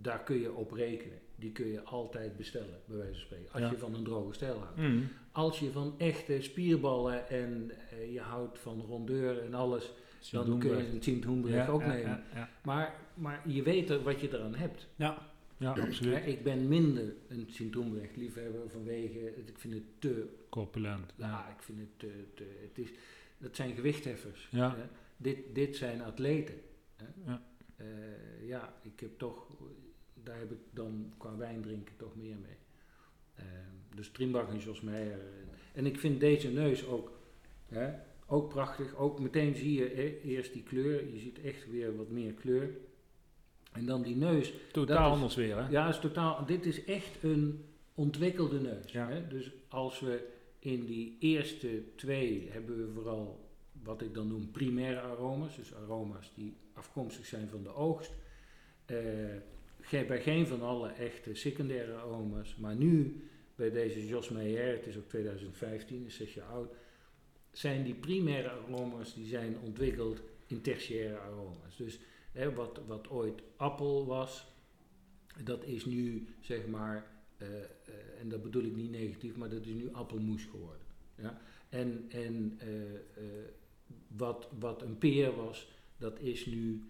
Daar 0.00 0.22
kun 0.22 0.40
je 0.40 0.52
op 0.52 0.72
rekenen. 0.72 1.18
Die 1.36 1.52
kun 1.52 1.66
je 1.66 1.82
altijd 1.82 2.36
bestellen, 2.36 2.80
bij 2.86 2.96
wijze 2.96 3.12
van 3.12 3.20
spreken. 3.20 3.52
Als 3.52 3.62
Ja. 3.62 3.70
je 3.70 3.78
van 3.78 3.94
een 3.94 4.04
droge 4.04 4.32
stijl 4.34 4.58
houdt. 4.58 4.76
Mhm. 4.76 4.98
Als 5.32 5.58
je 5.58 5.70
van 5.72 5.94
echte 5.98 6.40
spierballen 6.42 7.28
en 7.28 7.70
eh, 7.90 8.12
je 8.12 8.20
houdt 8.20 8.58
van 8.58 8.80
rondeur 8.80 9.42
en 9.42 9.54
alles, 9.54 9.92
dan 10.30 10.58
kun 10.58 10.76
je 10.76 10.88
een 10.88 11.02
Sint 11.02 11.24
Ja, 11.46 11.66
ook 11.66 11.84
nemen. 11.84 12.24
Ja. 12.34 12.48
Maar, 12.62 12.94
maar 13.14 13.48
je 13.48 13.62
weet 13.62 13.90
er 13.90 14.02
wat 14.02 14.20
je 14.20 14.28
eraan 14.34 14.54
hebt. 14.54 14.88
Ja, 14.96 15.32
Ja, 15.58 15.70
absoluut. 15.72 16.26
ik 16.26 16.42
ben 16.42 16.68
minder 16.68 17.14
een 17.28 17.46
Sint-Hoenbrecht 17.50 18.16
liefhebber 18.16 18.70
vanwege, 18.70 19.36
ik 19.46 19.58
vind 19.58 19.74
het 19.74 19.82
te, 19.98 20.28
Corpulent. 20.50 21.12
ja, 21.16 21.48
ik 21.56 21.62
vind 21.62 21.78
het 21.78 21.98
te, 21.98 22.24
te 22.34 22.44
het 22.68 22.78
is, 22.78 22.90
dat 23.38 23.56
zijn 23.56 23.74
gewichtheffers. 23.74 24.48
Ja. 24.50 24.76
Dit, 25.16 25.38
dit 25.52 25.76
zijn 25.76 26.02
atleten. 26.02 26.54
Hè. 26.96 27.04
Ja. 27.26 27.42
Eh, 27.76 27.86
ja, 28.48 28.74
ik 28.82 29.00
heb 29.00 29.18
toch, 29.18 29.46
daar 30.24 30.38
heb 30.38 30.50
ik 30.52 30.58
dan 30.70 31.12
qua 31.16 31.36
wijn 31.36 31.62
drinken 31.62 31.96
toch 31.96 32.16
meer 32.16 32.36
mee. 32.36 32.56
Eh, 33.34 33.44
dus 33.94 34.10
Trimbach 34.10 34.48
en 34.48 34.58
Jos 34.58 34.80
Meijer. 34.80 35.18
En, 35.72 35.86
ik 35.86 35.98
vind 35.98 36.20
deze 36.20 36.48
neus 36.48 36.86
ook, 36.86 37.12
hè, 37.68 37.92
Ook 38.26 38.48
prachtig. 38.48 38.96
Ook 38.96 39.20
meteen 39.20 39.54
zie 39.54 39.72
je 39.72 40.22
eerst 40.22 40.52
die 40.52 40.62
kleur. 40.62 41.12
Je 41.12 41.18
ziet 41.18 41.40
echt 41.40 41.70
weer 41.70 41.96
wat 41.96 42.08
meer 42.08 42.32
kleur. 42.32 42.70
En 43.72 43.86
dan 43.86 44.02
die 44.02 44.16
neus. 44.16 44.52
Totaal 44.72 45.08
is- 45.08 45.14
anders 45.14 45.34
weer, 45.34 45.56
hè? 45.56 45.68
Ja, 45.68 45.88
is 45.88 46.00
totaal, 46.00 46.46
dit 46.46 46.66
is 46.66 46.84
echt 46.84 47.22
een 47.22 47.64
ontwikkelde 47.94 48.60
neus. 48.60 48.92
Ja. 48.92 49.08
Hè? 49.08 49.26
Dus 49.28 49.50
als 49.68 50.00
we 50.00 50.28
in 50.58 50.84
die 50.84 51.16
eerste 51.20 51.82
twee 51.96 52.48
hebben 52.50 52.76
we 52.86 52.92
vooral 52.92 53.48
wat 53.82 54.02
ik 54.02 54.14
dan 54.14 54.28
noem 54.28 54.50
primaire 54.50 55.00
aroma's. 55.00 55.56
Dus 55.56 55.74
aroma's 55.74 56.32
die 56.34 56.56
afkomstig 56.72 57.26
zijn 57.26 57.48
van 57.48 57.62
de 57.62 57.74
oogst. 57.74 58.12
Eh, 58.84 58.96
bij 59.90 60.22
geen 60.22 60.46
van 60.46 60.62
alle 60.62 60.88
echte 60.88 61.34
secundaire 61.34 61.94
aroma's. 61.94 62.56
Maar 62.56 62.76
nu 62.76 63.22
bij 63.54 63.70
deze 63.70 64.06
Jos 64.06 64.28
Meijer, 64.28 64.76
het 64.76 64.86
is 64.86 64.96
ook 64.96 65.08
2015, 65.08 66.04
is 66.06 66.16
zes 66.16 66.34
jaar 66.34 66.46
oud. 66.46 66.74
Zijn 67.52 67.84
die 67.84 67.94
primaire 67.94 68.50
aroma's 68.50 69.14
die 69.14 69.26
zijn 69.26 69.58
ontwikkeld 69.58 70.22
in 70.46 70.60
tertiaire 70.60 71.18
aroma's. 71.18 71.76
Dus 71.76 71.98
hè, 72.32 72.54
wat, 72.54 72.80
wat 72.86 73.08
ooit 73.08 73.42
appel 73.56 74.06
was, 74.06 74.46
dat 75.42 75.64
is 75.64 75.84
nu 75.84 76.26
zeg 76.40 76.66
maar, 76.66 77.06
eh, 77.36 77.62
eh, 77.62 77.64
en 78.20 78.28
dat 78.28 78.42
bedoel 78.42 78.62
ik 78.62 78.76
niet 78.76 78.90
negatief, 78.90 79.36
maar 79.36 79.48
dat 79.48 79.66
is 79.66 79.72
nu 79.72 79.92
appelmoes 79.92 80.44
geworden. 80.44 80.86
Ja? 81.14 81.40
En, 81.68 82.04
en 82.08 82.58
eh, 82.58 82.68
wat, 84.06 84.48
wat 84.58 84.82
een 84.82 84.98
peer 84.98 85.36
was, 85.36 85.68
dat 85.96 86.20
is 86.20 86.46
nu, 86.46 86.88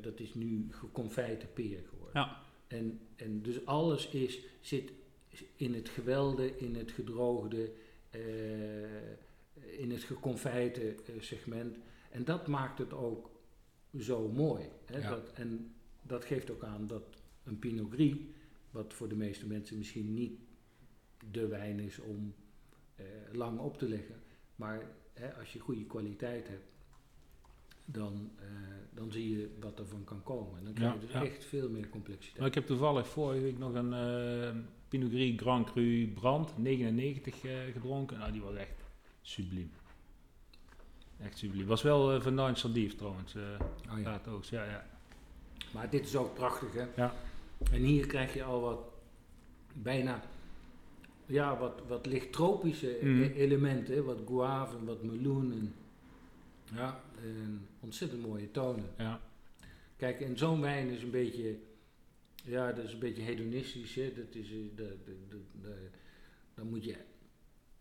dat 0.00 0.20
is 0.20 0.34
nu 0.34 0.66
geconfijte 0.70 1.46
peer 1.46 1.78
geworden. 1.88 1.99
Ja. 2.12 2.42
En, 2.66 3.00
en 3.16 3.42
dus 3.42 3.66
alles 3.66 4.08
is, 4.08 4.38
zit 4.60 4.92
in 5.56 5.74
het 5.74 5.88
gewelde, 5.88 6.58
in 6.58 6.74
het 6.74 6.90
gedroogde, 6.90 7.72
eh, 8.10 8.20
in 9.78 9.90
het 9.90 10.02
geconfijte 10.02 10.94
eh, 10.94 11.14
segment. 11.20 11.76
En 12.10 12.24
dat 12.24 12.46
maakt 12.46 12.78
het 12.78 12.92
ook 12.92 13.30
zo 13.98 14.28
mooi. 14.28 14.64
Hè? 14.84 14.98
Ja. 14.98 15.10
Dat, 15.10 15.32
en 15.32 15.74
dat 16.02 16.24
geeft 16.24 16.50
ook 16.50 16.64
aan 16.64 16.86
dat 16.86 17.02
een 17.44 17.58
Pinot 17.58 17.92
Gris, 17.92 18.14
wat 18.70 18.94
voor 18.94 19.08
de 19.08 19.16
meeste 19.16 19.46
mensen 19.46 19.78
misschien 19.78 20.14
niet 20.14 20.38
de 21.30 21.46
wijn 21.46 21.80
is 21.80 21.98
om 21.98 22.34
eh, 22.94 23.04
lang 23.32 23.58
op 23.58 23.78
te 23.78 23.88
leggen, 23.88 24.22
maar 24.56 24.90
hè, 25.12 25.34
als 25.34 25.52
je 25.52 25.58
goede 25.58 25.84
kwaliteit 25.84 26.48
hebt, 26.48 26.70
dan, 27.92 28.30
eh, 28.38 28.46
dan 28.94 29.12
zie 29.12 29.38
je 29.38 29.56
wat 29.60 29.78
er 29.78 29.86
van 29.86 30.04
kan 30.04 30.22
komen. 30.22 30.58
En 30.58 30.64
dan 30.64 30.72
krijg 30.74 30.92
je 30.94 30.98
Ja, 31.00 31.04
dus 31.06 31.14
ja. 31.14 31.24
echt 31.24 31.44
veel 31.44 31.70
meer 31.70 31.88
complexiteit. 31.88 32.38
Maar 32.38 32.48
ik 32.48 32.54
heb 32.54 32.66
toevallig 32.66 33.06
vorige 33.08 33.40
week 33.42 33.58
nog 33.58 33.74
een 33.74 33.92
eh 33.92 34.50
Pinot 34.88 35.10
Gris 35.10 35.40
Grand 35.40 35.72
Cru 35.72 36.08
Brand 36.14 36.58
99 36.58 37.44
eh, 37.44 37.50
gedronken. 37.72 38.18
Nou, 38.18 38.32
die 38.32 38.40
was 38.42 38.54
echt 38.54 38.84
subliem. 39.22 39.70
Echt 41.18 41.38
subliem. 41.38 41.66
Was 41.66 41.82
wel 41.82 42.20
van 42.20 42.34
Nine 42.34 42.54
Sandief 42.56 42.94
trouwens. 42.96 43.34
Oh 43.34 44.00
ja. 44.02 44.20
Ja, 44.50 44.64
ja. 44.64 44.86
Maar 45.72 45.90
dit 45.90 46.06
is 46.06 46.16
ook 46.16 46.34
prachtig, 46.34 46.72
hè? 46.72 46.84
Ja. 46.96 47.14
En 47.72 47.82
hier 47.82 48.06
krijg 48.06 48.34
je 48.34 48.42
al 48.44 48.60
wat, 48.60 48.80
bijna, 49.74 50.22
ja, 51.26 51.58
wat, 51.58 51.80
wat 51.88 52.06
licht 52.06 52.32
tropische 52.32 52.98
Mhm. 53.02 53.22
e- 53.22 53.32
elementen, 53.32 54.04
wat 54.04 54.18
guave 54.26 54.76
en 54.76 54.84
wat 54.84 55.02
meloen. 55.02 55.52
En, 55.52 55.74
ja, 56.74 57.02
en 57.22 57.66
ontzettend 57.80 58.22
mooie 58.22 58.50
tonen. 58.50 58.90
ja. 58.98 59.20
Kijk, 59.96 60.20
en 60.20 60.38
zo'n 60.38 60.60
wijn 60.60 60.88
is 60.88 61.02
een 61.02 61.10
beetje, 61.10 61.58
ja, 62.44 62.72
dat 62.72 62.84
is 62.84 62.92
een 62.92 62.98
beetje 62.98 63.22
hedonistisch, 63.22 63.94
hè? 63.94 64.12
Dat 64.14 64.34
is, 64.34 64.50
eh, 64.76 65.70
dan 66.54 66.66
moet 66.68 66.84
je, 66.84 66.96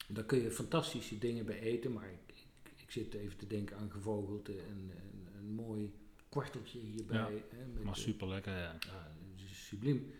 daar 0.08 0.24
kun 0.24 0.42
je 0.42 0.52
fantastische 0.52 1.18
dingen 1.18 1.46
bij 1.46 1.60
eten, 1.60 1.94
maar 1.94 2.10
ik, 2.10 2.36
ik, 2.36 2.72
ik 2.76 2.92
zit 2.92 3.14
even 3.14 3.38
te 3.38 3.48
denken 3.48 3.78
aan 3.78 3.92
gevogelte 3.92 4.52
en, 4.52 4.92
en 4.96 5.34
een 5.38 5.54
mooi 5.54 5.94
kwarteltje 6.30 6.80
hierbij. 6.80 7.18
Ja, 7.18 7.30
hè? 7.58 7.66
Met, 7.74 7.84
Maar 7.84 7.96
super 7.96 8.28
lekker, 8.28 8.54
ja. 8.54 8.76
ja, 8.80 9.12
het 9.36 9.50
is 9.52 9.68
subliem. 9.68 10.12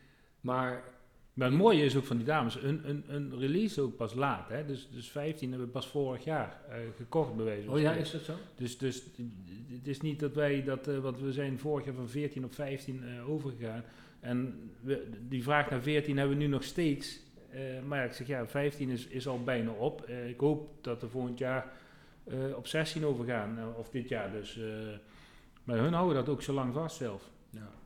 Maar 0.42 0.84
Maar 1.40 1.48
het 1.48 1.58
mooie 1.58 1.84
is 1.84 1.96
ook 1.96 2.06
van 2.06 2.18
die 2.18 2.26
dames, 2.26 2.64
een, 2.64 2.90
een, 2.90 3.04
een 3.08 3.40
release 3.40 3.82
ook 3.82 3.96
pas 3.96 4.14
laat. 4.14 4.50
Hè? 4.50 4.66
Dus, 4.66 4.88
dus 4.92 5.10
15 5.12 5.50
hebben 5.50 5.68
we 5.68 5.74
pas 5.74 5.88
vorig 5.88 6.24
jaar 6.24 6.62
eh, 6.70 6.78
gekocht 6.98 7.32
van 7.36 7.70
Oh 7.74 7.80
ja, 7.80 7.94
is 7.94 8.12
dat 8.12 8.22
zo? 8.22 8.34
Dus, 8.56 8.78
dus 8.78 9.04
het 9.70 9.88
is 9.88 10.02
niet 10.02 10.20
dat 10.20 10.36
wij 10.36 10.64
dat, 10.64 10.88
eh, 10.88 10.98
want 10.98 11.20
we 11.20 11.32
zijn 11.32 11.60
vorig 11.60 11.86
jaar 11.86 11.94
van 11.94 12.10
14 12.10 12.46
op 12.46 12.54
15 12.54 13.04
eh, 13.04 13.30
overgegaan. 13.30 13.84
En 14.20 14.70
we, 14.82 15.08
die 15.28 15.44
vraag 15.44 15.70
naar 15.70 15.82
14 15.82 16.18
hebben 16.18 16.38
we 16.38 16.44
nu 16.44 16.50
nog 16.50 16.64
steeds. 16.64 17.20
Maar 17.88 18.00
ja, 18.00 18.06
ik 18.06 18.14
zeg 18.14 18.28
ja, 18.28 18.48
15 18.48 18.90
is, 18.90 19.08
is 19.08 19.28
al 19.28 19.44
bijna 19.44 19.72
op. 19.72 20.08
Ik 20.08 20.40
hoop 20.40 20.70
dat 20.82 21.02
we 21.02 21.08
volgend 21.08 21.38
jaar 21.38 21.72
op 22.56 22.68
16 22.68 23.06
overgaan, 23.06 23.60
of 23.78 23.90
dit 23.90 24.10
jaar 24.10 24.32
dus. 24.32 24.60
maar 25.64 25.78
hun 25.78 25.94
houden 25.94 26.16
dat 26.16 26.30
ook 26.30 26.42
zo 26.42 26.54
lang 26.54 26.74
vast 26.74 26.98
zelf. 26.98 27.30
Ja. 27.50 27.79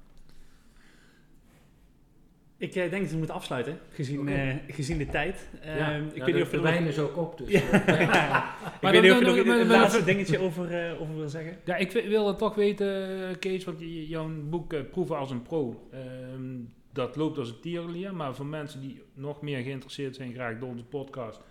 Ik 2.63 2.75
eh, 2.75 2.89
denk 2.89 3.01
dat 3.01 3.11
we 3.11 3.17
moeten 3.17 3.35
afsluiten, 3.35 3.77
gezien, 3.89 4.27
eh, 4.27 4.55
gezien 4.67 4.97
de 4.97 5.05
tijd. 5.05 5.49
ja. 5.63 5.93
Ehm, 5.93 6.05
ik 6.05 6.15
Ja, 6.15 6.25
weet 6.25 6.33
niet 6.33 6.43
of 6.43 6.49
de 6.49 6.61
wijn 6.61 6.83
er 6.83 6.89
is 6.89 6.99
ook 6.99 7.17
op, 7.17 7.37
dus. 7.37 7.49
Ja. 7.51 7.59
eh, 7.85 8.01
ik 8.81 8.89
weet 8.91 9.01
niet 9.01 9.11
of 9.11 9.19
je 9.19 9.25
nog 9.25 9.59
een 9.59 9.67
laatste 9.67 10.03
dingetje 10.03 10.39
over, 10.39 10.71
eh, 10.85 11.01
over 11.01 11.15
wil 11.15 11.29
zeggen. 11.29 11.57
Ja, 11.65 11.75
ik 11.75 11.91
wi- 11.91 12.07
wilde 12.07 12.35
toch 12.35 12.55
weten, 12.55 13.39
Kees, 13.39 13.63
want 13.63 13.77
jouw 14.07 14.29
boek 14.49 14.89
Proeven 14.91 15.17
als 15.17 15.31
een 15.31 15.41
Pro, 15.41 15.87
ehm, 15.91 16.59
dat 16.93 17.15
loopt 17.15 17.37
als 17.37 17.49
een 17.49 17.59
tierenlier. 17.59 18.15
Maar 18.15 18.35
voor 18.35 18.45
mensen 18.45 18.81
die 18.81 19.01
nog 19.13 19.41
meer 19.41 19.63
geïnteresseerd 19.63 20.15
zijn, 20.15 20.33
graag 20.33 20.59
door 20.59 20.69
onze 20.69 20.83
podcast, 20.85 21.41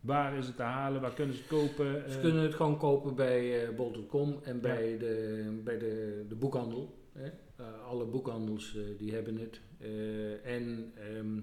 waar 0.00 0.36
is 0.36 0.46
het 0.46 0.56
te 0.56 0.62
halen, 0.62 1.00
waar 1.00 1.12
kunnen 1.14 1.34
ze 1.34 1.40
het 1.40 1.50
kopen? 1.50 2.02
Ze 2.10 2.18
kunnen 2.20 2.42
het 2.42 2.54
gewoon 2.54 2.78
kopen 2.78 3.14
bij 3.14 3.62
uh, 3.62 3.76
bol.com 3.76 4.38
en 4.42 4.60
bij, 4.60 4.96
de, 4.98 5.44
bij 5.64 5.78
de, 5.78 6.24
de 6.28 6.34
boekhandel. 6.34 6.98
Hè. 7.12 7.28
Eh, 7.60 7.84
alle 7.84 8.04
boekhandels 8.04 8.76
eh, 8.76 8.82
die 8.98 9.12
hebben 9.14 9.36
het. 9.36 9.60
Eh, 9.78 10.46
en 10.56 10.92
ehm, 10.96 11.40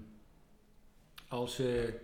als, 1.27 1.55
ze, 1.55 1.99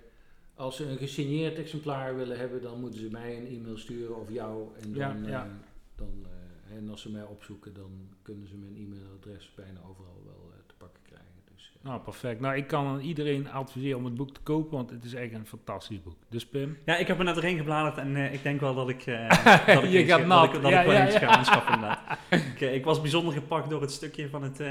als 0.53 0.75
ze 0.75 0.85
een 0.85 0.97
gesigneerd 0.97 1.57
exemplaar 1.57 2.15
willen 2.15 2.37
hebben, 2.37 2.61
dan 2.61 2.79
moeten 2.79 2.99
ze 2.99 3.09
mij 3.09 3.37
een 3.37 3.47
e-mail 3.47 3.77
sturen 3.77 4.19
of 4.19 4.31
jou. 4.31 4.67
En, 4.81 4.93
dan, 4.93 5.25
ja. 5.25 5.49
dan, 5.95 6.25
en 6.69 6.89
als 6.89 7.01
ze 7.01 7.11
mij 7.11 7.23
opzoeken, 7.23 7.73
dan 7.73 8.09
kunnen 8.21 8.47
ze 8.47 8.55
mijn 8.55 8.75
e-mailadres 8.75 9.53
bijna 9.55 9.79
overal 9.81 10.21
wel 10.25 10.51
eh, 10.51 10.57
te 10.67 10.73
pakken 10.77 11.01
krijgen. 11.03 11.41
Dus, 11.53 11.72
eh, 11.72 11.72
Nou, 11.83 11.99
perfect. 12.01 12.39
Nou, 12.39 12.55
ik 12.55 12.67
kan 12.67 12.85
aan 12.87 12.99
iedereen 12.99 13.51
adviseren 13.51 13.97
om 13.97 14.05
het 14.05 14.15
boek 14.15 14.33
te 14.33 14.39
kopen, 14.39 14.77
want 14.77 14.89
het 14.89 15.03
is 15.03 15.13
echt 15.13 15.33
een 15.33 15.45
fantastisch 15.45 16.01
boek. 16.03 16.15
Dus 16.29 16.45
Pim? 16.45 16.77
Ja, 16.85 16.95
ik 16.97 17.07
heb 17.07 17.17
er 17.19 17.23
net 17.25 17.33
doorheen 17.35 17.57
gebladerd 17.57 17.97
en 17.97 18.15
eh, 18.15 18.33
ik 18.33 18.43
denk 18.43 18.59
wel 18.59 18.75
dat 18.75 18.89
ik, 18.89 19.05
eh, 19.05 19.29
dat 19.75 19.83
ik, 19.83 19.89
Je 19.91 20.05
gaat 20.05 20.27
dat 20.27 20.43
ik, 20.55 20.61
dat 20.61 20.71
Ja, 20.71 20.79
ik 20.79 20.85
wel 20.85 20.95
ja, 20.95 21.05
eens 21.05 21.13
ja. 21.13 21.19
ga 21.19 21.27
aanschaffen 21.27 21.73
inderdaad. 21.73 22.17
ik, 22.29 22.61
eh, 22.61 22.73
ik 22.73 22.85
was 22.85 23.01
bijzonder 23.01 23.33
gepakt 23.33 23.69
door 23.69 23.81
het 23.81 23.91
stukje 23.91 24.29
van 24.29 24.43
het, 24.43 24.61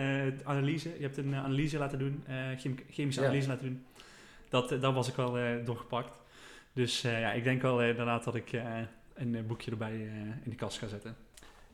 analyse. 0.45 0.89
Je 0.97 1.03
hebt 1.03 1.17
een 1.17 1.35
analyse 1.35 1.79
laten 1.79 1.99
doen, 1.99 2.25
chem- 2.59 2.79
chemische 2.91 3.25
analyse 3.25 3.49
laten 3.49 3.65
doen. 3.67 3.85
Dat, 4.49 4.69
daar 4.81 4.93
was 4.93 5.09
ik 5.09 5.15
wel 5.15 5.37
door 5.65 5.77
gepakt. 5.77 6.13
Dus 6.73 7.01
ja, 7.01 7.33
ik 7.33 7.45
denk 7.45 7.63
wel 7.63 7.83
inderdaad 7.83 8.25
dat 8.25 8.35
ik 8.35 8.53
een 9.15 9.45
boekje 9.47 9.71
erbij 9.71 9.93
in 10.45 10.51
de 10.51 10.57
kast 10.57 10.79
ga 10.79 10.87
zetten. 10.87 11.17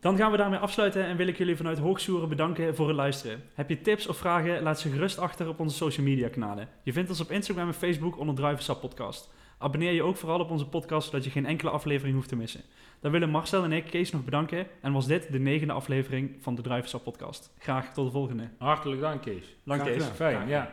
Dan 0.01 0.17
gaan 0.17 0.31
we 0.31 0.37
daarmee 0.37 0.59
afsluiten 0.59 1.05
en 1.05 1.17
wil 1.17 1.27
ik 1.27 1.39
jullie 1.39 1.57
vanuit 1.57 1.79
Hoogsoeren 1.79 2.29
bedanken 2.29 2.75
voor 2.75 2.87
het 2.87 2.97
luisteren. 2.97 3.43
Heb 3.55 3.69
je 3.69 3.81
tips 3.81 4.07
of 4.07 4.17
vragen, 4.17 4.63
laat 4.63 4.81
ze 4.81 4.91
gerust 4.91 5.19
achter 5.19 5.49
op 5.49 5.61
onze 5.61 5.77
social 5.77 6.07
media 6.07 6.29
kanalen. 6.29 6.69
Je 6.83 6.93
vindt 6.93 7.11
ons 7.11 7.21
op 7.21 7.31
Instagram 7.31 7.67
en 7.67 7.75
Facebook 7.75 8.19
onder 8.19 8.35
Druivensap 8.35 8.81
Podcast. 8.81 9.31
Abonneer 9.59 9.93
je 9.93 10.03
ook 10.03 10.17
vooral 10.17 10.41
op 10.41 10.51
onze 10.51 10.69
podcast, 10.69 11.07
zodat 11.11 11.25
je 11.25 11.31
geen 11.31 11.47
enkele 11.47 11.71
aflevering 11.71 12.15
hoeft 12.15 12.29
te 12.29 12.37
missen. 12.37 12.61
Dan 13.01 13.13
willen 13.13 13.31
Marcel 13.31 13.65
en 13.65 13.73
ik 13.73 13.85
Kees 13.85 14.11
nog 14.11 14.25
bedanken 14.25 14.67
en 14.81 14.93
was 14.93 15.07
dit 15.07 15.33
de 15.33 15.39
negende 15.39 15.73
aflevering 15.73 16.37
van 16.41 16.55
de 16.55 16.63
Druivensap 16.63 17.05
Podcast. 17.05 17.53
Graag 17.59 17.93
tot 17.93 18.07
de 18.07 18.13
volgende. 18.13 18.49
Hartelijk 18.59 19.01
dank, 19.01 19.23
Kees. 19.23 19.57
Dank 19.65 19.83
Kees. 19.83 20.05
Fijn, 20.05 20.35
Graag 20.37 20.49
ja. 20.49 20.71